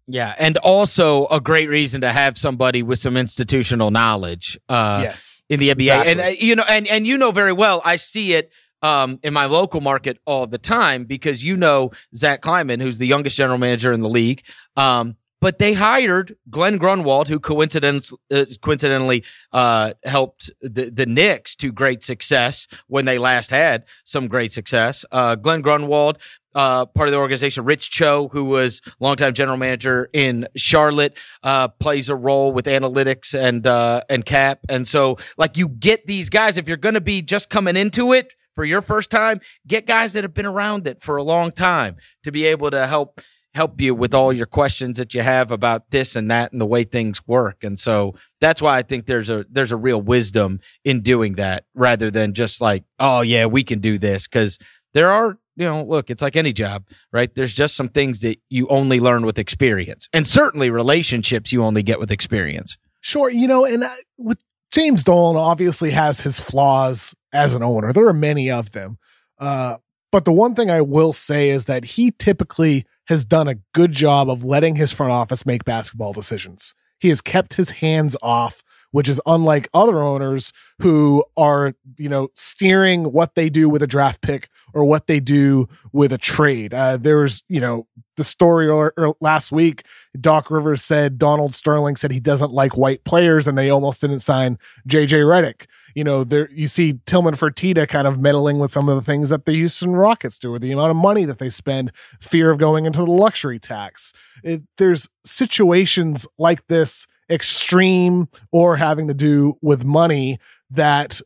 Yeah, 0.08 0.36
and 0.38 0.58
also 0.58 1.28
a 1.28 1.40
great 1.40 1.70
reason 1.70 2.02
to 2.02 2.12
have 2.12 2.38
somebody 2.38 2.84
with 2.84 3.00
some 3.00 3.16
institutional 3.16 3.92
knowledge. 3.92 4.60
Uh, 4.68 5.00
yes, 5.04 5.44
in 5.48 5.60
the 5.60 5.70
NBA, 5.70 5.80
exactly. 5.80 6.12
and 6.12 6.22
uh, 6.22 6.26
you 6.38 6.56
know, 6.56 6.66
and 6.68 6.86
and 6.88 7.08
you 7.08 7.18
know 7.18 7.32
very 7.32 7.54
well. 7.54 7.82
I 7.86 7.96
see 7.96 8.34
it 8.34 8.52
um, 8.82 9.20
in 9.24 9.34
my 9.34 9.46
local 9.46 9.82
market 9.82 10.20
all 10.26 10.48
the 10.48 10.58
time 10.58 11.06
because 11.06 11.44
you 11.44 11.56
know 11.56 11.91
Zach 12.15 12.41
Kleiman, 12.41 12.80
who's 12.80 12.98
the 12.98 13.08
youngest 13.08 13.38
general 13.38 13.58
manager 13.58 13.91
in 13.91 14.02
the 14.02 14.10
league. 14.10 14.44
Um, 14.76 15.15
but 15.41 15.58
they 15.58 15.74
hired 15.74 16.36
Glenn 16.52 16.78
Grunwald, 16.78 17.28
who 17.28 17.39
coincidentally, 17.39 18.20
uh, 18.32 18.46
coincidentally 18.62 19.24
uh, 19.52 19.94
helped 20.04 20.52
the, 20.62 20.91
the 20.91 21.08
Knicks 21.08 21.56
to 21.56 21.72
great 21.72 22.04
success 22.04 22.67
when 22.88 23.06
they 23.06 23.17
last 23.17 23.50
had 23.50 23.84
some 24.06 24.28
great 24.28 24.52
success. 24.52 25.04
Uh, 25.12 25.34
Glenn 25.34 25.62
Grunwald, 25.62 26.20
uh, 26.54 26.86
part 26.86 27.10
of 27.10 27.12
the 27.12 27.17
organization, 27.17 27.65
Rich 27.65 27.89
Cho, 27.89 28.30
who 28.32 28.46
was 28.46 28.84
longtime 29.00 29.34
general 29.34 29.58
manager 29.58 30.10
in 30.13 30.48
Charlotte, 30.56 31.17
uh, 31.41 31.70
plays 31.70 32.08
a 32.10 32.15
role 32.15 32.54
with 32.54 32.65
analytics 32.65 33.34
and 33.34 33.65
uh, 33.65 34.02
and 34.10 34.24
cap. 34.24 34.60
And 34.70 34.88
so, 34.88 35.17
like, 35.38 35.58
you 35.58 35.70
get 35.70 36.06
these 36.06 36.30
guys 36.30 36.58
if 36.58 36.67
you're 36.67 36.78
going 36.78 36.94
to 36.94 37.02
be 37.02 37.24
just 37.24 37.50
coming 37.50 37.76
into 37.76 38.13
it 38.13 38.32
for 38.62 38.65
your 38.65 38.84
first 38.84 39.10
time, 39.10 39.41
get 39.65 39.88
guys 39.88 40.13
that 40.13 40.24
have 40.24 40.36
been 40.36 40.45
around 40.45 40.86
it 40.86 41.02
for 41.02 41.17
a 41.17 41.24
long 41.24 41.52
time 41.52 41.95
to 42.24 42.32
be 42.32 42.45
able 42.45 42.69
to 42.69 42.86
help 42.86 43.19
help 43.56 43.82
you 43.82 43.95
with 43.95 44.13
all 44.13 44.32
your 44.32 44.45
questions 44.45 45.00
that 45.00 45.15
you 45.15 45.21
have 45.24 45.50
about 45.50 45.89
this 45.89 46.15
and 46.15 46.30
that 46.30 46.52
and 46.52 46.62
the 46.62 46.65
way 46.67 46.84
things 46.84 47.26
work. 47.26 47.63
And 47.63 47.80
so 47.80 48.13
that's 48.39 48.62
why 48.62 48.78
I 48.78 48.84
think 48.84 49.08
there's 49.08 49.32
a 49.32 49.47
there's 49.50 49.71
a 49.71 49.78
real 49.78 50.00
wisdom 50.00 50.60
in 50.86 51.02
doing 51.02 51.34
that 51.38 51.65
rather 51.74 52.12
than 52.12 52.36
just 52.36 52.62
like, 52.62 52.84
oh 53.00 53.21
yeah, 53.21 53.47
we 53.47 53.63
can 53.63 53.80
do 53.80 53.97
this 53.97 54.28
cuz 54.28 54.60
there 54.93 55.10
are 55.10 55.39
you 55.56 55.65
know, 55.65 55.84
look, 55.84 56.12
it's 56.12 56.21
like 56.21 56.36
any 56.36 56.54
job, 56.54 56.86
right? 57.12 57.34
There's 57.34 57.56
just 57.56 57.76
some 57.76 57.89
things 57.89 58.21
that 58.21 58.38
you 58.52 58.67
only 58.67 59.00
learn 59.00 59.26
with 59.26 59.39
experience. 59.39 60.08
And 60.13 60.28
certainly 60.28 60.69
relationships 60.69 61.52
you 61.52 61.63
only 61.63 61.82
get 61.82 62.00
with 62.00 62.12
experience. 62.12 62.78
Sure, 63.00 63.32
you 63.32 63.47
know, 63.47 63.65
and 63.65 63.84
uh, 63.84 63.89
with 64.19 64.38
James 64.71 65.03
Dolan 65.03 65.36
obviously 65.36 65.91
has 65.91 66.21
his 66.21 66.39
flaws 66.39 67.13
as 67.34 67.53
an 67.53 67.63
owner. 67.63 67.91
There 67.91 68.07
are 68.07 68.13
many 68.13 68.49
of 68.49 68.71
them. 68.71 68.97
Uh, 69.38 69.77
but 70.12 70.25
the 70.25 70.31
one 70.31 70.55
thing 70.55 70.69
I 70.69 70.81
will 70.81 71.13
say 71.13 71.49
is 71.49 71.65
that 71.65 71.84
he 71.84 72.12
typically 72.12 72.86
has 73.07 73.25
done 73.25 73.47
a 73.47 73.55
good 73.73 73.91
job 73.91 74.29
of 74.29 74.43
letting 74.43 74.75
his 74.75 74.91
front 74.91 75.12
office 75.12 75.45
make 75.45 75.65
basketball 75.65 76.13
decisions. 76.13 76.73
He 76.99 77.10
has 77.10 77.21
kept 77.21 77.55
his 77.55 77.71
hands 77.71 78.15
off, 78.21 78.63
which 78.91 79.10
is 79.10 79.21
unlike 79.25 79.69
other 79.73 80.01
owners 80.01 80.54
who 80.82 81.23
are, 81.36 81.73
you 81.97 82.10
know, 82.10 82.30
steering 82.34 83.12
what 83.12 83.36
they 83.36 83.49
do 83.49 83.67
with 83.67 83.82
a 83.82 83.88
draft 83.88 84.21
pick 84.21 84.49
or 84.73 84.86
what 84.86 85.08
they 85.08 85.19
do 85.19 85.67
with 85.91 86.12
a 86.12 86.17
trade. 86.17 86.73
Uh, 86.73 86.97
there's, 86.97 87.43
you 87.47 87.60
know, 87.60 87.88
the 88.17 88.23
story 88.23 88.67
or, 88.67 88.93
or 88.97 89.15
last 89.19 89.51
week, 89.51 89.84
Doc 90.19 90.51
Rivers 90.51 90.84
said 90.84 91.17
Donald 91.17 91.56
Sterling 91.56 91.95
said 91.95 92.12
he 92.12 92.19
doesn't 92.19 92.51
like 92.51 92.77
white 92.77 93.04
players 93.04 93.47
and 93.47 93.58
they 93.58 93.69
almost 93.69 94.01
didn't 94.01 94.19
sign 94.19 94.58
JJ 94.88 95.23
Redick 95.23 95.65
you 95.95 96.04
know, 96.04 96.23
there 96.23 96.49
you 96.51 96.67
see 96.67 96.99
Tillman 97.06 97.36
Fertitta 97.36 97.88
kind 97.88 98.08
of 98.08 98.19
meddling 98.19 98.60
with 98.60 98.71
some 98.71 98.89
of 98.89 98.95
the 98.95 99.01
things 99.01 99.30
that 99.30 99.45
the 99.45 99.54
Houston 99.54 99.95
Rockets 99.95 100.38
do, 100.38 100.54
or 100.54 100.60
the 100.60 100.71
amount 100.71 100.91
of 100.91 100.97
money 100.97 101.25
that 101.25 101.39
they 101.39 101.49
spend, 101.49 101.91
fear 102.19 102.49
of 102.51 102.58
going 102.58 102.86
into 102.86 102.99
the 102.99 103.12
luxury 103.12 103.60
tax. 103.60 104.13
It, 104.43 104.63
there's 104.77 105.10
situations 105.25 106.27
like 106.38 106.67
this, 106.67 107.08
extreme 107.32 108.28
or 108.52 108.78
having 108.78 109.08
to 109.08 109.13
do 109.13 109.58
with 109.62 109.84
money 109.86 110.39
that 110.70 111.22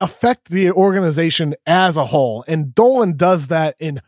affect 0.00 0.50
the 0.50 0.70
organization 0.72 1.54
as 1.64 1.96
a 1.96 2.06
whole. 2.06 2.44
And 2.48 2.74
Dolan 2.74 3.16
does 3.16 3.48
that 3.48 3.76
in 3.78 4.00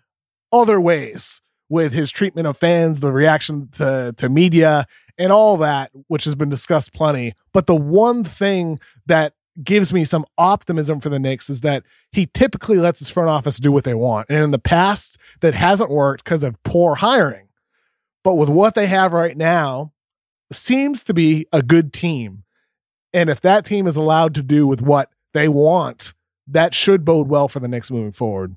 other 0.53 0.81
ways 0.81 1.41
with 1.69 1.93
his 1.93 2.11
treatment 2.11 2.47
of 2.47 2.57
fans, 2.57 3.01
the 3.01 3.13
reaction 3.13 3.69
to, 3.77 4.15
to 4.17 4.29
media, 4.29 4.87
and 5.17 5.33
all 5.33 5.57
that, 5.59 5.91
which 6.09 6.25
has 6.25 6.35
been 6.35 6.49
discussed 6.49 6.93
plenty. 6.93 7.35
But 7.53 7.67
the 7.67 7.77
one 7.77 8.25
thing 8.25 8.81
that 9.07 9.35
gives 9.63 9.93
me 9.93 10.05
some 10.05 10.27
optimism 10.37 11.01
for 11.01 11.09
the 11.09 11.19
Knicks 11.19 11.49
is 11.49 11.61
that 11.61 11.85
he 12.11 12.27
typically 12.27 12.77
lets 12.77 12.99
his 12.99 13.09
front 13.09 13.31
office 13.31 13.59
do 13.59 13.71
what 13.71 13.85
they 13.85 13.95
want. 13.95 14.29
And 14.29 14.39
in 14.39 14.51
the 14.51 14.59
past, 14.59 15.17
that 15.41 15.55
hasn't 15.55 15.91
worked 15.91 16.25
because 16.25 16.43
of 16.43 16.61
poor 16.65 16.97
hiring. 16.97 17.49
But 18.25 18.35
with 18.35 18.49
what 18.49 18.75
they 18.75 18.89
have 18.89 19.13
right 19.13 19.37
now, 19.37 19.93
seems 20.55 21.03
to 21.05 21.15
be 21.15 21.47
a 21.53 21.63
good 21.63 21.93
team. 21.93 22.45
And 23.13 23.31
if 23.31 23.41
that 23.43 23.65
team 23.65 23.87
is 23.87 23.97
allowed 23.97 24.35
to 24.35 24.43
do 24.43 24.67
with 24.67 24.83
what 24.83 25.11
they 25.33 25.49
want, 25.49 26.15
that 26.47 26.75
should 26.75 27.05
bode 27.05 27.29
well 27.29 27.49
for 27.49 27.61
the 27.61 27.69
Knicks 27.69 27.91
moving 27.91 28.13
forward. 28.13 28.57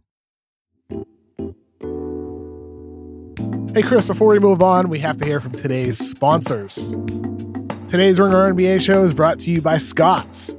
Hey, 3.73 3.83
Chris, 3.83 4.05
before 4.05 4.29
we 4.29 4.39
move 4.39 4.61
on, 4.61 4.89
we 4.89 4.99
have 4.99 5.19
to 5.19 5.25
hear 5.25 5.39
from 5.39 5.51
today's 5.51 5.97
sponsors. 5.97 6.95
Today's 7.87 8.19
Ringer 8.19 8.51
NBA 8.53 8.81
show 8.81 9.03
is 9.03 9.13
brought 9.13 9.39
to 9.41 9.51
you 9.51 9.61
by 9.61 9.77
Scott's. 9.77 10.55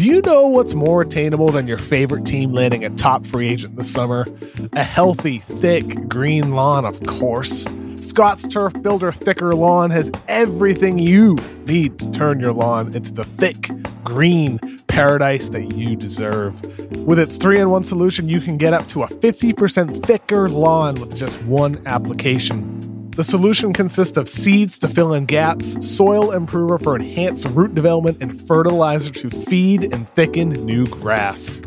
Do 0.00 0.04
you 0.04 0.20
know 0.22 0.46
what's 0.46 0.74
more 0.74 1.02
attainable 1.02 1.50
than 1.50 1.66
your 1.66 1.78
favorite 1.78 2.24
team 2.24 2.52
landing 2.52 2.84
a 2.84 2.90
top 2.90 3.26
free 3.26 3.48
agent 3.48 3.76
this 3.76 3.90
summer? 3.90 4.26
A 4.74 4.84
healthy, 4.84 5.38
thick, 5.40 6.08
green 6.08 6.54
lawn, 6.54 6.84
of 6.84 7.04
course. 7.06 7.66
Scott's 8.00 8.48
Turf 8.48 8.72
Builder 8.82 9.12
Thicker 9.12 9.54
Lawn 9.54 9.90
has 9.90 10.10
everything 10.26 10.98
you 10.98 11.36
need 11.66 11.98
to 11.98 12.10
turn 12.10 12.40
your 12.40 12.52
lawn 12.52 12.94
into 12.94 13.12
the 13.12 13.24
thick, 13.24 13.70
green 14.04 14.58
paradise 14.86 15.50
that 15.50 15.76
you 15.76 15.96
deserve. 15.96 16.60
With 17.06 17.18
its 17.18 17.36
three 17.36 17.60
in 17.60 17.70
one 17.70 17.84
solution, 17.84 18.28
you 18.28 18.40
can 18.40 18.56
get 18.56 18.72
up 18.72 18.86
to 18.88 19.02
a 19.02 19.08
50% 19.08 20.04
thicker 20.04 20.48
lawn 20.48 20.94
with 20.96 21.14
just 21.14 21.42
one 21.42 21.82
application. 21.86 22.89
The 23.20 23.24
solution 23.24 23.74
consists 23.74 24.16
of 24.16 24.30
seeds 24.30 24.78
to 24.78 24.88
fill 24.88 25.12
in 25.12 25.26
gaps, 25.26 25.86
soil 25.86 26.32
improver 26.32 26.78
for 26.78 26.96
enhanced 26.96 27.48
root 27.48 27.74
development, 27.74 28.16
and 28.22 28.40
fertilizer 28.48 29.10
to 29.10 29.28
feed 29.28 29.92
and 29.92 30.08
thicken 30.14 30.48
new 30.64 30.86
grass. 30.86 31.60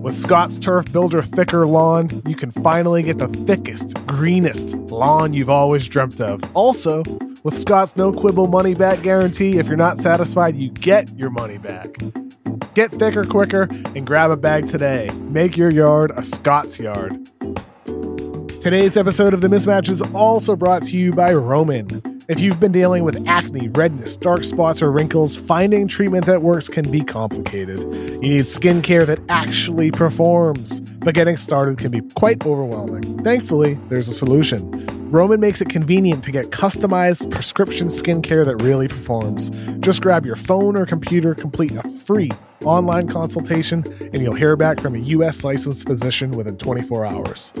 With 0.00 0.18
Scott's 0.18 0.56
Turf 0.56 0.90
Builder 0.90 1.20
Thicker 1.20 1.66
Lawn, 1.66 2.22
you 2.26 2.34
can 2.34 2.52
finally 2.52 3.02
get 3.02 3.18
the 3.18 3.28
thickest, 3.44 3.92
greenest 4.06 4.76
lawn 4.76 5.34
you've 5.34 5.50
always 5.50 5.86
dreamt 5.88 6.22
of. 6.22 6.40
Also, 6.54 7.02
with 7.42 7.58
Scott's 7.58 7.96
no 7.96 8.10
quibble 8.10 8.46
money 8.46 8.72
back 8.72 9.02
guarantee, 9.02 9.58
if 9.58 9.66
you're 9.66 9.76
not 9.76 9.98
satisfied, 9.98 10.56
you 10.56 10.70
get 10.70 11.14
your 11.18 11.28
money 11.28 11.58
back. 11.58 11.98
Get 12.72 12.92
thicker 12.92 13.26
quicker 13.26 13.68
and 13.94 14.06
grab 14.06 14.30
a 14.30 14.38
bag 14.38 14.68
today. 14.68 15.10
Make 15.28 15.58
your 15.58 15.68
yard 15.68 16.12
a 16.16 16.24
Scott's 16.24 16.80
yard. 16.80 17.28
Today's 18.64 18.96
episode 18.96 19.34
of 19.34 19.42
The 19.42 19.48
Mismatch 19.48 19.90
is 19.90 20.00
also 20.14 20.56
brought 20.56 20.84
to 20.84 20.96
you 20.96 21.12
by 21.12 21.34
Roman. 21.34 22.00
If 22.30 22.40
you've 22.40 22.58
been 22.60 22.72
dealing 22.72 23.04
with 23.04 23.22
acne, 23.26 23.68
redness, 23.68 24.16
dark 24.16 24.42
spots, 24.42 24.80
or 24.80 24.90
wrinkles, 24.90 25.36
finding 25.36 25.86
treatment 25.86 26.24
that 26.24 26.40
works 26.40 26.70
can 26.70 26.90
be 26.90 27.02
complicated. 27.02 27.80
You 27.80 28.20
need 28.20 28.46
skincare 28.46 29.04
that 29.04 29.20
actually 29.28 29.90
performs, 29.90 30.80
but 30.80 31.14
getting 31.14 31.36
started 31.36 31.76
can 31.76 31.90
be 31.90 32.00
quite 32.14 32.46
overwhelming. 32.46 33.22
Thankfully, 33.22 33.78
there's 33.90 34.08
a 34.08 34.14
solution. 34.14 35.03
Roman 35.14 35.38
makes 35.38 35.60
it 35.60 35.68
convenient 35.68 36.24
to 36.24 36.32
get 36.32 36.46
customized 36.46 37.30
prescription 37.30 37.86
skincare 37.86 38.44
that 38.44 38.56
really 38.56 38.88
performs. 38.88 39.50
Just 39.78 40.02
grab 40.02 40.26
your 40.26 40.34
phone 40.34 40.76
or 40.76 40.84
computer, 40.86 41.36
complete 41.36 41.70
a 41.70 41.88
free 41.88 42.32
online 42.64 43.06
consultation, 43.06 43.84
and 44.12 44.20
you'll 44.20 44.34
hear 44.34 44.56
back 44.56 44.80
from 44.80 44.96
a 44.96 44.98
U.S. 44.98 45.44
licensed 45.44 45.86
physician 45.86 46.32
within 46.32 46.56
24 46.56 47.06
hours. 47.06 47.52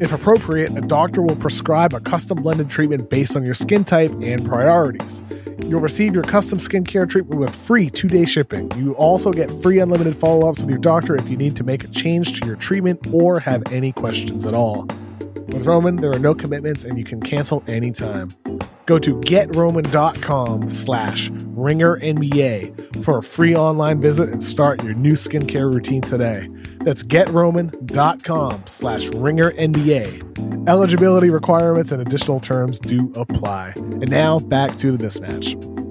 If 0.00 0.12
appropriate, 0.12 0.78
a 0.78 0.80
doctor 0.80 1.22
will 1.22 1.34
prescribe 1.34 1.92
a 1.92 1.98
custom 1.98 2.40
blended 2.40 2.70
treatment 2.70 3.10
based 3.10 3.34
on 3.34 3.44
your 3.44 3.54
skin 3.54 3.82
type 3.82 4.12
and 4.22 4.46
priorities. 4.46 5.24
You'll 5.66 5.80
receive 5.80 6.14
your 6.14 6.22
custom 6.22 6.60
skincare 6.60 7.10
treatment 7.10 7.40
with 7.40 7.52
free 7.52 7.90
two 7.90 8.06
day 8.06 8.24
shipping. 8.24 8.70
You 8.76 8.92
also 8.92 9.32
get 9.32 9.50
free 9.60 9.80
unlimited 9.80 10.16
follow 10.16 10.48
ups 10.48 10.60
with 10.60 10.70
your 10.70 10.78
doctor 10.78 11.16
if 11.16 11.28
you 11.28 11.36
need 11.36 11.56
to 11.56 11.64
make 11.64 11.82
a 11.82 11.88
change 11.88 12.38
to 12.38 12.46
your 12.46 12.54
treatment 12.54 13.08
or 13.12 13.40
have 13.40 13.64
any 13.72 13.90
questions 13.90 14.46
at 14.46 14.54
all. 14.54 14.86
With 15.48 15.66
Roman, 15.66 15.96
there 15.96 16.12
are 16.12 16.18
no 16.18 16.34
commitments 16.34 16.84
and 16.84 16.98
you 16.98 17.04
can 17.04 17.20
cancel 17.20 17.62
anytime. 17.66 18.30
Go 18.86 18.98
to 18.98 19.14
getroman.com 19.20 20.68
slash 20.70 21.30
ringer 21.30 21.98
NBA 22.00 23.04
for 23.04 23.18
a 23.18 23.22
free 23.22 23.54
online 23.54 24.00
visit 24.00 24.30
and 24.30 24.42
start 24.42 24.82
your 24.82 24.94
new 24.94 25.12
skincare 25.12 25.72
routine 25.72 26.02
today. 26.02 26.48
That's 26.78 27.04
getroman.com 27.04 28.66
slash 28.66 29.06
ringer 29.10 29.52
NBA. 29.52 30.68
Eligibility 30.68 31.30
requirements 31.30 31.92
and 31.92 32.02
additional 32.02 32.40
terms 32.40 32.80
do 32.80 33.12
apply. 33.14 33.74
And 33.76 34.10
now 34.10 34.40
back 34.40 34.76
to 34.78 34.96
the 34.96 35.06
mismatch. 35.06 35.89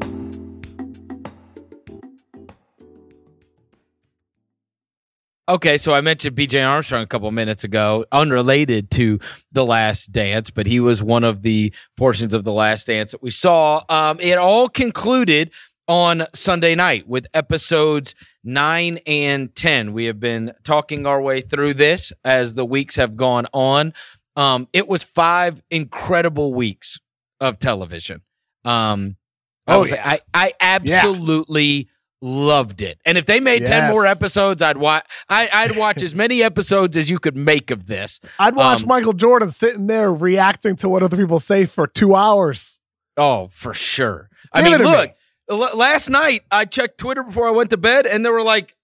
Okay, 5.50 5.80
so 5.80 5.96
I 5.96 6.02
mentioned 6.02 6.36
BJ 6.36 6.64
Armstrong 6.64 7.02
a 7.02 7.08
couple 7.08 7.32
minutes 7.32 7.64
ago, 7.64 8.06
unrelated 8.12 8.92
to 8.92 9.20
The 9.52 9.66
Last 9.66 10.12
Dance, 10.12 10.52
but 10.52 10.68
he 10.68 10.80
was 10.80 11.02
one 11.02 11.24
of 11.24 11.42
the 11.42 11.74
portions 11.98 12.36
of 12.36 12.44
The 12.44 12.52
Last 12.54 12.86
Dance 12.86 13.14
that 13.14 13.24
we 13.24 13.32
saw. 13.32 13.84
Um, 13.90 14.20
it 14.20 14.38
all 14.38 14.70
concluded 14.70 15.50
on 15.88 16.28
Sunday 16.36 16.76
night 16.76 17.08
with 17.08 17.26
episodes 17.34 18.14
nine 18.44 19.00
and 19.08 19.56
10. 19.56 19.92
We 19.92 20.06
have 20.06 20.20
been 20.20 20.54
talking 20.64 21.08
our 21.08 21.20
way 21.20 21.42
through 21.42 21.74
this 21.74 22.14
as 22.24 22.54
the 22.54 22.66
weeks 22.66 22.96
have 22.98 23.18
gone 23.18 23.48
on. 23.52 23.94
Um, 24.36 24.68
it 24.72 24.88
was 24.88 25.04
five 25.04 25.64
incredible 25.72 26.54
weeks 26.54 27.00
of 27.42 27.58
television. 27.58 28.22
Um, 28.66 29.18
I 29.66 29.76
Oh, 29.76 29.80
was- 29.80 29.90
yeah. 29.92 30.04
I, 30.08 30.22
I 30.32 30.54
absolutely 30.62 31.90
loved 32.22 32.82
it. 32.82 33.00
And 33.06 33.18
if 33.18 33.26
they 33.26 33.40
made 33.40 33.66
10 33.66 33.92
more 33.92 34.06
episodes, 34.06 34.62
I'd 34.62 34.78
watch 34.78 35.06
I, 35.30 35.50
I'd 35.52 35.78
watch 35.78 36.04
as 36.04 36.14
many 36.14 36.44
episodes 36.44 36.98
as 36.98 37.10
you 37.10 37.20
could 37.20 37.36
make 37.38 37.72
of 37.72 37.88
this. 37.88 38.20
I'd 38.38 38.56
watch 38.56 38.82
Um, 38.84 38.88
Michael 38.90 39.14
Jordan 39.14 39.52
sitting 39.52 39.88
there 39.88 40.12
reacting 40.14 40.76
to 40.78 40.90
what 40.90 41.02
other 41.04 41.16
people 41.18 41.40
say 41.40 41.66
for 41.66 41.88
two 41.88 42.16
hours. 42.16 42.80
Oh, 43.18 43.50
for 43.52 43.74
sure. 43.74 44.30
I 44.54 44.62
mean, 44.64 44.80
me. 44.80 44.86
look, 44.86 45.12
l- 45.50 45.78
last 45.78 46.10
night 46.10 46.42
I 46.52 46.66
checked 46.66 46.98
Twitter 46.98 47.24
before 47.24 47.48
I 47.48 47.52
went 47.52 47.70
to 47.72 47.78
bed, 47.78 48.06
and 48.08 48.24
there 48.26 48.32
were 48.32 48.44
like, 48.44 48.76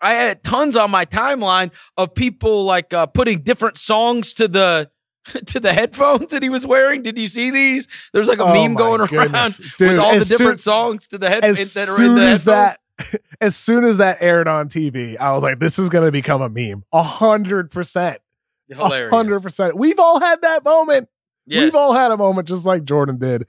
I 0.00 0.14
had 0.14 0.42
tons 0.44 0.76
on 0.76 0.90
my 0.92 1.04
timeline 1.04 1.72
of 1.96 2.14
people 2.14 2.64
like 2.64 2.92
uh, 2.94 3.06
putting 3.06 3.40
different 3.40 3.78
songs 3.78 4.32
to 4.34 4.46
the 4.46 4.90
to 5.46 5.60
the 5.60 5.72
headphones 5.72 6.30
that 6.32 6.42
he 6.42 6.48
was 6.48 6.66
wearing. 6.66 7.02
Did 7.02 7.18
you 7.18 7.26
see 7.26 7.50
these? 7.50 7.88
There's 8.12 8.28
like 8.28 8.40
a 8.40 8.44
Oh 8.44 8.52
meme 8.54 8.74
going 8.74 9.06
goodness. 9.06 9.32
around 9.60 9.60
Dude, 9.78 9.88
with 9.92 9.98
all 9.98 10.18
the 10.18 10.24
different 10.24 10.60
soon- 10.60 10.72
songs 10.72 11.08
to 11.08 11.18
the 11.18 11.28
head 11.28 11.44
As 11.44 11.74
that 11.74 11.88
are 11.88 11.92
in 11.92 11.96
soon 11.96 12.14
the 12.16 12.22
as 12.22 12.44
headphones. 12.44 12.76
that, 13.12 13.20
as 13.40 13.56
soon 13.56 13.84
as 13.84 13.98
that 13.98 14.18
aired 14.20 14.48
on 14.48 14.68
TV, 14.68 15.16
I 15.18 15.32
was 15.32 15.42
like, 15.42 15.58
"This 15.60 15.78
is 15.78 15.88
going 15.88 16.04
to 16.04 16.12
become 16.12 16.42
a 16.42 16.48
meme." 16.48 16.84
A 16.92 17.02
hundred 17.02 17.70
percent, 17.70 18.20
Hilarious. 18.68 19.12
hundred 19.12 19.40
percent. 19.40 19.76
We've 19.76 19.98
all 19.98 20.20
had 20.20 20.42
that 20.42 20.64
moment. 20.64 21.08
Yes. 21.46 21.62
We've 21.62 21.74
all 21.76 21.92
had 21.94 22.10
a 22.10 22.16
moment 22.16 22.48
just 22.48 22.66
like 22.66 22.84
Jordan 22.84 23.16
did. 23.18 23.46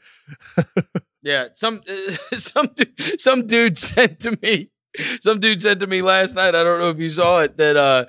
Yeah, 1.21 1.47
some 1.53 1.81
some 2.37 2.67
dude, 2.75 3.19
some 3.19 3.45
dude 3.47 3.77
sent 3.77 4.19
to 4.21 4.37
me. 4.41 4.69
Some 5.21 5.39
dude 5.39 5.61
sent 5.61 5.81
to 5.81 5.87
me 5.87 6.01
last 6.01 6.33
night. 6.35 6.55
I 6.55 6.63
don't 6.63 6.79
know 6.79 6.89
if 6.89 6.97
you 6.99 7.09
saw 7.09 7.39
it. 7.41 7.57
That 7.57 7.75
uh, 7.75 8.05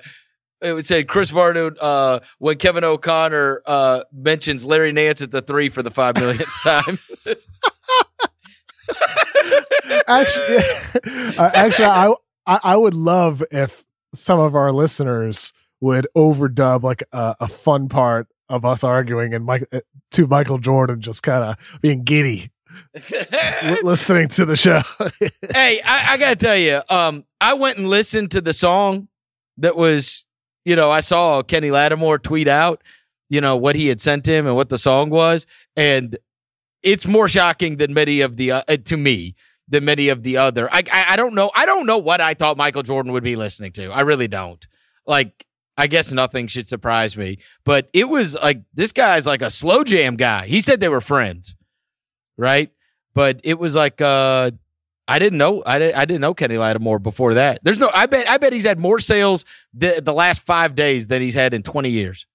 it 0.61 0.73
would 0.73 0.85
say 0.85 1.03
Chris 1.03 1.29
Vernon 1.29 1.75
uh, 1.79 2.19
when 2.39 2.57
Kevin 2.57 2.83
O'Connor 2.83 3.61
uh 3.65 4.01
mentions 4.11 4.65
Larry 4.65 4.91
Nance 4.91 5.21
at 5.21 5.31
the 5.31 5.41
three 5.41 5.69
for 5.69 5.83
the 5.83 5.91
five 5.91 6.15
millionth 6.15 6.49
time. 6.63 6.99
Actually, 10.07 10.57
uh, 11.37 11.51
actually, 11.53 11.85
I, 11.85 12.13
I 12.45 12.59
I 12.63 12.77
would 12.77 12.93
love 12.93 13.43
if 13.51 13.85
some 14.13 14.39
of 14.39 14.55
our 14.55 14.71
listeners 14.71 15.53
would 15.79 16.07
overdub 16.15 16.83
like 16.83 17.03
a, 17.11 17.35
a 17.39 17.47
fun 17.47 17.89
part 17.89 18.27
of 18.49 18.65
us 18.65 18.83
arguing 18.83 19.33
and 19.33 19.45
Mike 19.45 19.63
uh, 19.71 19.79
to 20.11 20.27
Michael 20.27 20.57
Jordan 20.57 21.01
just 21.01 21.23
kind 21.23 21.43
of 21.43 21.79
being 21.81 22.03
giddy 22.03 22.51
listening 23.83 24.27
to 24.29 24.45
the 24.45 24.55
show. 24.55 24.81
hey, 25.53 25.81
I, 25.81 26.13
I 26.13 26.17
gotta 26.17 26.35
tell 26.35 26.57
you, 26.57 26.81
um, 26.89 27.25
I 27.39 27.53
went 27.53 27.77
and 27.77 27.89
listened 27.89 28.31
to 28.31 28.41
the 28.41 28.53
song 28.53 29.07
that 29.57 29.75
was, 29.75 30.27
you 30.65 30.75
know, 30.75 30.91
I 30.91 30.99
saw 30.99 31.41
Kenny 31.41 31.71
Lattimore 31.71 32.19
tweet 32.19 32.47
out, 32.47 32.83
you 33.29 33.41
know, 33.41 33.55
what 33.55 33.75
he 33.75 33.87
had 33.87 34.01
sent 34.01 34.27
him 34.27 34.45
and 34.47 34.55
what 34.55 34.69
the 34.69 34.77
song 34.77 35.09
was, 35.09 35.45
and 35.75 36.17
it's 36.83 37.05
more 37.05 37.27
shocking 37.27 37.77
than 37.77 37.93
many 37.93 38.21
of 38.21 38.37
the 38.37 38.51
uh, 38.51 38.63
uh, 38.67 38.77
to 38.85 38.97
me 38.97 39.35
than 39.67 39.85
many 39.85 40.09
of 40.09 40.23
the 40.23 40.37
other. 40.37 40.71
I, 40.71 40.83
I 40.91 41.13
I 41.13 41.15
don't 41.15 41.33
know. 41.33 41.51
I 41.55 41.65
don't 41.65 41.85
know 41.85 41.97
what 41.97 42.21
I 42.21 42.33
thought 42.33 42.57
Michael 42.57 42.83
Jordan 42.83 43.11
would 43.13 43.23
be 43.23 43.35
listening 43.35 43.71
to. 43.73 43.91
I 43.91 44.01
really 44.01 44.27
don't. 44.27 44.65
Like, 45.07 45.45
I 45.77 45.87
guess 45.87 46.11
nothing 46.11 46.47
should 46.47 46.67
surprise 46.67 47.17
me, 47.17 47.39
but 47.63 47.89
it 47.93 48.09
was 48.09 48.35
like 48.35 48.61
this 48.73 48.91
guy's 48.91 49.25
like 49.25 49.41
a 49.41 49.49
slow 49.49 49.83
jam 49.83 50.15
guy. 50.15 50.47
He 50.47 50.61
said 50.61 50.79
they 50.79 50.89
were 50.89 51.01
friends, 51.01 51.55
right? 52.37 52.71
But 53.13 53.41
it 53.43 53.57
was 53.57 53.75
like 53.75 54.01
uh 54.01 54.51
I 55.07 55.19
didn't 55.19 55.37
know 55.39 55.61
I 55.65 55.79
didn't, 55.79 55.97
I 55.97 56.05
didn't 56.05 56.21
know 56.21 56.33
Kenny 56.33 56.57
Lattimore 56.57 56.99
before 56.99 57.33
that. 57.33 57.59
There's 57.63 57.79
no 57.79 57.89
I 57.93 58.05
bet 58.05 58.29
I 58.29 58.37
bet 58.37 58.53
he's 58.53 58.63
had 58.65 58.79
more 58.79 58.99
sales 58.99 59.43
the 59.73 60.01
the 60.03 60.13
last 60.13 60.41
5 60.43 60.75
days 60.75 61.07
than 61.07 61.21
he's 61.21 61.35
had 61.35 61.53
in 61.53 61.63
20 61.63 61.89
years. 61.89 62.25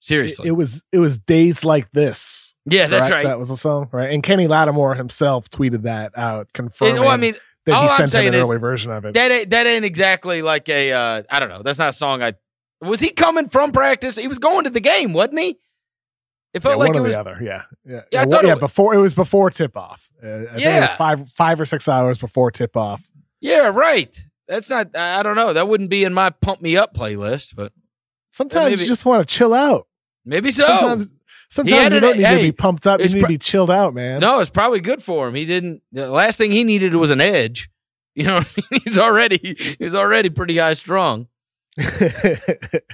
Seriously. 0.00 0.48
it 0.48 0.52
was 0.52 0.84
it 0.92 0.98
was 0.98 1.18
days 1.18 1.64
like 1.64 1.90
this. 1.92 2.54
yeah, 2.66 2.86
that's 2.86 3.08
correct? 3.08 3.12
right. 3.24 3.30
That 3.30 3.38
was 3.38 3.48
the 3.48 3.56
song, 3.56 3.88
right? 3.90 4.10
And 4.12 4.22
Kenny 4.22 4.46
Lattimore 4.46 4.94
himself 4.94 5.50
tweeted 5.50 5.82
that 5.82 6.16
out, 6.16 6.52
confirming 6.52 6.96
It- 6.96 7.00
well, 7.00 7.08
I 7.08 7.16
mean, 7.16 7.34
that 7.66 7.74
all 7.74 7.82
he 7.82 7.88
I'm 7.88 7.96
sent 7.96 8.02
him 8.02 8.08
saying 8.08 8.28
an 8.28 8.34
is 8.34 8.42
early 8.48 8.58
version 8.58 8.92
of 8.92 9.04
it. 9.04 9.14
that 9.14 9.30
ain't, 9.32 9.50
that 9.50 9.66
ain't 9.66 9.84
exactly 9.84 10.40
like 10.40 10.68
a 10.68 10.92
uh 10.92 11.22
I 11.28 11.40
don't 11.40 11.48
know. 11.48 11.62
That's 11.62 11.78
not 11.80 11.88
a 11.88 11.92
song 11.92 12.22
I 12.22 12.34
Was 12.80 13.00
he 13.00 13.10
coming 13.10 13.48
from 13.48 13.72
practice? 13.72 14.14
He 14.16 14.28
was 14.28 14.38
going 14.38 14.64
to 14.64 14.70
the 14.70 14.80
game, 14.80 15.12
wasn't 15.12 15.40
he? 15.40 15.58
It 16.54 16.58
Yeah, 16.64 16.70
felt 16.70 16.78
like 16.78 16.88
one 16.88 16.96
it 16.96 17.00
or 17.00 17.02
was 17.02 17.12
the 17.14 17.20
other. 17.20 17.38
Yeah, 17.42 17.62
yeah, 17.84 18.00
Yeah, 18.10 18.22
I 18.22 18.24
wha- 18.24 18.30
thought 18.30 18.44
it 18.44 18.46
yeah. 18.48 18.52
was- 18.54 18.60
before 18.60 18.94
it 18.94 18.98
was 18.98 19.14
before 19.14 19.50
tip 19.50 19.76
off. 19.76 20.10
Uh, 20.22 20.26
I 20.26 20.30
think 20.38 20.50
it 20.56 20.60
Yeah. 20.62 20.80
was 20.80 20.92
five 20.92 21.30
five 21.30 21.60
or 21.60 21.66
six 21.66 21.88
hours 21.88 22.18
before 22.18 22.50
tip 22.50 22.76
off. 22.76 23.04
Yeah, 23.40 23.68
right. 23.68 24.18
That's 24.48 24.70
not 24.70 24.96
I 24.96 25.22
don't 25.22 25.36
know. 25.36 25.52
That 25.52 25.68
wouldn't 25.68 25.90
be 25.90 26.04
in 26.04 26.14
my 26.14 26.30
pump 26.30 26.62
me 26.62 26.76
up 26.76 26.94
playlist, 26.94 27.54
but 27.54 27.72
Sometimes 28.32 28.70
maybe- 28.70 28.82
you 28.82 28.88
just 28.88 29.04
want 29.04 29.26
to 29.28 29.34
chill 29.34 29.52
out. 29.52 29.86
maybe 30.24 30.50
so. 30.50 30.66
Sometimes, 30.66 31.10
sometimes 31.50 31.92
you 31.94 32.00
don't 32.00 32.16
need 32.16 32.24
hey, 32.24 32.36
to 32.36 32.42
be 32.42 32.52
pumped 32.52 32.86
up. 32.86 33.00
You 33.00 33.06
need 33.08 33.12
pro- 33.12 33.20
to 33.22 33.26
be 33.28 33.38
chilled 33.38 33.70
out, 33.70 33.92
man. 33.94 34.20
No, 34.20 34.40
it's 34.40 34.50
probably 34.50 34.80
good 34.80 35.02
for 35.02 35.28
him. 35.28 35.34
He 35.34 35.44
didn't. 35.44 35.82
The 35.92 36.10
last 36.10 36.38
thing 36.38 36.50
he 36.50 36.64
needed 36.64 36.94
was 36.94 37.10
an 37.10 37.20
edge. 37.20 37.68
You 38.14 38.24
know, 38.24 38.34
what 38.38 38.50
I 38.56 38.62
mean? 38.72 38.80
he's 38.84 38.98
already 38.98 39.56
he's 39.78 39.94
already 39.94 40.28
pretty 40.30 40.56
high 40.58 40.72
strung. 40.74 41.28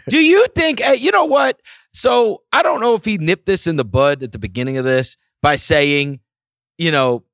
Do 0.09 0.19
you 0.25 0.47
think? 0.55 0.81
eh, 0.81 0.93
You 0.95 1.11
know 1.13 1.25
what? 1.25 1.59
So 1.95 2.43
I 2.53 2.63
don't 2.63 2.81
know 2.81 2.95
if 2.95 3.05
he 3.05 3.19
nipped 3.19 3.47
this 3.47 3.67
in 3.67 3.77
the 3.77 3.85
bud 3.85 4.23
at 4.23 4.33
the 4.33 4.39
beginning 4.39 4.77
of 4.77 4.85
this 4.85 5.17
by 5.41 5.57
saying, 5.57 6.21
you 6.77 6.91
know, 6.91 7.25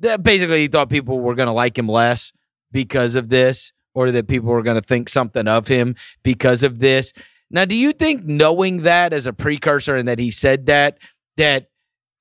that 0.00 0.22
basically 0.22 0.62
he 0.62 0.68
thought 0.68 0.88
people 0.88 1.20
were 1.20 1.34
going 1.34 1.46
to 1.48 1.52
like 1.52 1.78
him 1.78 1.88
less 1.88 2.32
because 2.72 3.14
of 3.14 3.28
this, 3.28 3.72
or 3.94 4.10
that 4.10 4.28
people 4.28 4.48
were 4.48 4.62
going 4.62 4.80
to 4.80 4.86
think 4.86 5.08
something 5.08 5.46
of 5.46 5.68
him 5.68 5.94
because 6.22 6.62
of 6.62 6.78
this. 6.78 7.12
Now, 7.50 7.64
do 7.64 7.74
you 7.76 7.92
think 7.92 8.24
knowing 8.24 8.82
that 8.82 9.12
as 9.12 9.26
a 9.26 9.32
precursor 9.32 9.96
and 9.96 10.08
that 10.08 10.18
he 10.18 10.30
said 10.30 10.66
that, 10.66 10.98
that 11.36 11.66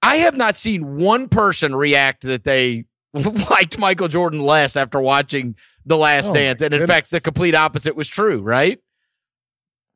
I 0.01 0.17
have 0.17 0.35
not 0.35 0.57
seen 0.57 0.97
one 0.97 1.29
person 1.29 1.75
react 1.75 2.23
that 2.23 2.43
they 2.43 2.85
liked 3.13 3.77
Michael 3.77 4.07
Jordan 4.07 4.41
less 4.41 4.75
after 4.75 4.99
watching 4.99 5.55
The 5.85 5.97
Last 5.97 6.31
Oh, 6.31 6.33
Dance. 6.33 6.61
And 6.61 6.73
in 6.73 6.85
fact, 6.87 7.11
the 7.11 7.21
complete 7.21 7.55
opposite 7.55 7.95
was 7.95 8.07
true, 8.07 8.41
right? 8.41 8.79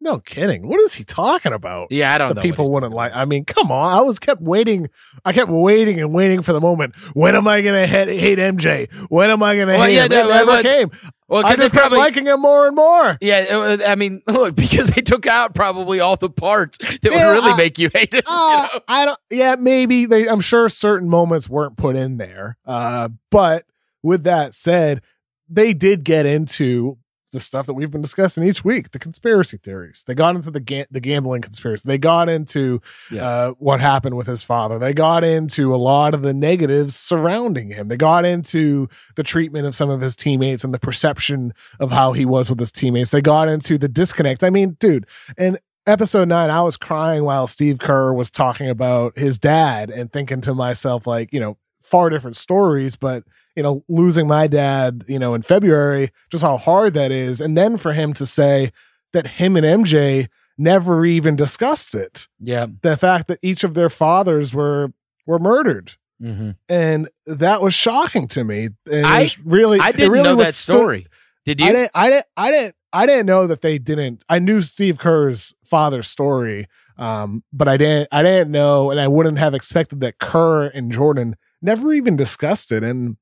No 0.02 0.20
kidding. 0.20 0.68
What 0.68 0.80
is 0.82 0.94
he 0.96 1.04
talking 1.04 1.54
about? 1.54 1.88
Yeah, 1.92 2.14
I 2.14 2.18
don't 2.18 2.36
the 2.36 2.42
people 2.42 2.72
wouldn't 2.72 2.92
like. 2.94 3.12
I 3.16 3.26
mean, 3.26 3.46
come 3.46 3.72
on. 3.72 3.94
I 3.98 4.02
was 4.02 4.18
kept 4.20 4.42
waiting. 4.42 4.90
I 5.24 5.32
kept 5.32 5.52
waiting 5.52 6.00
and 6.02 6.12
waiting 6.14 6.42
for 6.42 6.54
the 6.54 6.60
moment. 6.60 6.96
When 7.14 7.36
am 7.36 7.48
I 7.48 7.62
gonna 7.62 7.86
hate, 7.88 8.08
hate 8.20 8.40
MJ? 8.40 8.92
When 9.10 9.30
am 9.30 9.44
I 9.44 9.56
gonna 9.56 9.74
Well, 9.74 9.84
hate 9.86 9.96
yeah, 9.96 10.04
him? 10.06 10.10
no, 10.12 10.30
it 10.30 10.34
never 10.34 10.46
but- 10.48 10.64
came. 10.64 10.92
Well, 11.28 11.46
I 11.46 11.56
just 11.56 11.74
kept 11.74 11.76
probably 11.84 12.00
liking 12.00 12.26
him 12.26 12.42
more 12.42 12.68
and 12.68 12.76
more. 12.76 13.18
Yeah, 13.22 13.78
I 13.88 13.96
mean, 13.96 14.22
look, 14.28 14.54
because 14.54 14.90
they 14.90 15.02
took 15.02 15.26
out 15.26 15.56
probably 15.56 16.02
all 16.02 16.18
the 16.18 16.30
parts 16.30 16.78
that 16.78 17.00
Yeah, 17.04 17.30
would 17.30 17.34
really 17.40 17.54
I- 17.54 17.56
make 17.58 17.78
you 17.80 17.90
hate 17.94 18.14
it. 18.14 18.26
Uh, 18.28 18.68
you 18.74 18.78
know? 18.80 18.84
I 18.90 19.06
don't. 19.06 19.20
Yeah, 19.30 19.56
maybe 19.58 20.06
they. 20.08 20.28
I'm 20.28 20.42
sure 20.42 20.68
certain 20.68 21.08
moments 21.08 21.48
weren't 21.48 21.78
put 21.78 21.96
in 21.96 22.18
there. 22.18 22.58
Uh, 22.66 23.10
but 23.30 23.66
with 24.04 24.24
that 24.26 24.56
said, 24.56 25.02
they 25.48 25.74
did 25.74 26.04
get 26.04 26.26
into 26.26 26.98
the 27.32 27.40
stuff 27.40 27.66
that 27.66 27.74
we've 27.74 27.92
been 27.92 28.02
discussing 28.02 28.44
each 28.46 28.64
week, 28.66 28.92
the 28.92 29.00
conspiracy 29.00 29.58
theories. 29.58 30.04
They 30.06 30.14
got 30.14 30.36
into 30.36 30.52
the 30.52 30.60
ga- 30.60 30.86
the 30.92 31.00
gambling 31.00 31.42
conspiracy. 31.42 31.84
They 31.86 31.98
got 31.98 32.30
into 32.30 32.82
Yeah. 33.12 33.26
uh, 33.28 33.50
what 33.58 33.80
happened 33.82 34.16
with 34.18 34.28
his 34.28 34.44
father. 34.44 34.78
They 34.80 34.94
got 34.94 35.24
into 35.24 35.74
a 35.74 35.78
lot 35.78 36.14
of 36.14 36.22
the 36.22 36.34
negatives 36.34 36.96
surrounding 36.96 37.72
him. 37.72 37.88
They 37.88 37.98
got 37.98 38.26
into 38.26 38.88
the 39.16 39.24
treatment 39.24 39.66
of 39.66 39.76
some 39.76 39.90
of 39.90 40.02
his 40.02 40.16
teammates 40.16 40.64
and 40.64 40.74
the 40.74 40.80
perception 40.80 41.54
of 41.80 41.92
how 41.92 42.14
he 42.14 42.26
was 42.26 42.50
with 42.50 42.60
his 42.60 42.72
teammates. 42.72 43.12
They 43.12 43.22
got 43.22 43.48
into 43.48 43.78
the 43.78 43.88
disconnect. 43.88 44.44
I 44.44 44.50
mean, 44.50 44.78
dude, 44.80 45.06
in 45.38 45.58
episode 45.88 46.28
nine, 46.28 46.50
I 46.50 46.62
was 46.62 46.78
crying 46.78 47.24
while 47.24 47.48
Steve 47.48 47.80
Kerr 47.80 48.14
was 48.14 48.30
talking 48.30 48.70
about 48.70 49.18
his 49.18 49.38
dad 49.40 49.90
and 49.90 50.12
thinking 50.12 50.42
to 50.42 50.54
myself, 50.54 51.08
like, 51.08 51.32
you 51.34 51.40
know, 51.40 51.58
far 51.82 52.10
different 52.10 52.38
stories, 52.38 52.96
but 52.96 53.24
you 53.56 53.64
know, 53.64 53.84
losing 53.90 54.28
my 54.28 54.48
dad, 54.48 55.04
you 55.08 55.20
know, 55.20 55.34
in 55.34 55.42
February, 55.42 56.12
just 56.30 56.42
how 56.44 56.58
hard 56.58 56.94
that 56.94 57.12
is. 57.12 57.42
And 57.42 57.58
then 57.58 57.78
for 57.78 57.92
him 57.94 58.14
to 58.14 58.26
say 58.26 58.72
that 59.12 59.28
him 59.28 59.58
and 59.58 59.66
MJ 59.86 60.30
never 60.58 61.06
even 61.06 61.36
discussed 61.36 61.94
it. 61.96 62.28
Yeah. 62.40 62.68
The 62.82 62.96
fact 62.96 63.28
that 63.28 63.40
each 63.42 63.64
of 63.64 63.74
their 63.74 63.90
fathers 63.90 64.54
were 64.56 64.94
were 65.26 65.40
murdered. 65.40 65.94
Mm-hmm. 66.22 66.52
And 66.70 67.10
that 67.26 67.62
was 67.62 67.74
shocking 67.74 68.28
to 68.30 68.44
me. 68.44 68.70
And 68.90 69.06
I- 69.06 69.20
it 69.20 69.24
was 69.24 69.40
really 69.40 69.80
I 69.80 69.90
it 69.90 69.98
didn't 69.98 70.12
really 70.12 70.24
know 70.24 70.36
was 70.36 70.48
that 70.48 70.54
stu- 70.54 70.72
story. 70.74 71.06
Did 71.46 71.60
you? 71.60 71.66
I 71.66 71.72
didn't 71.74 71.92
I 71.96 72.10
didn't 72.10 72.26
I 72.38 72.52
didn't 72.52 72.76
I 72.94 73.06
didn't 73.06 73.26
know 73.26 73.48
that 73.48 73.62
they 73.62 73.80
didn't 73.80 74.24
I 74.30 74.40
knew 74.40 74.62
Steve 74.62 74.98
Kerr's 75.00 75.54
father's 75.66 76.08
story. 76.08 76.68
Um, 76.98 77.44
but 77.52 77.68
I 77.68 77.78
didn't 77.78 78.10
I 78.12 78.22
didn't 78.22 78.52
know 78.52 78.92
and 78.92 79.00
I 79.00 79.08
wouldn't 79.08 79.40
have 79.40 79.54
expected 79.56 80.00
that 80.02 80.20
Kerr 80.20 80.68
and 80.68 80.92
Jordan 80.92 81.36
never 81.62 81.94
even 81.94 82.16
discussed 82.16 82.72
it. 82.72 82.84
And 82.84 83.18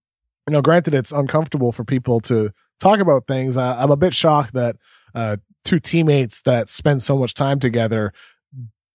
you 0.47 0.53
know, 0.53 0.61
granted 0.61 0.95
it's 0.95 1.11
uncomfortable 1.11 1.71
for 1.71 1.83
people 1.83 2.19
to 2.21 2.51
talk 2.79 2.99
about 2.99 3.27
things. 3.27 3.57
Uh, 3.57 3.75
I'm 3.77 3.91
a 3.91 3.97
bit 3.97 4.13
shocked 4.13 4.53
that 4.53 4.75
uh 5.13 5.37
two 5.65 5.79
teammates 5.79 6.41
that 6.41 6.69
spend 6.69 7.03
so 7.03 7.17
much 7.17 7.33
time 7.33 7.59
together 7.59 8.13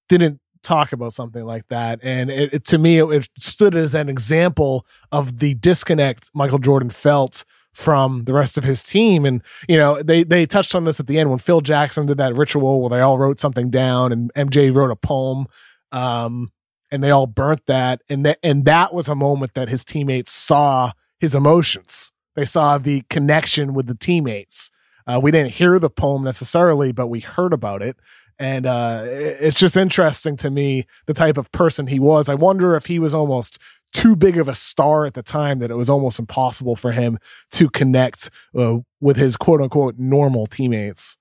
didn't 0.08 0.40
talk 0.64 0.92
about 0.92 1.12
something 1.12 1.44
like 1.44 1.68
that. 1.68 2.00
And 2.02 2.30
it, 2.30 2.54
it 2.54 2.64
to 2.66 2.78
me, 2.78 2.98
it, 2.98 3.06
it 3.10 3.28
stood 3.38 3.76
as 3.76 3.94
an 3.94 4.08
example 4.08 4.86
of 5.12 5.38
the 5.38 5.54
disconnect 5.54 6.30
Michael 6.34 6.58
Jordan 6.58 6.90
felt 6.90 7.44
from 7.72 8.24
the 8.24 8.32
rest 8.32 8.56
of 8.56 8.64
his 8.64 8.82
team. 8.82 9.24
And, 9.24 9.42
you 9.68 9.76
know, 9.76 10.02
they, 10.02 10.24
they 10.24 10.46
touched 10.46 10.74
on 10.74 10.84
this 10.84 11.00
at 11.00 11.06
the 11.06 11.18
end 11.18 11.30
when 11.30 11.38
Phil 11.38 11.60
Jackson 11.60 12.06
did 12.06 12.18
that 12.18 12.34
ritual 12.34 12.80
where 12.80 12.90
they 12.90 13.00
all 13.00 13.18
wrote 13.18 13.40
something 13.40 13.70
down 13.70 14.12
and 14.12 14.32
MJ 14.34 14.74
wrote 14.74 14.90
a 14.90 14.96
poem. 14.96 15.46
Um, 15.92 16.50
and 16.90 17.02
they 17.02 17.10
all 17.10 17.26
burnt 17.26 17.66
that. 17.66 18.02
And 18.08 18.24
that, 18.26 18.38
and 18.42 18.64
that 18.64 18.94
was 18.94 19.08
a 19.08 19.14
moment 19.14 19.54
that 19.54 19.68
his 19.68 19.84
teammates 19.84 20.32
saw 20.32 20.92
his 21.18 21.34
emotions. 21.34 22.12
They 22.34 22.44
saw 22.44 22.78
the 22.78 23.02
connection 23.08 23.74
with 23.74 23.86
the 23.86 23.94
teammates. 23.94 24.70
Uh, 25.06 25.20
we 25.22 25.30
didn't 25.30 25.52
hear 25.52 25.78
the 25.78 25.90
poem 25.90 26.24
necessarily, 26.24 26.92
but 26.92 27.08
we 27.08 27.20
heard 27.20 27.52
about 27.52 27.82
it 27.82 27.96
and 28.38 28.66
uh, 28.66 29.04
it's 29.06 29.58
just 29.58 29.76
interesting 29.76 30.36
to 30.38 30.50
me 30.50 30.86
the 31.06 31.14
type 31.14 31.38
of 31.38 31.50
person 31.52 31.86
he 31.86 31.98
was. 31.98 32.28
I 32.28 32.34
wonder 32.34 32.74
if 32.74 32.86
he 32.86 32.98
was 32.98 33.14
almost 33.14 33.58
too 33.92 34.16
big 34.16 34.36
of 34.38 34.48
a 34.48 34.54
star 34.54 35.06
at 35.06 35.14
the 35.14 35.22
time 35.22 35.60
that 35.60 35.70
it 35.70 35.76
was 35.76 35.88
almost 35.88 36.18
impossible 36.18 36.74
for 36.74 36.92
him 36.92 37.18
to 37.52 37.70
connect 37.70 38.30
uh, 38.58 38.78
with 39.00 39.16
his 39.16 39.36
quote 39.36 39.60
unquote 39.60 39.98
normal 39.98 40.46
teammates. 40.46 41.16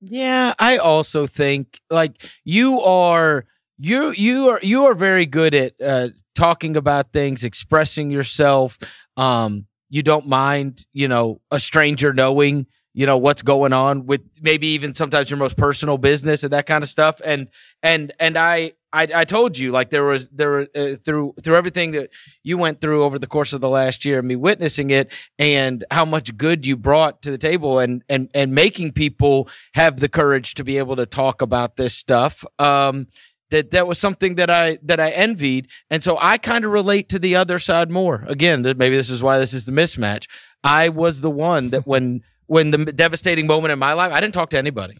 Yeah, 0.00 0.54
I 0.58 0.78
also 0.78 1.26
think 1.26 1.80
like 1.90 2.28
you 2.44 2.80
are 2.80 3.44
you 3.78 4.10
you 4.10 4.48
are 4.48 4.60
you 4.62 4.84
are 4.84 4.94
very 4.94 5.26
good 5.26 5.54
at 5.54 5.74
uh 5.80 6.08
talking 6.34 6.76
about 6.76 7.12
things, 7.12 7.44
expressing 7.44 8.10
yourself. 8.10 8.78
Um 9.16 9.66
you 9.90 10.02
don't 10.02 10.26
mind, 10.26 10.86
you 10.94 11.06
know, 11.06 11.40
a 11.50 11.60
stranger 11.60 12.14
knowing, 12.14 12.66
you 12.94 13.04
know, 13.04 13.18
what's 13.18 13.42
going 13.42 13.74
on 13.74 14.06
with 14.06 14.22
maybe 14.40 14.68
even 14.68 14.94
sometimes 14.94 15.28
your 15.30 15.36
most 15.36 15.56
personal 15.56 15.98
business 15.98 16.42
and 16.44 16.52
that 16.52 16.66
kind 16.66 16.82
of 16.82 16.88
stuff. 16.88 17.20
And 17.24 17.48
and 17.82 18.12
and 18.18 18.38
I 18.38 18.72
I, 18.92 19.08
I 19.14 19.24
told 19.24 19.56
you 19.56 19.72
like 19.72 19.90
there 19.90 20.04
was 20.04 20.28
there 20.28 20.60
uh, 20.74 20.96
through 21.02 21.34
through 21.42 21.56
everything 21.56 21.92
that 21.92 22.10
you 22.42 22.58
went 22.58 22.80
through 22.80 23.04
over 23.04 23.18
the 23.18 23.26
course 23.26 23.52
of 23.52 23.60
the 23.60 23.68
last 23.68 24.04
year, 24.04 24.20
me 24.20 24.36
witnessing 24.36 24.90
it, 24.90 25.10
and 25.38 25.84
how 25.90 26.04
much 26.04 26.36
good 26.36 26.66
you 26.66 26.76
brought 26.76 27.22
to 27.22 27.30
the 27.30 27.38
table, 27.38 27.78
and 27.78 28.04
and 28.08 28.30
and 28.34 28.54
making 28.54 28.92
people 28.92 29.48
have 29.74 30.00
the 30.00 30.08
courage 30.08 30.54
to 30.54 30.64
be 30.64 30.76
able 30.76 30.96
to 30.96 31.06
talk 31.06 31.40
about 31.40 31.76
this 31.76 31.94
stuff. 31.94 32.44
Um, 32.58 33.06
that 33.52 33.70
that 33.70 33.86
was 33.86 33.98
something 33.98 34.34
that 34.36 34.50
I 34.50 34.78
that 34.82 34.98
I 34.98 35.10
envied, 35.10 35.68
and 35.90 36.02
so 36.02 36.18
I 36.18 36.38
kind 36.38 36.64
of 36.64 36.72
relate 36.72 37.08
to 37.10 37.18
the 37.18 37.36
other 37.36 37.58
side 37.58 37.90
more. 37.90 38.24
Again, 38.26 38.62
maybe 38.62 38.96
this 38.96 39.10
is 39.10 39.22
why 39.22 39.38
this 39.38 39.52
is 39.54 39.66
the 39.66 39.72
mismatch. 39.72 40.26
I 40.64 40.88
was 40.88 41.20
the 41.20 41.30
one 41.30 41.70
that 41.70 41.86
when 41.86 42.22
when 42.46 42.70
the 42.70 42.78
devastating 42.86 43.46
moment 43.46 43.72
in 43.72 43.78
my 43.78 43.92
life, 43.92 44.10
I 44.10 44.20
didn't 44.20 44.34
talk 44.34 44.50
to 44.50 44.58
anybody. 44.58 44.98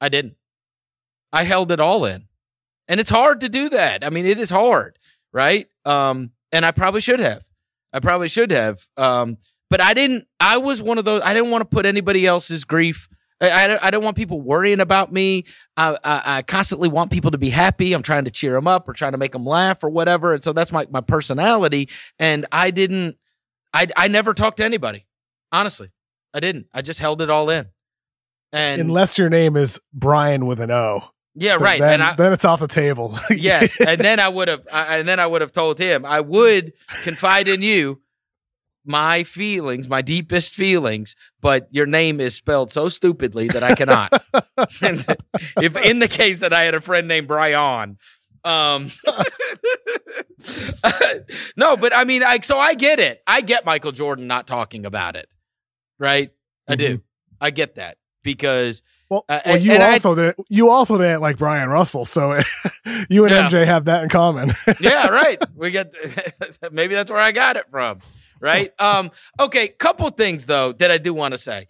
I 0.00 0.08
didn't. 0.08 0.36
I 1.32 1.44
held 1.44 1.72
it 1.72 1.80
all 1.80 2.04
in. 2.04 2.26
And 2.88 3.00
it's 3.00 3.10
hard 3.10 3.40
to 3.40 3.48
do 3.48 3.68
that. 3.70 4.04
I 4.04 4.10
mean, 4.10 4.26
it 4.26 4.38
is 4.38 4.50
hard, 4.50 4.98
right? 5.32 5.68
Um, 5.84 6.32
and 6.50 6.66
I 6.66 6.72
probably 6.72 7.00
should 7.00 7.20
have. 7.20 7.44
I 7.92 8.00
probably 8.00 8.28
should 8.28 8.50
have. 8.50 8.86
Um, 8.96 9.38
but 9.70 9.80
I 9.80 9.94
didn't. 9.94 10.26
I 10.40 10.58
was 10.58 10.82
one 10.82 10.98
of 10.98 11.04
those. 11.04 11.22
I 11.24 11.32
didn't 11.34 11.50
want 11.50 11.62
to 11.62 11.74
put 11.74 11.86
anybody 11.86 12.26
else's 12.26 12.64
grief. 12.64 13.08
I, 13.42 13.64
I, 13.64 13.66
don't- 13.66 13.82
I 13.84 13.90
don't 13.90 14.04
want 14.04 14.16
people 14.16 14.40
worrying 14.40 14.80
about 14.80 15.12
me. 15.12 15.44
I, 15.76 15.98
I, 16.04 16.22
I 16.38 16.42
constantly 16.42 16.88
want 16.88 17.10
people 17.10 17.32
to 17.32 17.38
be 17.38 17.50
happy. 17.50 17.92
I'm 17.92 18.02
trying 18.02 18.24
to 18.24 18.30
cheer 18.30 18.52
them 18.52 18.66
up 18.68 18.88
or 18.88 18.92
trying 18.92 19.12
to 19.12 19.18
make 19.18 19.32
them 19.32 19.44
laugh 19.44 19.82
or 19.84 19.90
whatever. 19.90 20.32
And 20.32 20.42
so 20.44 20.52
that's 20.52 20.70
my, 20.72 20.86
my 20.90 21.00
personality. 21.00 21.88
And 22.18 22.46
I 22.52 22.70
didn't, 22.70 23.16
I, 23.74 23.88
I 23.96 24.08
never 24.08 24.32
talked 24.34 24.58
to 24.58 24.64
anybody. 24.64 25.06
Honestly, 25.50 25.88
I 26.32 26.40
didn't. 26.40 26.66
I 26.72 26.82
just 26.82 27.00
held 27.00 27.20
it 27.20 27.28
all 27.30 27.50
in. 27.50 27.66
And 28.52 28.80
Unless 28.82 29.16
your 29.18 29.30
name 29.30 29.56
is 29.56 29.80
Brian 29.94 30.44
with 30.46 30.60
an 30.60 30.70
O. 30.70 31.02
yeah, 31.34 31.54
right. 31.54 31.80
Then, 31.80 31.94
and 31.94 32.02
I, 32.02 32.14
then 32.16 32.34
it's 32.34 32.44
off 32.44 32.60
the 32.60 32.68
table. 32.68 33.18
yes, 33.30 33.80
and 33.80 33.98
then 33.98 34.20
I 34.20 34.28
would 34.28 34.48
have, 34.48 34.60
I- 34.70 34.98
and 34.98 35.08
then 35.08 35.18
I 35.18 35.26
would 35.26 35.40
have 35.40 35.52
told 35.52 35.78
him 35.78 36.04
I 36.04 36.20
would 36.20 36.74
confide 37.02 37.48
in 37.48 37.62
you 37.62 38.01
my 38.84 39.22
feelings, 39.24 39.88
my 39.88 40.02
deepest 40.02 40.54
feelings, 40.54 41.14
but 41.40 41.68
your 41.70 41.86
name 41.86 42.20
is 42.20 42.34
spelled 42.34 42.70
so 42.72 42.88
stupidly 42.88 43.48
that 43.48 43.62
I 43.62 43.74
cannot. 43.74 44.12
If 45.56 45.76
in 45.76 45.98
the 46.00 46.08
case 46.08 46.40
that 46.40 46.52
I 46.52 46.62
had 46.62 46.74
a 46.74 46.80
friend 46.80 47.06
named 47.08 47.28
Brian, 47.28 47.98
um, 48.44 48.90
no, 51.56 51.76
but 51.76 51.94
I 51.94 52.04
mean, 52.04 52.22
I 52.22 52.40
so 52.40 52.58
I 52.58 52.74
get 52.74 53.00
it. 53.00 53.22
I 53.26 53.40
get 53.40 53.64
Michael 53.64 53.92
Jordan 53.92 54.26
not 54.26 54.46
talking 54.46 54.86
about 54.86 55.16
it, 55.16 55.28
right? 55.98 56.30
I 56.68 56.76
do. 56.76 57.00
I 57.40 57.50
get 57.50 57.76
that 57.76 57.98
because 58.22 58.82
Well, 59.10 59.24
Uh, 59.28 59.40
well 59.46 59.56
you 59.58 59.72
and 59.72 59.82
I- 59.82 59.92
also 59.92 60.14
didn't. 60.14 60.36
You 60.48 60.70
also 60.70 60.96
didn't 60.98 61.20
like 61.20 61.36
Bryon 61.38 61.68
Russell, 61.68 62.04
so 62.04 62.34
you 63.08 63.24
and 63.24 63.32
Yeah. 63.34 63.48
MJ 63.48 63.66
have 63.66 63.84
that 63.86 64.02
in 64.04 64.08
common. 64.08 64.54
yeah, 64.80 65.08
right. 65.08 65.40
We 65.54 65.70
get 65.70 65.92
maybe 66.72 66.94
that's 66.94 67.10
where 67.10 67.20
I 67.20 67.32
got 67.32 67.56
it 67.56 67.66
from. 67.70 68.00
Right. 68.42 68.72
Um. 68.78 69.10
Okay. 69.38 69.68
Couple 69.68 70.10
things 70.10 70.46
though 70.46 70.72
that 70.74 70.90
I 70.90 70.98
do 70.98 71.14
want 71.14 71.32
to 71.32 71.38
say. 71.38 71.68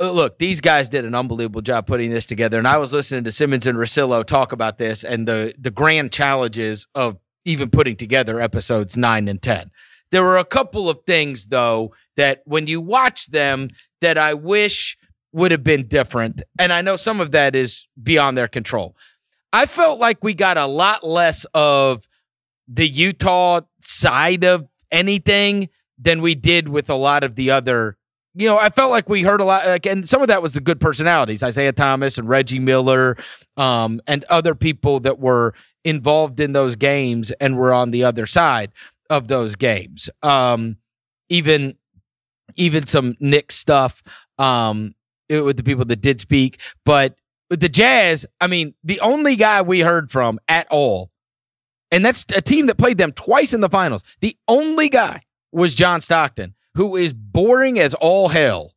Uh, 0.00 0.10
look, 0.10 0.38
these 0.38 0.60
guys 0.60 0.88
did 0.88 1.04
an 1.04 1.14
unbelievable 1.14 1.60
job 1.60 1.86
putting 1.86 2.10
this 2.10 2.26
together, 2.26 2.58
and 2.58 2.66
I 2.66 2.76
was 2.78 2.92
listening 2.92 3.24
to 3.24 3.32
Simmons 3.32 3.66
and 3.66 3.78
Russillo 3.78 4.24
talk 4.24 4.52
about 4.52 4.78
this 4.78 5.04
and 5.04 5.28
the 5.28 5.54
the 5.56 5.70
grand 5.70 6.12
challenges 6.12 6.88
of 6.94 7.18
even 7.44 7.70
putting 7.70 7.96
together 7.96 8.40
episodes 8.40 8.96
nine 8.96 9.28
and 9.28 9.40
ten. 9.40 9.70
There 10.10 10.24
were 10.24 10.38
a 10.38 10.44
couple 10.44 10.90
of 10.90 10.98
things 11.06 11.46
though 11.46 11.94
that 12.16 12.42
when 12.44 12.66
you 12.66 12.80
watch 12.80 13.28
them 13.28 13.68
that 14.00 14.18
I 14.18 14.34
wish 14.34 14.98
would 15.32 15.52
have 15.52 15.62
been 15.62 15.86
different, 15.86 16.42
and 16.58 16.72
I 16.72 16.82
know 16.82 16.96
some 16.96 17.20
of 17.20 17.30
that 17.30 17.54
is 17.54 17.86
beyond 18.02 18.36
their 18.36 18.48
control. 18.48 18.96
I 19.52 19.66
felt 19.66 20.00
like 20.00 20.24
we 20.24 20.34
got 20.34 20.56
a 20.56 20.66
lot 20.66 21.06
less 21.06 21.46
of 21.54 22.06
the 22.68 22.88
Utah 22.88 23.60
side 23.82 24.44
of 24.44 24.66
anything 24.92 25.68
than 25.98 26.20
we 26.20 26.34
did 26.34 26.68
with 26.68 26.88
a 26.90 26.94
lot 26.94 27.24
of 27.24 27.34
the 27.34 27.50
other. 27.50 27.96
You 28.34 28.48
know, 28.48 28.58
I 28.58 28.70
felt 28.70 28.90
like 28.90 29.08
we 29.08 29.22
heard 29.22 29.40
a 29.40 29.44
lot, 29.44 29.66
like, 29.66 29.84
and 29.86 30.08
some 30.08 30.22
of 30.22 30.28
that 30.28 30.40
was 30.40 30.54
the 30.54 30.60
good 30.60 30.80
personalities, 30.80 31.42
Isiah 31.42 31.72
Thomas 31.72 32.16
and 32.16 32.28
Reggie 32.28 32.58
Miller, 32.58 33.16
um, 33.56 34.00
and 34.06 34.24
other 34.24 34.54
people 34.54 35.00
that 35.00 35.18
were 35.18 35.54
involved 35.84 36.40
in 36.40 36.52
those 36.52 36.76
games 36.76 37.30
and 37.32 37.56
were 37.58 37.72
on 37.72 37.90
the 37.90 38.04
other 38.04 38.26
side 38.26 38.72
of 39.10 39.28
those 39.28 39.54
games. 39.54 40.08
Um, 40.22 40.76
even, 41.28 41.76
even 42.56 42.86
some 42.86 43.16
Knick 43.20 43.52
stuff, 43.52 44.02
um, 44.38 44.94
with 45.28 45.56
the 45.56 45.62
people 45.62 45.84
that 45.84 46.00
did 46.00 46.20
speak, 46.20 46.58
but 46.84 47.16
with 47.50 47.60
the 47.60 47.68
Jazz, 47.68 48.24
I 48.40 48.46
mean, 48.46 48.72
the 48.82 49.00
only 49.00 49.36
guy 49.36 49.60
we 49.60 49.80
heard 49.80 50.10
from 50.10 50.40
at 50.48 50.66
all, 50.70 51.10
and 51.92 52.04
that's 52.04 52.24
a 52.34 52.40
team 52.40 52.66
that 52.66 52.76
played 52.78 52.98
them 52.98 53.12
twice 53.12 53.54
in 53.54 53.60
the 53.60 53.68
finals. 53.68 54.02
The 54.20 54.36
only 54.48 54.88
guy 54.88 55.22
was 55.52 55.74
John 55.74 56.00
Stockton, 56.00 56.54
who 56.74 56.96
is 56.96 57.12
boring 57.12 57.78
as 57.78 57.94
all 57.94 58.28
hell. 58.28 58.74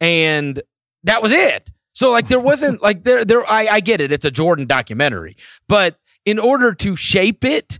And 0.00 0.62
that 1.04 1.22
was 1.22 1.32
it. 1.32 1.70
So 1.92 2.10
like 2.10 2.28
there 2.28 2.40
wasn't 2.40 2.82
like 2.88 3.04
there 3.04 3.24
there 3.24 3.48
I, 3.50 3.66
I 3.66 3.80
get 3.80 4.00
it. 4.00 4.12
It's 4.12 4.24
a 4.24 4.30
Jordan 4.30 4.66
documentary. 4.66 5.36
But 5.68 5.98
in 6.24 6.38
order 6.38 6.74
to 6.74 6.96
shape 6.96 7.44
it, 7.44 7.78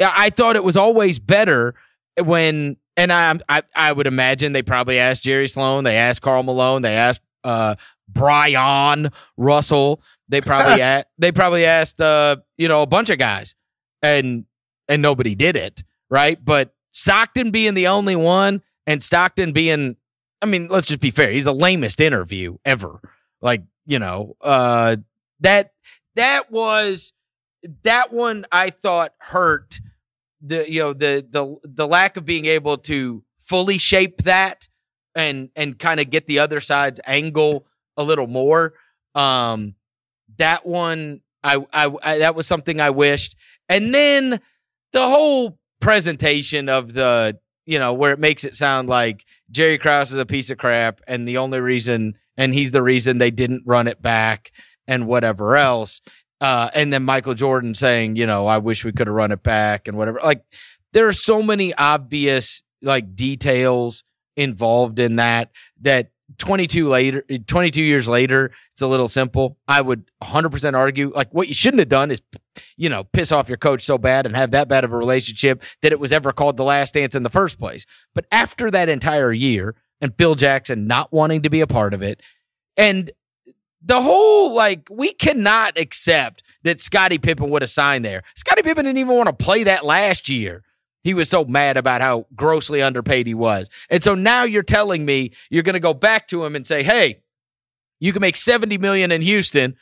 I 0.00 0.30
thought 0.30 0.54
it 0.56 0.62
was 0.64 0.76
always 0.76 1.18
better 1.18 1.74
when 2.22 2.76
and 2.96 3.12
I, 3.12 3.38
I 3.48 3.62
I 3.74 3.92
would 3.92 4.06
imagine 4.06 4.52
they 4.52 4.62
probably 4.62 4.98
asked 4.98 5.22
Jerry 5.24 5.48
Sloan, 5.48 5.84
they 5.84 5.96
asked 5.96 6.22
Karl 6.22 6.42
Malone, 6.42 6.82
they 6.82 6.94
asked 6.94 7.22
uh, 7.44 7.74
Bryon 8.08 9.10
Russell, 9.36 10.02
they 10.28 10.40
probably 10.40 10.80
a- 10.82 11.04
they 11.18 11.32
probably 11.32 11.64
asked 11.64 12.00
uh, 12.00 12.36
you 12.56 12.68
know 12.68 12.82
a 12.82 12.86
bunch 12.86 13.10
of 13.10 13.18
guys, 13.18 13.54
and 14.02 14.44
and 14.88 15.02
nobody 15.02 15.34
did 15.34 15.56
it, 15.56 15.82
right? 16.10 16.42
But 16.42 16.74
Stockton 16.92 17.50
being 17.50 17.74
the 17.74 17.88
only 17.88 18.16
one, 18.16 18.62
and 18.86 19.02
Stockton 19.02 19.52
being, 19.52 19.96
I 20.40 20.46
mean, 20.46 20.68
let's 20.68 20.86
just 20.86 21.00
be 21.00 21.10
fair, 21.10 21.30
he's 21.30 21.44
the 21.44 21.54
lamest 21.54 22.00
interview 22.00 22.56
ever. 22.64 23.00
Like 23.40 23.62
you 23.86 23.98
know, 23.98 24.36
uh, 24.40 24.96
that 25.40 25.72
that 26.14 26.50
was 26.50 27.12
that 27.82 28.12
one 28.12 28.46
I 28.52 28.70
thought 28.70 29.14
hurt 29.18 29.80
the 30.40 30.70
you 30.70 30.80
know 30.80 30.92
the 30.92 31.26
the 31.28 31.56
the 31.64 31.86
lack 31.86 32.16
of 32.16 32.24
being 32.24 32.44
able 32.46 32.78
to 32.78 33.24
fully 33.40 33.78
shape 33.78 34.22
that 34.22 34.68
and 35.14 35.50
and 35.56 35.78
kind 35.78 36.00
of 36.00 36.10
get 36.10 36.26
the 36.26 36.38
other 36.38 36.60
side's 36.60 37.00
angle 37.06 37.66
a 37.96 38.02
little 38.02 38.26
more. 38.26 38.74
Um, 39.14 39.74
that 40.36 40.64
one 40.64 41.20
I, 41.42 41.64
I 41.72 41.90
I 42.02 42.18
that 42.18 42.34
was 42.34 42.46
something 42.46 42.80
I 42.80 42.90
wished, 42.90 43.36
and 43.68 43.94
then 43.94 44.40
the 44.92 45.08
whole 45.08 45.58
presentation 45.80 46.68
of 46.68 46.92
the 46.94 47.38
you 47.66 47.78
know 47.78 47.92
where 47.92 48.12
it 48.12 48.18
makes 48.18 48.44
it 48.44 48.56
sound 48.56 48.88
like 48.88 49.24
Jerry 49.50 49.78
Krause 49.78 50.12
is 50.12 50.18
a 50.18 50.26
piece 50.26 50.50
of 50.50 50.58
crap, 50.58 51.00
and 51.06 51.26
the 51.26 51.38
only 51.38 51.60
reason 51.60 52.14
and 52.36 52.54
he's 52.54 52.70
the 52.70 52.82
reason 52.82 53.18
they 53.18 53.30
didn't 53.30 53.64
run 53.66 53.88
it 53.88 54.00
back 54.00 54.52
and 54.86 55.06
whatever 55.06 55.56
else. 55.56 56.00
Uh, 56.40 56.70
and 56.72 56.92
then 56.92 57.02
Michael 57.02 57.34
Jordan 57.34 57.74
saying, 57.74 58.14
you 58.14 58.24
know, 58.24 58.46
I 58.46 58.58
wish 58.58 58.84
we 58.84 58.92
could 58.92 59.08
have 59.08 59.16
run 59.16 59.32
it 59.32 59.42
back 59.42 59.88
and 59.88 59.98
whatever. 59.98 60.20
Like 60.22 60.44
there 60.92 61.08
are 61.08 61.12
so 61.12 61.42
many 61.42 61.74
obvious 61.74 62.62
like 62.80 63.16
details 63.16 64.04
involved 64.36 65.00
in 65.00 65.16
that 65.16 65.50
that 65.80 66.10
22 66.38 66.88
later 66.88 67.24
22 67.46 67.82
years 67.82 68.08
later 68.08 68.50
it's 68.72 68.82
a 68.82 68.86
little 68.86 69.08
simple 69.08 69.58
i 69.66 69.80
would 69.80 70.04
100% 70.22 70.74
argue 70.74 71.12
like 71.14 71.32
what 71.32 71.48
you 71.48 71.54
shouldn't 71.54 71.80
have 71.80 71.88
done 71.88 72.10
is 72.10 72.22
you 72.76 72.88
know 72.88 73.04
piss 73.04 73.32
off 73.32 73.48
your 73.48 73.56
coach 73.56 73.84
so 73.84 73.98
bad 73.98 74.24
and 74.24 74.36
have 74.36 74.52
that 74.52 74.68
bad 74.68 74.84
of 74.84 74.92
a 74.92 74.96
relationship 74.96 75.62
that 75.82 75.92
it 75.92 76.00
was 76.00 76.12
ever 76.12 76.32
called 76.32 76.56
the 76.56 76.64
last 76.64 76.94
dance 76.94 77.14
in 77.14 77.22
the 77.22 77.30
first 77.30 77.58
place 77.58 77.84
but 78.14 78.24
after 78.30 78.70
that 78.70 78.88
entire 78.88 79.32
year 79.32 79.74
and 80.00 80.16
phil 80.16 80.34
jackson 80.34 80.86
not 80.86 81.12
wanting 81.12 81.42
to 81.42 81.50
be 81.50 81.60
a 81.60 81.66
part 81.66 81.92
of 81.92 82.02
it 82.02 82.20
and 82.76 83.10
the 83.82 84.02
whole 84.02 84.54
like 84.54 84.88
we 84.90 85.12
cannot 85.12 85.78
accept 85.78 86.42
that 86.64 86.80
Scottie 86.80 87.18
Pippen 87.18 87.50
would 87.50 87.62
have 87.62 87.70
signed 87.70 88.04
there. 88.04 88.22
Scottie 88.34 88.62
Pippen 88.62 88.84
didn't 88.84 88.98
even 88.98 89.14
want 89.16 89.28
to 89.28 89.44
play 89.44 89.64
that 89.64 89.84
last 89.84 90.28
year. 90.28 90.62
He 91.08 91.14
was 91.14 91.30
so 91.30 91.42
mad 91.46 91.78
about 91.78 92.02
how 92.02 92.26
grossly 92.36 92.82
underpaid 92.82 93.26
he 93.26 93.32
was. 93.32 93.70
And 93.88 94.04
so 94.04 94.14
now 94.14 94.42
you're 94.42 94.62
telling 94.62 95.06
me 95.06 95.30
you're 95.48 95.62
going 95.62 95.72
to 95.72 95.80
go 95.80 95.94
back 95.94 96.28
to 96.28 96.44
him 96.44 96.54
and 96.54 96.66
say, 96.66 96.82
"Hey, 96.82 97.22
you 97.98 98.12
can 98.12 98.20
make 98.20 98.36
70 98.36 98.76
million 98.76 99.10
in 99.10 99.22
Houston 99.22 99.74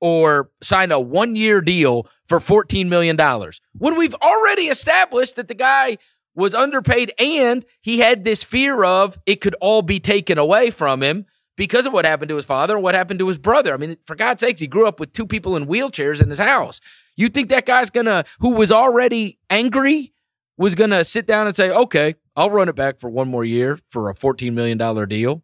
or 0.00 0.52
sign 0.62 0.92
a 0.92 1.00
1-year 1.00 1.62
deal 1.62 2.06
for 2.28 2.38
14 2.38 2.88
million 2.88 3.16
dollars." 3.16 3.60
When 3.76 3.96
we've 3.96 4.14
already 4.22 4.68
established 4.68 5.34
that 5.34 5.48
the 5.48 5.54
guy 5.54 5.98
was 6.36 6.54
underpaid 6.54 7.12
and 7.18 7.64
he 7.80 7.98
had 7.98 8.22
this 8.22 8.44
fear 8.44 8.84
of 8.84 9.18
it 9.26 9.40
could 9.40 9.56
all 9.60 9.82
be 9.82 9.98
taken 9.98 10.38
away 10.38 10.70
from 10.70 11.02
him 11.02 11.26
because 11.56 11.86
of 11.86 11.92
what 11.92 12.04
happened 12.04 12.28
to 12.28 12.36
his 12.36 12.44
father 12.44 12.76
and 12.76 12.84
what 12.84 12.94
happened 12.94 13.18
to 13.18 13.26
his 13.26 13.36
brother. 13.36 13.74
I 13.74 13.78
mean, 13.78 13.96
for 14.06 14.14
God's 14.14 14.42
sakes, 14.42 14.60
he 14.60 14.68
grew 14.68 14.86
up 14.86 15.00
with 15.00 15.12
two 15.12 15.26
people 15.26 15.56
in 15.56 15.66
wheelchairs 15.66 16.22
in 16.22 16.28
his 16.28 16.38
house. 16.38 16.80
You 17.16 17.28
think 17.28 17.48
that 17.48 17.66
guy's 17.66 17.90
gonna, 17.90 18.24
who 18.38 18.50
was 18.50 18.70
already 18.70 19.40
angry, 19.50 20.12
was 20.58 20.74
gonna 20.74 21.04
sit 21.04 21.26
down 21.26 21.46
and 21.46 21.56
say, 21.56 21.70
okay, 21.70 22.16
I'll 22.36 22.50
run 22.50 22.68
it 22.68 22.76
back 22.76 22.98
for 22.98 23.08
one 23.08 23.28
more 23.28 23.44
year 23.44 23.78
for 23.90 24.10
a 24.10 24.14
$14 24.14 24.52
million 24.52 25.08
deal? 25.08 25.42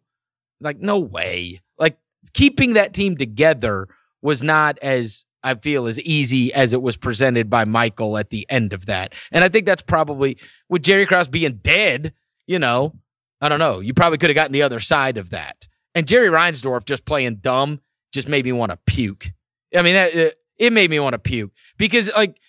Like, 0.61 0.79
no 0.79 0.99
way. 0.99 1.61
Like, 1.79 1.97
keeping 2.33 2.73
that 2.73 2.93
team 2.93 3.17
together 3.17 3.87
was 4.21 4.43
not 4.43 4.77
as, 4.79 5.25
I 5.43 5.55
feel, 5.55 5.87
as 5.87 5.99
easy 6.01 6.53
as 6.53 6.73
it 6.73 6.81
was 6.81 6.97
presented 6.97 7.49
by 7.49 7.65
Michael 7.65 8.17
at 8.17 8.29
the 8.29 8.45
end 8.49 8.73
of 8.73 8.85
that. 8.85 9.13
And 9.31 9.43
I 9.43 9.49
think 9.49 9.65
that's 9.65 9.81
probably, 9.81 10.37
with 10.69 10.83
Jerry 10.83 11.05
Krause 11.05 11.27
being 11.27 11.59
dead, 11.63 12.13
you 12.47 12.59
know, 12.59 12.93
I 13.41 13.49
don't 13.49 13.59
know. 13.59 13.79
You 13.79 13.93
probably 13.93 14.17
could 14.17 14.29
have 14.29 14.35
gotten 14.35 14.53
the 14.53 14.63
other 14.63 14.79
side 14.79 15.17
of 15.17 15.31
that. 15.31 15.67
And 15.93 16.07
Jerry 16.07 16.29
Reinsdorf 16.29 16.85
just 16.85 17.05
playing 17.05 17.37
dumb 17.37 17.79
just 18.11 18.27
made 18.27 18.45
me 18.45 18.51
want 18.51 18.71
to 18.71 18.79
puke. 18.85 19.31
I 19.75 19.81
mean, 19.81 19.95
it, 19.95 20.39
it 20.57 20.73
made 20.73 20.89
me 20.89 20.99
want 20.99 21.13
to 21.13 21.19
puke 21.19 21.51
because 21.77 22.11
like 22.13 22.39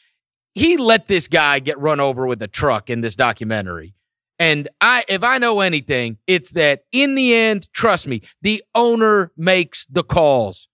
he 0.57 0.79
let 0.79 1.07
this 1.07 1.29
guy 1.29 1.59
get 1.59 1.79
run 1.79 2.01
over 2.01 2.27
with 2.27 2.41
a 2.41 2.49
truck 2.49 2.89
in 2.89 3.03
this 3.03 3.15
documentary. 3.15 3.95
And 4.39 4.69
I, 4.81 5.05
if 5.07 5.23
I 5.23 5.37
know 5.37 5.61
anything, 5.61 6.17
it's 6.27 6.51
that 6.53 6.85
in 6.93 7.15
the 7.15 7.35
end, 7.35 7.71
trust 7.75 8.07
me, 8.07 8.23
the 8.41 8.65
owner 8.75 9.33
makes 9.37 9.85
the 9.85 10.03
calls. 10.03 10.69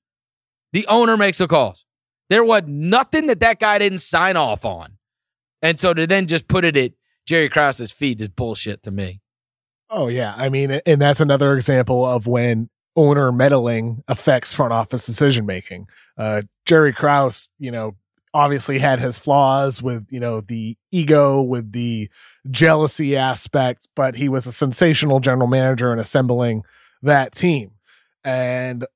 The 0.72 0.86
owner 0.86 1.16
makes 1.16 1.38
the 1.38 1.48
calls. 1.48 1.84
There 2.30 2.44
was 2.44 2.62
nothing 2.66 3.26
that 3.26 3.40
that 3.40 3.58
guy 3.58 3.78
didn't 3.78 3.98
sign 3.98 4.36
off 4.36 4.64
on. 4.64 4.98
And 5.62 5.80
so 5.80 5.92
to 5.92 6.06
then 6.06 6.28
just 6.28 6.46
put 6.46 6.64
it 6.64 6.76
at 6.76 6.92
Jerry 7.26 7.48
Krause's 7.48 7.90
feet 7.90 8.20
is 8.20 8.28
bullshit 8.28 8.84
to 8.84 8.92
me. 8.92 9.20
Oh 9.90 10.06
yeah, 10.06 10.32
I 10.36 10.48
mean, 10.48 10.70
and 10.86 11.02
that's 11.02 11.20
another 11.20 11.54
example 11.56 12.06
of 12.06 12.28
when 12.28 12.70
owner 12.94 13.32
meddling 13.32 14.04
affects 14.06 14.54
front 14.54 14.72
office 14.72 15.06
decision 15.06 15.44
making. 15.44 15.88
Uh, 16.16 16.42
Jerry 16.66 16.92
Krause, 16.92 17.48
you 17.58 17.72
know, 17.72 17.96
obviously 18.34 18.78
had 18.78 19.00
his 19.00 19.18
flaws 19.18 19.82
with 19.82 20.06
you 20.10 20.20
know 20.20 20.40
the 20.40 20.76
ego, 20.90 21.40
with 21.40 21.72
the 21.72 22.10
jealousy 22.50 23.16
aspect, 23.16 23.88
but 23.94 24.16
he 24.16 24.28
was 24.28 24.46
a 24.46 24.52
sensational 24.52 25.20
general 25.20 25.48
manager 25.48 25.92
in 25.92 25.98
assembling 25.98 26.62
that 27.02 27.34
team, 27.34 27.72
and 28.24 28.86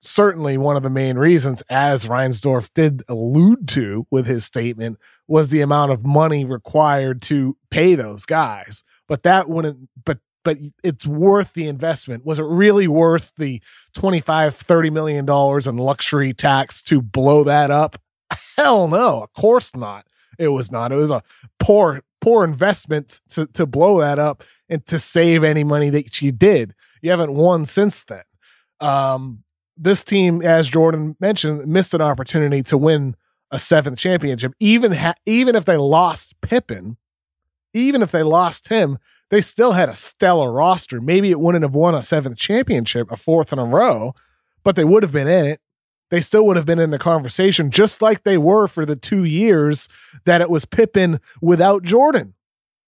certainly 0.00 0.56
one 0.56 0.76
of 0.76 0.82
the 0.82 0.90
main 0.90 1.18
reasons, 1.18 1.62
as 1.68 2.06
Reinsdorf 2.06 2.70
did 2.74 3.02
allude 3.08 3.68
to 3.68 4.06
with 4.10 4.26
his 4.26 4.44
statement, 4.44 4.98
was 5.26 5.48
the 5.48 5.60
amount 5.60 5.92
of 5.92 6.04
money 6.04 6.44
required 6.44 7.20
to 7.22 7.56
pay 7.70 7.94
those 7.94 8.24
guys. 8.24 8.84
But 9.06 9.22
that 9.24 9.48
wouldn't, 9.48 9.88
but 10.04 10.18
but 10.44 10.56
it's 10.82 11.06
worth 11.06 11.52
the 11.52 11.68
investment. 11.68 12.24
Was 12.24 12.38
it 12.38 12.44
really 12.44 12.88
worth 12.88 13.32
the 13.36 13.60
25, 13.94 14.56
30 14.56 14.90
million 14.90 15.26
dollars 15.26 15.66
in 15.66 15.76
luxury 15.76 16.32
tax 16.32 16.82
to 16.84 17.02
blow 17.02 17.44
that 17.44 17.70
up? 17.70 18.00
Hell 18.56 18.88
no, 18.88 19.22
of 19.22 19.32
course 19.32 19.74
not. 19.74 20.06
It 20.38 20.48
was 20.48 20.70
not. 20.70 20.92
It 20.92 20.96
was 20.96 21.10
a 21.10 21.22
poor, 21.58 22.02
poor 22.20 22.44
investment 22.44 23.20
to, 23.30 23.46
to 23.48 23.66
blow 23.66 24.00
that 24.00 24.18
up 24.18 24.44
and 24.68 24.86
to 24.86 24.98
save 24.98 25.42
any 25.42 25.64
money 25.64 25.90
that 25.90 26.22
you 26.22 26.32
did. 26.32 26.74
You 27.02 27.10
haven't 27.10 27.34
won 27.34 27.64
since 27.64 28.04
then. 28.04 28.22
Um, 28.80 29.42
this 29.76 30.04
team, 30.04 30.42
as 30.42 30.68
Jordan 30.68 31.16
mentioned, 31.20 31.66
missed 31.66 31.94
an 31.94 32.00
opportunity 32.00 32.62
to 32.64 32.76
win 32.76 33.16
a 33.50 33.58
seventh 33.58 33.98
championship. 33.98 34.52
Even 34.60 34.92
ha- 34.92 35.14
even 35.26 35.56
if 35.56 35.64
they 35.64 35.76
lost 35.76 36.40
Pippen, 36.40 36.96
even 37.74 38.02
if 38.02 38.10
they 38.10 38.22
lost 38.22 38.68
him, 38.68 38.98
they 39.30 39.40
still 39.40 39.72
had 39.72 39.88
a 39.88 39.94
stellar 39.94 40.52
roster. 40.52 41.00
Maybe 41.00 41.30
it 41.30 41.40
wouldn't 41.40 41.62
have 41.62 41.74
won 41.74 41.94
a 41.94 42.02
seventh 42.02 42.36
championship, 42.36 43.10
a 43.10 43.16
fourth 43.16 43.52
in 43.52 43.58
a 43.58 43.64
row, 43.64 44.14
but 44.64 44.76
they 44.76 44.84
would 44.84 45.02
have 45.02 45.12
been 45.12 45.28
in 45.28 45.46
it. 45.46 45.60
They 46.10 46.20
still 46.20 46.46
would 46.46 46.56
have 46.56 46.66
been 46.66 46.78
in 46.78 46.90
the 46.90 46.98
conversation, 46.98 47.70
just 47.70 48.00
like 48.00 48.22
they 48.22 48.38
were 48.38 48.66
for 48.66 48.86
the 48.86 48.96
two 48.96 49.24
years 49.24 49.88
that 50.24 50.40
it 50.40 50.50
was 50.50 50.64
Pippen 50.64 51.20
without 51.40 51.82
Jordan. 51.82 52.34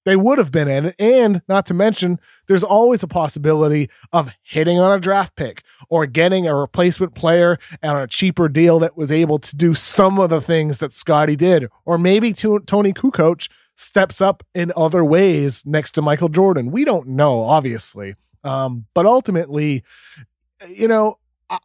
They 0.07 0.17
would 0.17 0.39
have 0.39 0.51
been 0.51 0.69
in 0.69 0.87
it. 0.87 0.95
And 0.99 1.43
not 1.47 1.67
to 1.67 1.75
mention, 1.75 2.19
there's 2.49 2.65
always 2.65 3.03
a 3.03 3.07
possibility 3.07 3.91
of 4.13 4.31
hitting 4.43 4.79
on 4.79 4.97
a 4.97 5.01
draft 5.01 5.37
pick 5.37 5.63
or 5.91 6.07
getting 6.07 6.47
a 6.47 6.55
replacement 6.55 7.15
player 7.15 7.59
on 7.83 7.99
a 7.99 8.07
cheaper 8.07 8.49
deal 8.49 8.79
that 8.79 8.97
was 8.97 9.13
able 9.13 9.39
to 9.39 9.55
do 9.55 9.75
some 9.75 10.19
of 10.19 10.31
the 10.31 10.41
things 10.41 10.79
that 10.79 10.95
Scottie 10.95 11.37
did. 11.37 11.69
Or 11.85 11.99
maybe 11.99 12.33
Toni 12.33 12.93
Kukoc 12.95 13.49
steps 13.77 14.21
up 14.21 14.43
in 14.55 14.73
other 14.75 15.05
ways 15.05 15.65
next 15.67 15.93
to 15.93 16.03
Michael 16.03 16.29
Jordan. 16.31 16.71
We 16.71 16.85
don't 16.85 17.09
know, 17.09 17.43
obviously. 17.43 18.15
Um, 18.43 18.87
but 18.95 19.05
ultimately, 19.05 19.85
you 20.69 20.89
know, 20.89 21.19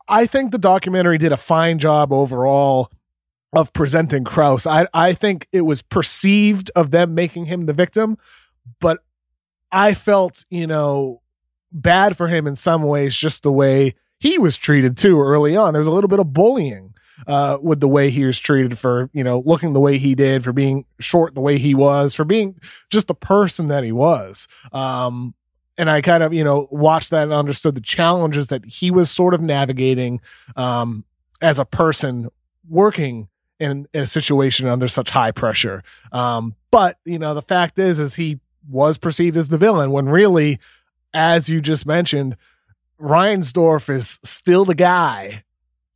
I, 0.08 0.26
think 0.26 0.52
the 0.52 0.58
documentary 0.58 1.18
did 1.18 1.32
a 1.32 1.38
fine 1.38 1.80
job 1.80 2.12
overall 2.12 2.92
of 3.54 3.72
presenting 3.74 4.24
Krause. 4.24 4.66
I, 4.66 4.88
I 4.94 5.14
think 5.14 5.48
it 5.52 5.62
was 5.62 5.82
perceived 5.82 6.72
of 6.76 6.92
them 6.92 7.14
making 7.14 7.46
him 7.46 7.66
the 7.66 7.74
victim, 7.74 8.18
but 8.80 9.04
I 9.72 9.94
felt, 9.94 10.46
you 10.50 10.68
know, 10.68 11.22
bad 11.72 12.18
for 12.18 12.28
him 12.28 12.48
in 12.48 12.56
some 12.56 12.84
ways, 12.84 13.16
just 13.16 13.44
the 13.44 13.52
way 13.52 13.96
he 14.20 14.38
was 14.38 14.58
treated 14.58 14.98
too 14.98 15.22
early 15.22 15.56
on. 15.56 15.74
There's 15.74 15.88
a 15.88 15.92
little 15.92 16.08
bit 16.08 16.20
of 16.20 16.34
bullying 16.34 16.94
uh, 17.28 17.58
with 17.62 17.80
the 17.80 17.88
way 17.88 18.10
he 18.10 18.26
was 18.26 18.40
treated 18.40 18.78
for, 18.78 19.10
you 19.14 19.24
know, 19.24 19.44
looking 19.46 19.74
the 19.74 19.80
way 19.80 19.98
he 19.98 20.16
did, 20.16 20.44
for 20.44 20.54
being 20.54 20.86
short 21.00 21.36
the 21.36 21.42
way 21.42 21.58
he 21.58 21.76
was, 21.76 22.14
for 22.14 22.26
being 22.26 22.60
just 22.90 23.08
the 23.08 23.16
person 23.16 23.68
that 23.68 23.84
he 23.84 23.92
was. 23.92 24.48
Um, 24.72 25.36
and 25.78 25.90
I 25.90 26.02
kind 26.02 26.24
of, 26.24 26.34
you 26.34 26.44
know, 26.44 26.68
watched 26.72 27.10
that 27.12 27.24
and 27.24 27.34
understood 27.34 27.76
the 27.76 27.82
challenges 27.82 28.48
that 28.48 28.66
he 28.66 28.92
was 28.92 29.12
sort 29.12 29.34
of 29.34 29.42
navigating 29.42 30.22
um, 30.56 31.04
as 31.42 31.60
a 31.60 31.66
person 31.66 32.30
working 32.70 33.28
in, 33.60 33.88
in, 33.94 34.02
a 34.02 34.06
situation 34.06 34.68
under 34.68 34.88
such 34.88 35.10
high 35.10 35.32
pressure. 35.32 35.84
Um, 36.12 36.56
but 36.72 36.98
you 37.06 37.20
know, 37.20 37.34
the 37.34 37.42
fact 37.42 37.80
is, 37.80 38.00
is 38.00 38.16
he 38.16 38.40
was 38.70 38.98
perceived 38.98 39.38
as 39.38 39.50
the 39.50 39.58
villain 39.58 39.92
when 39.92 40.10
really, 40.10 40.60
as 41.14 41.50
you 41.50 41.62
just 41.62 41.86
mentioned, 41.86 42.36
Reinsdorf 43.00 43.90
is 43.90 44.20
still 44.24 44.66
the 44.66 44.76
guy 44.76 45.44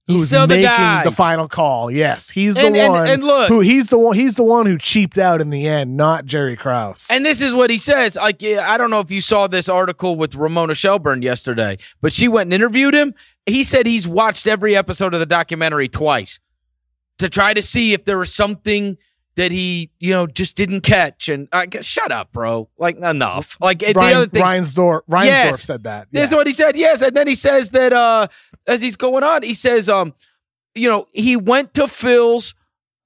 He's 0.10 0.22
who's 0.22 0.30
the 0.32 0.48
making 0.48 0.64
guy. 0.64 1.04
the 1.04 1.12
final 1.12 1.48
call. 1.48 1.92
Yes, 1.92 2.30
he's 2.32 2.56
the 2.56 2.62
And- 2.62 2.76
and- 2.76 2.94
one. 2.94 3.08
and 3.08 3.24
look- 3.24 3.48
who 3.50 3.60
he's 3.60 3.88
the 3.88 3.98
one. 3.98 4.16
He's 4.16 4.36
the 4.36 4.44
one 4.44 4.66
who 4.66 4.78
cheaped 4.78 5.18
out 5.18 5.40
in 5.40 5.50
the 5.52 5.68
end, 5.68 5.96
not 5.96 6.26
Jerry 6.26 6.58
Krause. 6.58 7.08
And 7.12 7.26
this 7.26 7.42
is 7.42 7.54
what 7.54 7.70
he 7.70 7.78
says. 7.78 8.16
Like, 8.16 8.44
I 8.44 8.78
don't 8.78 8.90
know 8.90 9.00
if 9.02 9.12
you 9.12 9.22
saw 9.22 9.48
this 9.48 9.70
article 9.70 10.16
with 10.16 10.36
Ramona 10.36 10.74
Shelburne 10.74 11.22
yesterday, 11.22 11.78
but 12.02 12.12
she 12.12 12.28
went 12.28 12.48
and 12.48 12.54
interviewed 12.54 12.94
him. 12.96 13.14
He 13.46 13.64
said 13.64 13.86
he's 13.86 14.08
watched 14.08 14.48
every 14.48 14.76
episode 14.76 15.14
of 15.14 15.20
the 15.20 15.26
documentary 15.26 15.88
twice 15.88 16.40
to 17.20 17.30
try 17.30 17.54
to 17.54 17.62
see 17.62 17.94
if 17.94 18.06
there 18.06 18.18
was 18.18 18.34
something 18.34 18.98
that 19.36 19.52
he, 19.52 19.92
you 20.00 20.12
know, 20.12 20.28
just 20.28 20.56
didn't 20.56 20.82
catch. 20.82 21.30
And 21.30 21.48
I 21.52 21.66
guess, 21.66 21.86
shut 21.86 22.12
up, 22.12 22.32
bro. 22.34 22.70
Like, 22.78 22.98
enough. 22.98 23.58
Like, 23.62 23.80
the 23.80 23.94
Ryan, 23.94 24.18
other 24.18 24.28
thing. 24.28 24.42
Reinsdorf, 24.44 25.02
Reinsdorf 25.10 25.26
Yes. 25.26 25.64
said 25.64 25.84
that. 25.84 26.08
This 26.12 26.30
is 26.32 26.36
what 26.36 26.48
he 26.48 26.54
said. 26.54 26.76
Yes, 26.76 27.02
and 27.02 27.16
then 27.16 27.28
he 27.28 27.36
says 27.36 27.72
that 27.72 27.94
uh 27.94 28.28
as 28.68 28.82
he's 28.82 28.96
going 28.96 29.24
on, 29.24 29.44
he 29.44 29.54
says 29.54 29.88
um 29.90 30.14
you 30.76 30.90
know, 30.90 31.08
he 31.14 31.36
went 31.36 31.74
to 31.76 31.88
Phil's 31.88 32.54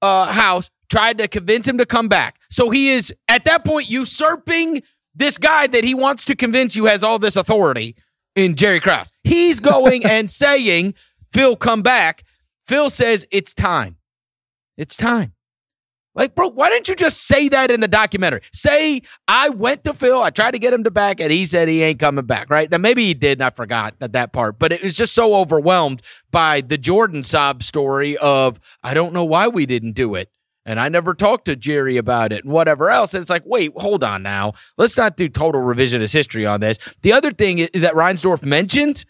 uh 0.02 0.26
house, 0.26 0.70
tried 0.90 1.18
to 1.18 1.28
convince 1.28 1.66
him 1.68 1.78
to 1.78 1.86
come 1.86 2.08
back. 2.08 2.38
So 2.50 2.70
he 2.70 2.90
is 2.90 3.14
at 3.28 3.44
that 3.44 3.64
point 3.64 3.88
usurping 3.88 4.82
this 5.14 5.38
guy 5.38 5.66
that 5.68 5.84
he 5.84 5.94
wants 5.94 6.24
to 6.24 6.34
convince 6.34 6.74
you 6.74 6.86
has 6.86 7.04
all 7.04 7.18
this 7.20 7.36
authority 7.36 7.94
in 8.34 8.56
Jerry 8.56 8.80
Krause. 8.80 9.12
He's 9.22 9.60
going 9.60 10.04
and 10.08 10.28
saying, 10.30 10.94
"Phil, 11.32 11.54
come 11.54 11.82
back." 11.82 12.24
Phil 12.66 12.90
says, 12.90 13.24
"It's 13.30 13.54
time. 13.54 13.96
It's 14.76 14.96
time." 14.96 15.34
Like, 16.14 16.34
bro, 16.34 16.48
why 16.48 16.68
didn't 16.68 16.88
you 16.88 16.94
just 16.94 17.22
say 17.22 17.48
that 17.48 17.70
in 17.70 17.80
the 17.80 17.88
documentary? 17.88 18.42
Say, 18.52 19.02
I 19.26 19.48
went 19.48 19.82
to 19.84 19.94
Phil, 19.94 20.22
I 20.22 20.30
tried 20.30 20.52
to 20.52 20.58
get 20.60 20.72
him 20.72 20.84
to 20.84 20.90
back, 20.90 21.18
and 21.18 21.32
he 21.32 21.44
said 21.44 21.66
he 21.66 21.82
ain't 21.82 21.98
coming 21.98 22.24
back, 22.24 22.50
right? 22.50 22.70
Now, 22.70 22.78
maybe 22.78 23.04
he 23.04 23.14
did, 23.14 23.38
and 23.38 23.44
I 23.44 23.50
forgot 23.50 23.98
that, 23.98 24.12
that 24.12 24.32
part, 24.32 24.58
but 24.58 24.70
it 24.72 24.82
was 24.82 24.94
just 24.94 25.12
so 25.12 25.34
overwhelmed 25.34 26.02
by 26.30 26.60
the 26.60 26.78
Jordan 26.78 27.24
sob 27.24 27.62
story 27.64 28.16
of, 28.18 28.60
I 28.82 28.94
don't 28.94 29.12
know 29.12 29.24
why 29.24 29.48
we 29.48 29.66
didn't 29.66 29.92
do 29.92 30.14
it. 30.14 30.30
And 30.66 30.80
I 30.80 30.88
never 30.88 31.12
talked 31.14 31.44
to 31.46 31.56
Jerry 31.56 31.98
about 31.98 32.32
it 32.32 32.44
and 32.44 32.52
whatever 32.52 32.90
else. 32.90 33.12
And 33.12 33.20
it's 33.20 33.28
like, 33.28 33.42
wait, 33.44 33.72
hold 33.76 34.02
on 34.02 34.22
now. 34.22 34.54
Let's 34.78 34.96
not 34.96 35.16
do 35.16 35.28
total 35.28 35.60
revisionist 35.60 36.14
history 36.14 36.46
on 36.46 36.60
this. 36.60 36.78
The 37.02 37.12
other 37.12 37.32
thing 37.32 37.58
is 37.58 37.82
that 37.82 37.92
Reinsdorf 37.92 38.42
mentions, 38.42 39.04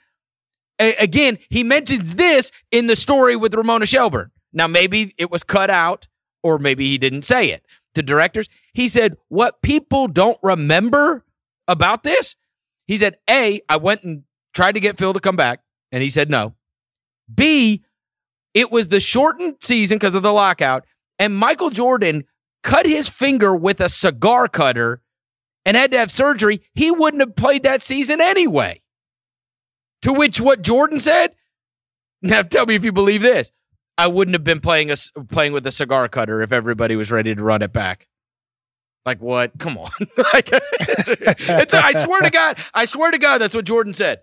a- 0.81 0.97
again, 0.97 1.39
he 1.51 1.63
mentions 1.63 2.17
this 2.17 2.51
in 2.73 2.89
the 2.89 2.97
story 2.97 3.37
with 3.37 3.55
Ramona 3.55 3.87
Shelburne. 3.87 4.33
Now, 4.53 4.67
maybe 4.67 5.15
it 5.17 5.31
was 5.31 5.45
cut 5.45 5.71
out 5.71 6.09
or 6.45 6.59
maybe 6.59 6.89
he 6.89 6.99
didn't 6.99 7.25
say 7.25 7.51
it 7.51 7.65
to 7.95 8.03
directors. 8.03 8.49
He 8.73 8.89
said, 8.89 9.17
What 9.29 9.63
people 9.63 10.07
don't 10.07 10.39
remember 10.43 11.25
about 11.67 12.05
this, 12.05 12.37
he 12.87 12.97
said, 12.97 13.17
A, 13.29 13.61
I 13.69 13.79
went 13.79 14.05
and 14.05 14.23
tried 14.53 14.73
to 14.73 14.81
get 14.81 14.99
Phil 14.99 15.15
to 15.15 15.21
come 15.21 15.37
back, 15.37 15.61
and 15.91 16.03
he 16.03 16.11
said 16.11 16.31
no. 16.31 16.55
B, 17.35 17.83
it 18.53 18.71
was 18.71 18.89
the 18.89 19.01
shortened 19.01 19.57
season 19.63 19.97
because 19.97 20.15
of 20.15 20.23
the 20.23 20.33
lockout, 20.33 20.85
and 21.19 21.35
Michael 21.35 21.71
Jordan 21.71 22.25
cut 22.63 22.87
his 22.87 23.09
finger 23.09 23.57
with 23.57 23.81
a 23.81 23.89
cigar 23.89 24.47
cutter 24.47 25.01
and 25.65 25.77
had 25.77 25.91
to 25.93 25.99
have 25.99 26.11
surgery. 26.11 26.61
He 26.75 26.91
wouldn't 26.91 27.23
have 27.23 27.37
played 27.37 27.63
that 27.63 27.83
season 27.83 28.21
anyway. 28.21 28.83
To 30.03 30.13
which 30.13 30.41
what 30.41 30.61
Jordan 30.61 31.01
said, 31.01 31.35
now 32.21 32.43
tell 32.43 32.67
me 32.67 32.75
if 32.75 32.85
you 32.85 32.93
believe 32.93 33.23
this. 33.23 33.51
I 33.97 34.07
wouldn't 34.07 34.35
have 34.35 34.45
been 34.45 34.61
playing 34.61 34.91
a, 34.91 34.97
playing 35.29 35.53
with 35.53 35.67
a 35.67 35.73
cigar 35.73 36.09
cutter 36.09 36.43
if 36.43 36.53
everybody 36.53 36.97
was 36.97 37.13
ready 37.13 37.35
to 37.35 37.43
run 37.43 37.63
it 37.63 37.73
back. 37.73 38.09
Like 39.07 39.21
what? 39.21 39.59
Come 39.59 39.77
on! 39.77 39.91
like, 40.33 40.49
it's, 40.51 41.75
I 41.75 41.93
swear 42.05 42.23
to 42.23 42.31
God, 42.31 42.59
I 42.73 42.87
swear 42.87 43.11
to 43.11 43.19
God, 43.19 43.39
that's 43.39 43.55
what 43.55 43.67
Jordan 43.67 43.93
said. 43.93 44.21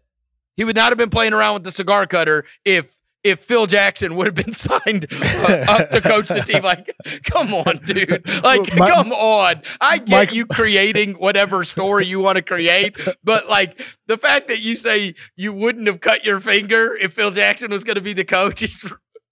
He 0.58 0.64
would 0.64 0.76
not 0.76 0.90
have 0.90 0.98
been 0.98 1.12
playing 1.12 1.34
around 1.34 1.54
with 1.56 1.64
the 1.64 1.72
cigar 1.72 2.08
cutter 2.08 2.46
if 2.66 2.98
if 3.24 3.40
Phil 3.42 3.68
Jackson 3.68 4.16
would 4.16 4.26
have 4.26 4.36
been 4.36 4.54
signed 4.54 5.06
uh, 5.12 5.66
up 5.70 5.90
to 5.92 6.02
coach 6.02 6.30
the 6.30 6.42
team. 6.42 6.64
Like, 6.64 6.96
come 7.24 7.54
on, 7.54 7.78
dude! 7.86 8.28
Like, 8.44 8.76
My- 8.76 8.90
come 8.90 9.12
on! 9.12 9.62
I 9.80 10.00
get 10.00 10.10
Mike- 10.10 10.34
you 10.34 10.48
creating 10.48 11.14
whatever 11.14 11.64
story 11.64 12.08
you 12.08 12.20
want 12.20 12.38
to 12.38 12.42
create, 12.42 12.98
but 13.24 13.48
like 13.48 13.86
the 14.08 14.18
fact 14.18 14.48
that 14.48 14.60
you 14.60 14.76
say 14.76 15.14
you 15.36 15.54
wouldn't 15.54 15.86
have 15.86 16.00
cut 16.00 16.26
your 16.26 16.40
finger 16.40 16.96
if 16.96 17.14
Phil 17.14 17.30
Jackson 17.30 17.70
was 17.70 17.84
going 17.84 17.96
to 17.96 18.02
be 18.02 18.14
the 18.14 18.26
coach 18.26 18.64
is 18.64 18.92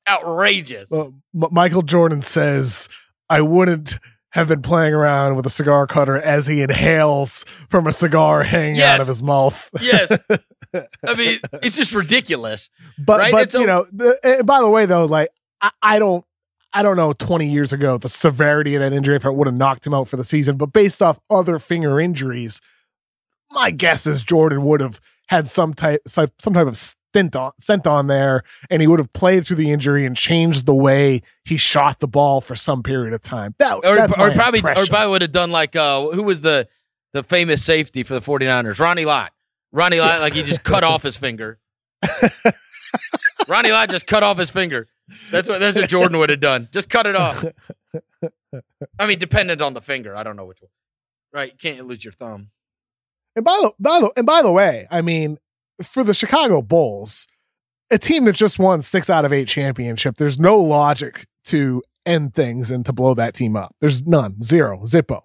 outrageous. 0.10 0.90
Well, 0.90 1.14
M- 1.36 1.50
Michael 1.52 1.82
Jordan 1.84 2.22
says, 2.22 2.90
I 3.30 3.42
wouldn't 3.42 3.98
have 4.32 4.48
been 4.48 4.62
playing 4.62 4.94
around 4.94 5.36
with 5.36 5.46
a 5.46 5.50
cigar 5.50 5.88
cutter 5.88 6.16
as 6.18 6.48
he 6.48 6.62
inhales 6.62 7.46
from 7.70 7.88
a 7.88 7.92
cigar 7.92 8.44
hanging 8.44 8.76
Yes. 8.76 8.96
out 8.96 9.02
of 9.02 9.08
his 9.08 9.24
mouth. 9.24 9.70
yes. 9.82 10.12
I 10.74 11.14
mean, 11.16 11.40
it's 11.64 11.76
just 11.76 11.94
ridiculous. 11.94 12.70
But 13.00 13.20
Right? 13.20 13.32
but 13.32 13.42
It's 13.44 13.56
a- 13.56 13.60
you 13.60 13.66
know, 13.66 13.86
the, 13.92 14.20
and 14.24 14.46
by 14.46 14.62
the 14.62 14.70
way 14.70 14.86
though, 14.86 15.06
like 15.06 15.30
I, 15.62 15.72
I 15.82 16.00
don't 16.00 16.24
I 16.72 16.84
don't 16.84 16.96
know 16.96 17.12
20 17.14 17.50
years 17.52 17.74
ago 17.74 17.98
the 17.98 18.08
severity 18.10 18.76
of 18.76 18.82
that 18.82 18.94
injury 18.94 19.16
if 19.16 19.26
it 19.26 19.34
would 19.34 19.48
have 19.48 19.56
knocked 19.56 19.88
him 19.88 19.96
out 19.96 20.08
for 20.08 20.18
the 20.18 20.24
season, 20.24 20.58
but 20.58 20.68
based 20.72 21.02
off 21.02 21.20
other 21.32 21.58
finger 21.58 22.00
injuries, 22.00 22.62
my 23.50 23.72
guess 23.72 24.06
is 24.06 24.22
Jordan 24.22 24.64
would 24.66 24.80
have 24.80 25.02
had 25.28 25.48
some 25.48 25.74
type 25.74 26.02
some 26.08 26.54
type 26.54 26.68
of 26.68 26.78
stint 27.12 27.36
on 27.36 27.52
sent 27.60 27.88
on 27.88 28.08
there 28.08 28.44
and 28.70 28.82
he 28.82 28.88
would 28.88 29.00
have 29.00 29.12
played 29.14 29.46
through 29.46 29.56
the 29.56 29.72
injury 29.72 30.06
and 30.06 30.16
changed 30.16 30.66
the 30.66 30.76
way 30.76 31.22
he 31.44 31.58
shot 31.58 32.00
the 32.00 32.08
ball 32.08 32.42
for 32.42 32.56
some 32.56 32.84
period 32.84 33.14
of 33.14 33.22
time. 33.22 33.56
That 33.60 33.78
Or, 33.84 34.00
or 34.04 34.34
probably 34.34 34.60
or 34.62 34.86
probably 34.86 35.10
would 35.10 35.22
have 35.22 35.32
done 35.32 35.52
like 35.52 35.76
uh 35.76 36.08
who 36.10 36.24
was 36.24 36.42
the 36.42 36.68
the 37.14 37.24
famous 37.24 37.64
safety 37.64 38.04
for 38.04 38.14
the 38.14 38.22
49ers? 38.22 38.80
Ronnie 38.80 39.06
Lott. 39.06 39.34
Ronnie 39.72 40.00
Lott 40.00 40.20
like 40.22 40.34
he 40.34 40.44
just 40.44 40.64
cut 40.64 40.84
off 40.84 41.04
his 41.04 41.18
finger. 41.18 41.60
Ronnie 43.48 43.72
Lott 43.72 43.90
just 43.90 44.06
cut 44.08 44.24
off 44.24 44.38
his 44.38 44.50
finger. 44.50 44.86
That's 45.32 45.50
what 45.50 45.60
that's 45.60 45.76
what 45.78 45.90
Jordan 45.90 46.18
would 46.20 46.30
have 46.30 46.40
done. 46.40 46.70
Just 46.72 46.90
cut 46.90 47.08
it 47.08 47.16
off. 47.16 47.44
I 49.00 49.06
mean, 49.06 49.20
dependent 49.20 49.62
on 49.62 49.74
the 49.74 49.82
finger. 49.82 50.16
I 50.16 50.24
don't 50.24 50.36
know 50.36 50.46
which 50.46 50.62
one. 50.62 50.70
Right, 51.32 51.52
you 51.52 51.58
can't 51.58 51.88
lose 51.88 52.04
your 52.04 52.12
thumb. 52.12 52.50
And 53.36 53.46
by 53.46 53.58
the, 53.62 53.72
by 53.80 54.00
the 54.00 54.12
and 54.18 54.26
by 54.26 54.42
the 54.42 54.52
way, 54.52 54.88
I 54.90 55.02
mean, 55.02 55.40
for 55.82 56.04
the 56.04 56.14
Chicago 56.14 56.62
Bulls, 56.62 57.28
a 57.92 57.98
team 57.98 58.26
that 58.26 58.36
just 58.36 58.60
won 58.60 58.82
six 58.82 59.10
out 59.10 59.26
of 59.26 59.34
eight 59.34 59.48
championship, 59.48 60.18
there's 60.18 60.40
no 60.40 60.58
logic 60.58 61.26
to 61.46 61.82
end 62.06 62.34
things 62.34 62.72
and 62.72 62.86
to 62.86 62.94
blow 62.94 63.14
that 63.16 63.34
team 63.34 63.56
up. 63.56 63.76
There's 63.82 64.06
none, 64.06 64.42
zero, 64.44 64.82
zippo. 64.84 65.22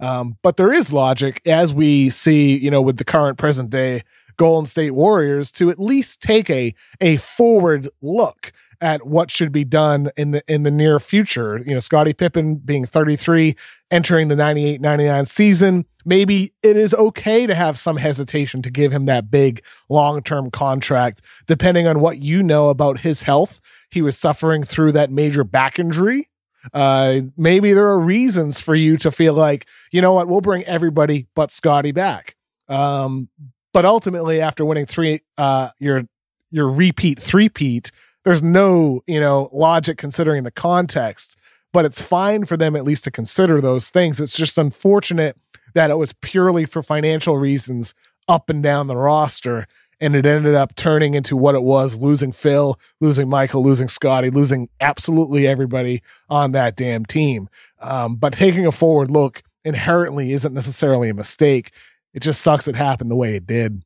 Um, 0.00 0.36
but 0.42 0.56
there 0.56 0.72
is 0.72 0.92
logic 0.92 1.40
as 1.46 1.72
we 1.72 2.10
see, 2.10 2.56
you 2.56 2.70
know, 2.70 2.82
with 2.82 2.98
the 2.98 3.04
current 3.04 3.38
present 3.38 3.70
day 3.70 4.04
Golden 4.36 4.66
State 4.66 4.92
Warriors 4.92 5.50
to 5.52 5.70
at 5.70 5.80
least 5.80 6.22
take 6.22 6.48
a 6.48 6.74
a 7.00 7.16
forward 7.16 7.88
look 8.00 8.52
at 8.80 9.06
what 9.06 9.30
should 9.30 9.52
be 9.52 9.64
done 9.64 10.10
in 10.16 10.30
the 10.30 10.42
in 10.46 10.62
the 10.62 10.70
near 10.70 11.00
future. 11.00 11.58
You 11.58 11.74
know, 11.74 11.80
Scottie 11.80 12.12
Pippen 12.12 12.56
being 12.56 12.84
33, 12.84 13.56
entering 13.90 14.28
the 14.28 14.34
98-99 14.34 15.26
season, 15.26 15.86
maybe 16.04 16.52
it 16.62 16.76
is 16.76 16.94
okay 16.94 17.46
to 17.46 17.54
have 17.54 17.78
some 17.78 17.96
hesitation 17.96 18.62
to 18.62 18.70
give 18.70 18.92
him 18.92 19.06
that 19.06 19.30
big 19.30 19.62
long-term 19.88 20.50
contract 20.50 21.20
depending 21.46 21.86
on 21.86 22.00
what 22.00 22.18
you 22.18 22.42
know 22.42 22.68
about 22.68 23.00
his 23.00 23.22
health. 23.22 23.60
He 23.90 24.02
was 24.02 24.16
suffering 24.16 24.62
through 24.62 24.92
that 24.92 25.10
major 25.10 25.44
back 25.44 25.78
injury. 25.78 26.28
Uh, 26.72 27.20
maybe 27.36 27.72
there 27.72 27.86
are 27.86 27.98
reasons 27.98 28.60
for 28.60 28.74
you 28.74 28.96
to 28.98 29.10
feel 29.10 29.32
like, 29.32 29.66
you 29.90 30.02
know 30.02 30.12
what, 30.12 30.28
we'll 30.28 30.40
bring 30.40 30.64
everybody 30.64 31.26
but 31.34 31.50
Scottie 31.50 31.92
back. 31.92 32.36
Um, 32.68 33.28
but 33.72 33.84
ultimately, 33.84 34.40
after 34.40 34.64
winning 34.64 34.86
three, 34.86 35.20
uh, 35.36 35.70
your 35.78 36.04
your 36.50 36.68
repeat 36.68 37.20
three-peat, 37.20 37.90
there's 38.28 38.42
no 38.42 39.02
you 39.06 39.18
know 39.18 39.48
logic 39.52 39.96
considering 39.96 40.44
the 40.44 40.50
context. 40.50 41.36
But 41.72 41.84
it's 41.84 42.00
fine 42.00 42.44
for 42.44 42.56
them 42.56 42.76
at 42.76 42.84
least 42.84 43.04
to 43.04 43.10
consider 43.10 43.60
those 43.60 43.88
things. 43.88 44.20
It's 44.20 44.36
just 44.36 44.58
unfortunate 44.58 45.36
that 45.74 45.90
it 45.90 45.96
was 45.98 46.14
purely 46.14 46.64
for 46.64 46.82
financial 46.82 47.38
reasons 47.38 47.94
up 48.26 48.48
and 48.50 48.62
down 48.62 48.86
the 48.86 48.96
roster. 48.96 49.66
And 50.00 50.14
it 50.14 50.24
ended 50.24 50.54
up 50.54 50.74
turning 50.76 51.14
into 51.14 51.36
what 51.36 51.54
it 51.54 51.62
was 51.62 51.96
losing 51.96 52.32
Phil, 52.32 52.78
losing 53.00 53.28
Michael, 53.28 53.62
losing 53.62 53.88
Scottie, 53.88 54.30
losing 54.30 54.68
absolutely 54.80 55.46
everybody 55.46 56.02
on 56.30 56.52
that 56.52 56.76
damn 56.76 57.04
team. 57.04 57.48
Um, 57.80 58.16
but 58.16 58.34
taking 58.34 58.66
a 58.66 58.72
forward 58.72 59.10
look 59.10 59.42
inherently 59.64 60.32
isn't 60.32 60.54
necessarily 60.54 61.08
a 61.08 61.14
mistake. 61.14 61.72
It 62.14 62.20
just 62.20 62.40
sucks 62.40 62.68
it 62.68 62.76
happened 62.76 63.10
the 63.10 63.16
way 63.16 63.36
it 63.36 63.46
did. 63.46 63.82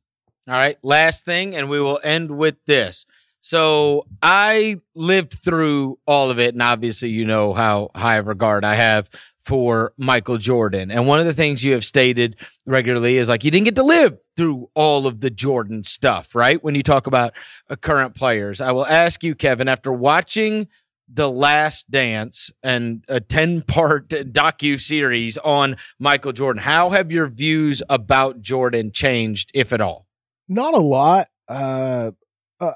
All 0.47 0.53
right, 0.53 0.77
last 0.83 1.25
thing, 1.25 1.55
and 1.55 1.69
we 1.69 1.79
will 1.79 1.99
end 2.03 2.37
with 2.37 2.55
this. 2.65 3.05
So 3.43 4.07
I 4.21 4.77
lived 4.95 5.33
through 5.43 5.99
all 6.07 6.29
of 6.29 6.39
it, 6.39 6.55
and 6.55 6.61
obviously, 6.61 7.09
you 7.09 7.25
know 7.25 7.53
how 7.53 7.89
high 7.93 8.15
regard 8.15 8.63
I 8.63 8.75
have 8.75 9.09
for 9.43 9.91
Michael 9.97 10.37
Jordan. 10.37 10.89
And 10.89 11.07
one 11.07 11.19
of 11.19 11.25
the 11.25 11.33
things 11.33 11.61
you 11.61 11.73
have 11.73 11.83
stated 11.83 12.37
regularly 12.65 13.17
is 13.17 13.27
like 13.27 13.43
you 13.43 13.51
didn't 13.51 13.65
get 13.65 13.75
to 13.75 13.83
live 13.83 14.17
through 14.37 14.69
all 14.75 15.05
of 15.07 15.19
the 15.19 15.29
Jordan 15.29 15.83
stuff, 15.83 16.33
right? 16.35 16.63
When 16.63 16.73
you 16.73 16.83
talk 16.83 17.05
about 17.05 17.33
uh, 17.69 17.75
current 17.75 18.15
players, 18.15 18.61
I 18.61 18.71
will 18.71 18.85
ask 18.85 19.25
you, 19.25 19.35
Kevin, 19.35 19.67
after 19.67 19.91
watching 19.91 20.69
The 21.09 21.29
Last 21.29 21.91
Dance 21.91 22.49
and 22.63 23.03
a 23.09 23.19
10 23.19 23.63
part 23.63 24.07
docu 24.09 24.79
series 24.79 25.37
on 25.39 25.75
Michael 25.99 26.31
Jordan. 26.31 26.63
How 26.63 26.91
have 26.91 27.11
your 27.11 27.27
views 27.27 27.83
about 27.89 28.39
Jordan 28.39 28.93
changed, 28.93 29.51
if 29.53 29.73
at 29.73 29.81
all? 29.81 30.07
Not 30.47 30.75
a 30.75 30.79
lot. 30.79 31.27
Uh, 31.49 32.11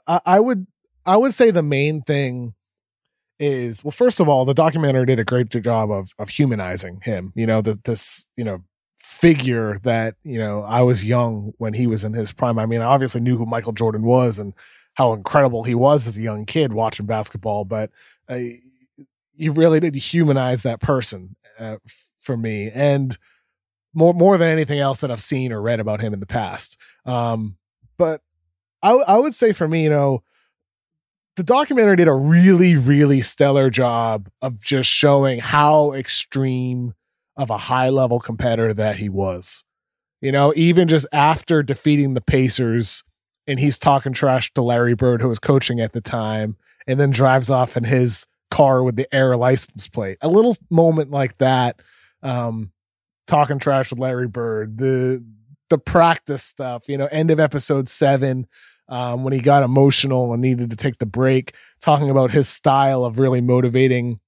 uh, 0.07 0.19
I, 0.25 0.39
would 0.39 0.67
I 1.05 1.17
would 1.17 1.33
say 1.33 1.51
the 1.51 1.63
main 1.63 2.01
thing 2.01 2.53
is 3.39 3.83
well, 3.83 3.91
first 3.91 4.19
of 4.19 4.27
all, 4.27 4.45
the 4.45 4.53
documentary 4.53 5.05
did 5.05 5.19
a 5.19 5.23
great 5.23 5.49
job 5.49 5.91
of 5.91 6.11
of 6.17 6.29
humanizing 6.29 7.01
him. 7.03 7.33
You 7.35 7.45
know, 7.45 7.61
the, 7.61 7.79
this 7.83 8.29
you 8.35 8.43
know 8.43 8.63
figure 8.97 9.79
that 9.83 10.15
you 10.23 10.39
know 10.39 10.63
I 10.63 10.81
was 10.81 11.05
young 11.05 11.53
when 11.57 11.73
he 11.73 11.87
was 11.87 12.03
in 12.03 12.13
his 12.13 12.31
prime. 12.31 12.59
I 12.59 12.65
mean, 12.65 12.81
I 12.81 12.85
obviously 12.85 13.21
knew 13.21 13.37
who 13.37 13.45
Michael 13.45 13.73
Jordan 13.73 14.03
was 14.03 14.39
and 14.39 14.53
how 14.95 15.13
incredible 15.13 15.63
he 15.63 15.75
was 15.75 16.07
as 16.07 16.17
a 16.17 16.23
young 16.23 16.45
kid 16.45 16.73
watching 16.73 17.05
basketball, 17.05 17.65
but 17.65 17.91
uh, 18.29 18.39
you 19.35 19.51
really 19.51 19.79
did 19.79 19.95
humanize 19.95 20.63
that 20.63 20.81
person 20.81 21.35
uh, 21.59 21.77
for 22.19 22.35
me, 22.35 22.71
and 22.73 23.17
more 23.93 24.13
more 24.13 24.37
than 24.37 24.49
anything 24.49 24.79
else 24.79 25.01
that 25.01 25.11
I've 25.11 25.21
seen 25.21 25.51
or 25.51 25.61
read 25.61 25.79
about 25.79 26.01
him 26.01 26.13
in 26.13 26.19
the 26.19 26.25
past. 26.25 26.77
Um, 27.05 27.57
but 27.97 28.21
I, 28.81 28.91
I 28.91 29.17
would 29.17 29.33
say 29.33 29.53
for 29.53 29.67
me, 29.67 29.83
you 29.83 29.89
know, 29.89 30.23
the 31.35 31.43
documentary 31.43 31.95
did 31.97 32.07
a 32.07 32.13
really, 32.13 32.75
really 32.75 33.21
stellar 33.21 33.69
job 33.69 34.29
of 34.41 34.61
just 34.61 34.89
showing 34.89 35.39
how 35.39 35.93
extreme 35.93 36.95
of 37.35 37.49
a 37.51 37.57
high 37.57 37.89
level 37.89 38.19
competitor 38.19 38.73
that 38.73 38.97
he 38.97 39.07
was. 39.07 39.63
You 40.19 40.31
know, 40.31 40.51
even 40.55 40.87
just 40.87 41.05
after 41.13 41.61
defeating 41.61 42.15
the 42.15 42.21
Pacers 42.21 43.03
and 43.45 43.59
he's 43.59 43.77
talking 43.77 44.13
trash 44.13 44.51
to 44.53 44.63
Larry 44.63 44.95
Bird, 44.95 45.21
who 45.21 45.27
was 45.27 45.37
coaching 45.37 45.79
at 45.79 45.93
the 45.93 46.01
time, 46.01 46.57
and 46.87 46.99
then 46.99 47.11
drives 47.11 47.51
off 47.51 47.77
in 47.77 47.83
his 47.83 48.25
car 48.49 48.81
with 48.83 48.95
the 48.95 49.13
air 49.13 49.37
license 49.37 49.87
plate. 49.87 50.17
A 50.21 50.27
little 50.27 50.57
moment 50.71 51.11
like 51.11 51.37
that, 51.37 51.79
um, 52.23 52.71
talking 53.27 53.59
trash 53.59 53.91
with 53.91 53.99
Larry 53.99 54.27
Bird, 54.27 54.79
the 54.79 55.23
the 55.69 55.77
practice 55.77 56.43
stuff, 56.43 56.87
you 56.87 56.97
know, 56.97 57.07
end 57.07 57.31
of 57.31 57.39
episode 57.39 57.89
seven, 57.89 58.47
um, 58.89 59.23
when 59.23 59.33
he 59.33 59.39
got 59.39 59.63
emotional 59.63 60.31
and 60.33 60.41
needed 60.41 60.69
to 60.69 60.75
take 60.75 60.97
the 60.97 61.05
break, 61.05 61.53
talking 61.81 62.09
about 62.09 62.31
his 62.31 62.47
style 62.47 63.03
of 63.03 63.19
really 63.19 63.41
motivating 63.41 64.19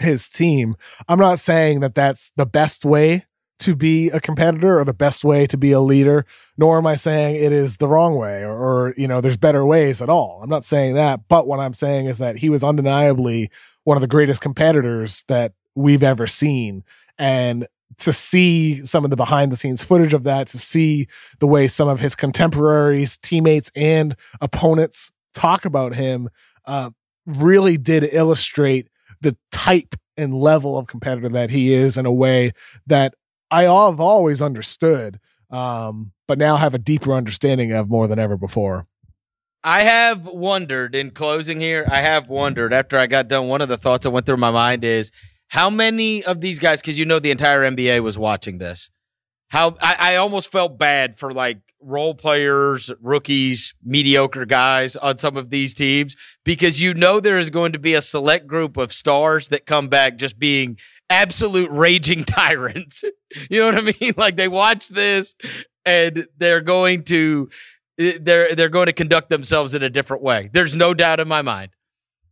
his 0.00 0.28
team. 0.28 0.76
I'm 1.08 1.18
not 1.18 1.40
saying 1.40 1.80
that 1.80 1.94
that's 1.94 2.30
the 2.36 2.46
best 2.46 2.84
way 2.84 3.24
to 3.60 3.74
be 3.74 4.08
a 4.10 4.20
competitor 4.20 4.78
or 4.78 4.84
the 4.84 4.92
best 4.92 5.24
way 5.24 5.44
to 5.48 5.56
be 5.56 5.72
a 5.72 5.80
leader, 5.80 6.24
nor 6.56 6.78
am 6.78 6.86
I 6.86 6.94
saying 6.94 7.34
it 7.34 7.50
is 7.50 7.78
the 7.78 7.88
wrong 7.88 8.14
way 8.14 8.44
or, 8.44 8.52
or, 8.52 8.94
you 8.96 9.08
know, 9.08 9.20
there's 9.20 9.36
better 9.36 9.66
ways 9.66 10.00
at 10.00 10.08
all. 10.08 10.40
I'm 10.42 10.48
not 10.48 10.64
saying 10.64 10.94
that. 10.94 11.22
But 11.28 11.48
what 11.48 11.58
I'm 11.58 11.74
saying 11.74 12.06
is 12.06 12.18
that 12.18 12.36
he 12.38 12.48
was 12.48 12.62
undeniably 12.62 13.50
one 13.82 13.96
of 13.96 14.00
the 14.00 14.06
greatest 14.06 14.40
competitors 14.40 15.24
that 15.26 15.54
we've 15.74 16.04
ever 16.04 16.28
seen. 16.28 16.84
And 17.18 17.66
to 17.96 18.12
see 18.12 18.84
some 18.84 19.04
of 19.04 19.10
the 19.10 19.16
behind 19.16 19.50
the 19.50 19.56
scenes 19.56 19.82
footage 19.82 20.14
of 20.14 20.22
that, 20.24 20.46
to 20.48 20.58
see 20.58 21.08
the 21.40 21.46
way 21.46 21.66
some 21.66 21.88
of 21.88 22.00
his 22.00 22.14
contemporaries, 22.14 23.16
teammates, 23.18 23.70
and 23.74 24.14
opponents 24.40 25.10
talk 25.34 25.64
about 25.64 25.94
him, 25.94 26.28
uh, 26.66 26.90
really 27.26 27.76
did 27.76 28.08
illustrate 28.12 28.88
the 29.20 29.36
type 29.50 29.96
and 30.16 30.34
level 30.34 30.76
of 30.76 30.86
competitor 30.86 31.28
that 31.28 31.50
he 31.50 31.72
is 31.72 31.96
in 31.96 32.06
a 32.06 32.12
way 32.12 32.52
that 32.86 33.14
I 33.50 33.62
have 33.62 34.00
always 34.00 34.42
understood, 34.42 35.18
um, 35.50 36.12
but 36.26 36.38
now 36.38 36.56
have 36.56 36.74
a 36.74 36.78
deeper 36.78 37.14
understanding 37.14 37.72
of 37.72 37.88
more 37.88 38.06
than 38.06 38.18
ever 38.18 38.36
before. 38.36 38.86
I 39.64 39.82
have 39.82 40.24
wondered 40.26 40.94
in 40.94 41.10
closing 41.10 41.58
here, 41.58 41.86
I 41.90 42.00
have 42.00 42.28
wondered 42.28 42.72
after 42.72 42.96
I 42.96 43.06
got 43.06 43.28
done, 43.28 43.48
one 43.48 43.60
of 43.60 43.68
the 43.68 43.76
thoughts 43.76 44.04
that 44.04 44.10
went 44.10 44.26
through 44.26 44.36
my 44.36 44.50
mind 44.50 44.84
is 44.84 45.10
how 45.48 45.70
many 45.70 46.24
of 46.24 46.40
these 46.40 46.58
guys, 46.58 46.80
because 46.80 46.98
you 46.98 47.04
know 47.04 47.18
the 47.18 47.30
entire 47.30 47.62
NBA 47.62 48.02
was 48.02 48.18
watching 48.18 48.58
this, 48.58 48.90
how 49.48 49.76
I, 49.80 49.94
I 49.94 50.16
almost 50.16 50.50
felt 50.52 50.78
bad 50.78 51.18
for 51.18 51.32
like 51.32 51.58
role 51.80 52.14
players, 52.14 52.90
rookies, 53.00 53.74
mediocre 53.84 54.44
guys 54.44 54.96
on 54.96 55.18
some 55.18 55.36
of 55.36 55.50
these 55.50 55.74
teams 55.74 56.16
because 56.44 56.80
you 56.80 56.92
know 56.92 57.20
there 57.20 57.38
is 57.38 57.50
going 57.50 57.72
to 57.72 57.78
be 57.78 57.94
a 57.94 58.02
select 58.02 58.46
group 58.46 58.76
of 58.76 58.92
stars 58.92 59.48
that 59.48 59.66
come 59.66 59.88
back 59.88 60.16
just 60.16 60.38
being 60.38 60.76
absolute 61.08 61.70
raging 61.70 62.24
tyrants. 62.24 63.04
you 63.50 63.60
know 63.60 63.66
what 63.66 63.76
I 63.76 63.92
mean? 64.00 64.12
Like 64.16 64.36
they 64.36 64.48
watch 64.48 64.88
this 64.88 65.34
and 65.84 66.26
they're 66.36 66.60
going 66.60 67.04
to 67.04 67.48
eh, 67.98 68.18
they're 68.20 68.54
they're 68.54 68.68
going 68.68 68.86
to 68.86 68.92
conduct 68.92 69.30
themselves 69.30 69.74
in 69.74 69.82
a 69.82 69.90
different 69.90 70.22
way. 70.22 70.50
There's 70.52 70.74
no 70.74 70.94
doubt 70.94 71.20
in 71.20 71.28
my 71.28 71.42
mind. 71.42 71.70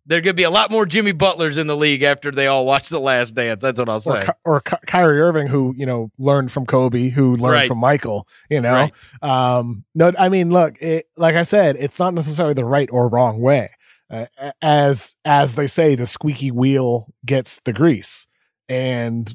There 0.08 0.22
could 0.22 0.36
be 0.36 0.44
a 0.44 0.50
lot 0.50 0.70
more 0.70 0.86
Jimmy 0.86 1.12
Butlers 1.12 1.58
in 1.58 1.66
the 1.66 1.76
league 1.76 2.02
after 2.04 2.30
they 2.30 2.46
all 2.46 2.64
watch 2.64 2.88
The 2.88 3.00
Last 3.00 3.34
Dance. 3.34 3.60
That's 3.60 3.78
what 3.78 3.88
I'll 3.88 3.98
say. 4.00 4.24
Or, 4.44 4.56
or 4.56 4.60
Ky- 4.60 4.76
Kyrie 4.86 5.20
Irving, 5.20 5.48
who 5.48 5.74
you 5.76 5.84
know 5.84 6.10
learned 6.18 6.52
from 6.52 6.64
Kobe, 6.64 7.08
who 7.08 7.34
learned 7.34 7.52
Right. 7.54 7.68
from 7.68 7.78
Michael. 7.78 8.28
You 8.48 8.60
know, 8.60 8.72
Right. 8.72 8.92
um, 9.22 9.84
no, 9.94 10.12
I 10.18 10.28
mean, 10.28 10.50
look, 10.50 10.80
it, 10.80 11.06
like 11.16 11.34
I 11.34 11.42
said, 11.42 11.76
it's 11.78 11.98
not 11.98 12.14
necessarily 12.14 12.54
the 12.54 12.64
right 12.64 12.88
or 12.92 13.08
wrong 13.08 13.40
way. 13.40 13.70
Uh, 14.08 14.26
as 14.62 15.16
as 15.24 15.56
they 15.56 15.66
say, 15.66 15.96
the 15.96 16.06
squeaky 16.06 16.52
wheel 16.52 17.08
gets 17.24 17.60
the 17.64 17.72
grease, 17.72 18.28
and 18.68 19.34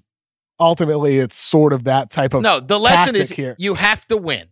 ultimately, 0.59 1.17
it's 1.17 1.37
sort 1.37 1.73
of 1.73 1.83
that 1.85 2.09
type 2.09 2.33
of 2.33 2.41
No, 2.41 2.59
the 2.61 2.79
lesson 2.79 3.15
is 3.15 3.29
here. 3.29 3.55
you 3.59 3.73
have 3.75 4.05
to 4.07 4.15
win. 4.17 4.47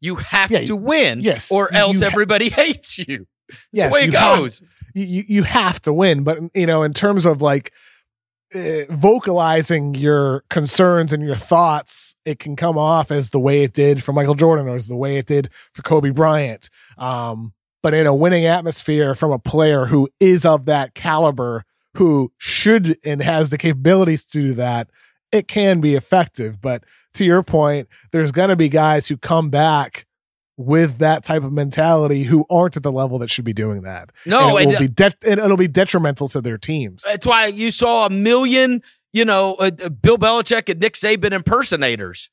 You 0.00 0.16
have 0.16 0.50
Yeah, 0.50 0.64
to 0.66 0.74
win, 0.76 1.20
yes, 1.20 1.50
or 1.52 1.72
else 1.72 2.00
ha- 2.00 2.06
everybody 2.06 2.48
hates 2.50 2.98
you. 2.98 3.26
That's 3.48 3.60
Yes, 3.72 3.88
the 3.90 3.94
way 3.94 4.00
it 4.04 4.14
have- 4.14 4.38
goes. 4.38 4.62
You, 4.94 5.24
you 5.26 5.42
have 5.42 5.80
to 5.82 5.92
win 5.92 6.24
but 6.24 6.38
you 6.54 6.66
know 6.66 6.82
in 6.82 6.92
terms 6.92 7.24
of 7.24 7.42
like 7.42 7.72
uh, 8.54 8.84
vocalizing 8.90 9.94
your 9.94 10.44
concerns 10.48 11.12
and 11.12 11.22
your 11.22 11.36
thoughts 11.36 12.14
it 12.24 12.38
can 12.38 12.54
come 12.56 12.78
off 12.78 13.10
as 13.10 13.30
the 13.30 13.40
way 13.40 13.64
it 13.64 13.72
did 13.72 14.02
for 14.02 14.12
michael 14.12 14.34
jordan 14.34 14.68
or 14.68 14.76
as 14.76 14.86
the 14.86 14.96
way 14.96 15.18
it 15.18 15.26
did 15.26 15.50
for 15.72 15.82
kobe 15.82 16.10
bryant. 16.10 16.70
Um 16.96 17.52
but 17.82 17.92
in 17.92 18.06
a 18.06 18.14
winning 18.14 18.46
atmosphere 18.46 19.14
from 19.14 19.30
a 19.30 19.38
player 19.38 19.86
who 19.86 20.08
is 20.18 20.46
of 20.46 20.64
that 20.64 20.94
caliber 20.94 21.64
who 21.96 22.32
should 22.38 22.98
and 23.04 23.22
has 23.22 23.50
the 23.50 23.58
capabilities 23.58 24.24
to 24.24 24.40
do 24.40 24.54
that 24.54 24.88
it 25.32 25.48
can 25.48 25.80
be 25.80 25.96
effective. 25.96 26.60
But 26.60 26.84
to 27.14 27.24
your 27.24 27.42
point 27.42 27.88
there's 28.12 28.30
going 28.30 28.50
to 28.50 28.56
be 28.56 28.68
guys 28.68 29.08
who 29.08 29.16
come 29.16 29.50
back 29.50 30.06
with 30.56 30.98
that 30.98 31.24
type 31.24 31.42
of 31.42 31.52
mentality 31.52 32.24
who 32.24 32.44
aren't 32.48 32.76
at 32.76 32.82
the 32.82 32.92
level 32.92 33.18
that 33.18 33.28
should 33.28 33.44
be 33.44 33.52
doing 33.52 33.82
that 33.82 34.10
No, 34.24 34.56
and 34.56 34.70
it 34.70 34.74
will 34.74 34.80
be 34.80 34.88
de- 34.88 35.12
and 35.26 35.40
it'll 35.40 35.56
be 35.56 35.66
detrimental 35.68 36.28
to 36.28 36.40
their 36.40 36.58
teams. 36.58 37.02
that's 37.04 37.26
why 37.26 37.46
you 37.46 37.70
saw 37.72 38.06
a 38.06 38.10
million, 38.10 38.82
you 39.12 39.24
know, 39.24 39.54
uh, 39.56 39.70
uh, 39.82 39.88
Bill 39.88 40.16
Belichick 40.18 40.68
and 40.68 40.80
Nick 40.80 40.94
Saban 40.94 41.32
impersonators. 41.32 42.30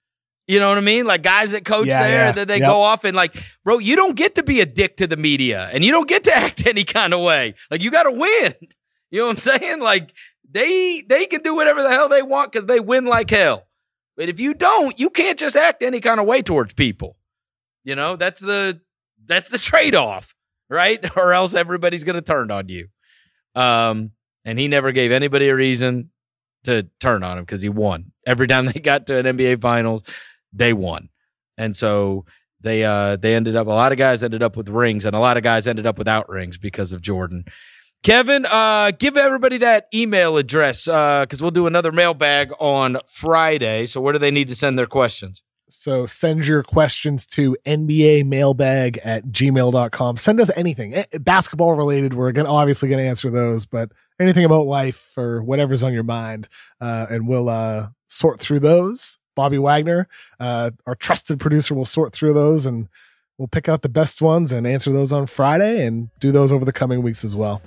You 0.47 0.59
know 0.59 0.69
what 0.69 0.77
I 0.77 0.81
mean? 0.81 1.05
Like 1.05 1.23
guys 1.23 1.51
that 1.51 1.65
coach 1.65 1.87
Yeah, 1.87 2.03
there, 2.03 2.11
yeah. 2.11 2.27
and 2.29 2.37
then 2.37 2.47
they 2.47 2.59
Yep. 2.59 2.67
go 2.67 2.81
off 2.81 3.03
and 3.05 3.15
like, 3.15 3.41
bro, 3.63 3.77
you 3.79 3.95
don't 3.95 4.15
get 4.15 4.35
to 4.35 4.43
be 4.43 4.59
a 4.59 4.65
dick 4.65 4.97
to 4.97 5.07
the 5.07 5.15
media, 5.17 5.69
and 5.71 5.83
you 5.83 5.91
don't 5.91 6.07
get 6.09 6.23
to 6.25 6.35
act 6.45 6.65
any 6.67 6.83
kind 6.83 7.13
of 7.13 7.21
way. 7.21 7.53
Like 7.69 7.81
you 7.81 7.89
got 7.91 8.03
to 8.03 8.11
win. 8.11 8.53
You 9.13 9.19
know 9.19 9.25
what 9.27 9.31
I'm 9.45 9.59
saying? 9.59 9.81
Like 9.81 10.13
they 10.49 11.03
they 11.05 11.25
can 11.25 11.41
do 11.41 11.53
whatever 11.53 11.83
the 11.83 11.89
hell 11.89 12.07
they 12.07 12.21
want 12.21 12.49
because 12.49 12.65
they 12.65 12.79
win 12.79 13.03
like 13.05 13.29
hell. 13.29 13.67
But 14.15 14.29
if 14.29 14.39
you 14.39 14.53
don't, 14.53 14.97
you 14.99 15.09
can't 15.09 15.37
just 15.37 15.57
act 15.57 15.83
any 15.83 15.99
kind 15.99 16.19
of 16.21 16.25
way 16.25 16.41
towards 16.41 16.73
people. 16.73 17.17
You 17.83 17.95
know, 17.95 18.15
that's 18.15 18.39
the 18.41 18.81
that's 19.25 19.49
the 19.49 19.57
trade 19.57 19.95
off, 19.95 20.33
right? 20.69 20.99
Or 21.17 21.33
else 21.33 21.53
everybody's 21.53 22.03
gonna 22.03 22.21
turn 22.21 22.51
on 22.51 22.69
you. 22.69 22.87
Um, 23.55 24.11
and 24.45 24.57
he 24.59 24.67
never 24.67 24.91
gave 24.91 25.11
anybody 25.11 25.49
a 25.49 25.55
reason 25.55 26.11
to 26.63 26.87
turn 26.99 27.23
on 27.23 27.37
him 27.37 27.43
because 27.43 27.61
he 27.61 27.69
won. 27.69 28.11
Every 28.25 28.47
time 28.47 28.65
they 28.73 28.79
got 28.79 29.07
to 29.07 29.17
an 29.17 29.37
NBA 29.37 29.61
finals, 29.61 30.03
they 30.53 30.73
won. 30.73 31.09
And 31.57 31.75
so 31.75 32.25
they 32.61 32.83
uh 32.83 33.15
they 33.15 33.35
ended 33.35 33.55
up 33.55 33.67
a 33.67 33.71
lot 33.71 33.91
of 33.91 33.97
guys 33.97 34.23
ended 34.23 34.43
up 34.43 34.55
with 34.55 34.69
rings 34.69 35.05
and 35.05 35.15
a 35.15 35.19
lot 35.19 35.35
of 35.37 35.43
guys 35.43 35.67
ended 35.67 35.87
up 35.87 35.97
without 35.97 36.29
rings 36.29 36.57
because 36.57 36.91
of 36.91 37.01
Jordan. 37.01 37.45
Kevin, 38.03 38.47
uh, 38.47 38.89
give 38.97 39.15
everybody 39.15 39.57
that 39.59 39.85
email 39.93 40.37
address 40.37 40.85
because 40.85 41.39
we'll 41.39 41.51
do 41.51 41.67
another 41.67 41.91
mailbag 41.91 42.51
on 42.59 42.97
Friday. 43.07 43.85
So 43.85 44.01
where 44.01 44.11
do 44.11 44.17
they 44.17 44.31
need 44.31 44.47
to 44.47 44.55
send 44.55 44.77
their 44.77 44.87
questions? 44.87 45.43
So 45.71 46.05
send 46.05 46.45
your 46.45 46.63
questions 46.63 47.25
to 47.27 47.55
NBA 47.65 48.25
mailbag 48.25 48.99
at 49.03 49.27
gmail.com. 49.27 50.17
Send 50.17 50.41
us 50.41 50.51
anything 50.55 50.93
eh, 50.95 51.05
basketball 51.19 51.73
related. 51.73 52.13
We're 52.13 52.33
gonna 52.33 52.51
obviously 52.51 52.89
gonna 52.89 53.03
answer 53.03 53.31
those, 53.31 53.65
but 53.65 53.91
anything 54.19 54.43
about 54.43 54.67
life 54.67 55.17
or 55.17 55.41
whatever's 55.41 55.81
on 55.81 55.93
your 55.93 56.03
mind. 56.03 56.49
Uh, 56.79 57.07
and 57.09 57.27
we'll 57.27 57.49
uh 57.49 57.87
sort 58.07 58.39
through 58.39 58.59
those. 58.59 59.17
Bobby 59.35 59.57
Wagner, 59.57 60.09
uh, 60.39 60.71
our 60.85 60.95
trusted 60.95 61.39
producer 61.39 61.73
will 61.73 61.85
sort 61.85 62.11
through 62.11 62.33
those 62.33 62.65
and 62.65 62.89
we'll 63.37 63.47
pick 63.47 63.69
out 63.69 63.81
the 63.81 63.89
best 63.89 64.21
ones 64.21 64.51
and 64.51 64.67
answer 64.67 64.91
those 64.91 65.13
on 65.13 65.25
Friday 65.25 65.85
and 65.85 66.09
do 66.19 66.33
those 66.33 66.51
over 66.51 66.65
the 66.65 66.73
coming 66.73 67.01
weeks 67.01 67.23
as 67.23 67.35
well. 67.35 67.61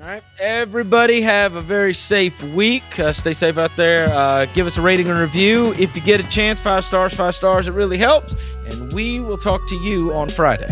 All 0.00 0.06
right. 0.06 0.22
Everybody 0.38 1.20
have 1.20 1.56
a 1.56 1.60
very 1.60 1.92
safe 1.92 2.42
week. 2.42 2.98
Uh, 2.98 3.12
stay 3.12 3.34
safe 3.34 3.58
out 3.58 3.70
there. 3.76 4.08
Uh, 4.08 4.46
give 4.54 4.66
us 4.66 4.78
a 4.78 4.80
rating 4.80 5.08
and 5.08 5.18
review. 5.18 5.74
If 5.74 5.94
you 5.94 6.00
get 6.00 6.20
a 6.20 6.30
chance, 6.30 6.58
five 6.58 6.86
stars, 6.86 7.14
five 7.14 7.34
stars. 7.34 7.68
It 7.68 7.72
really 7.72 7.98
helps. 7.98 8.34
And 8.64 8.90
we 8.94 9.20
will 9.20 9.36
talk 9.36 9.66
to 9.68 9.76
you 9.76 10.14
on 10.14 10.30
Friday. 10.30 10.66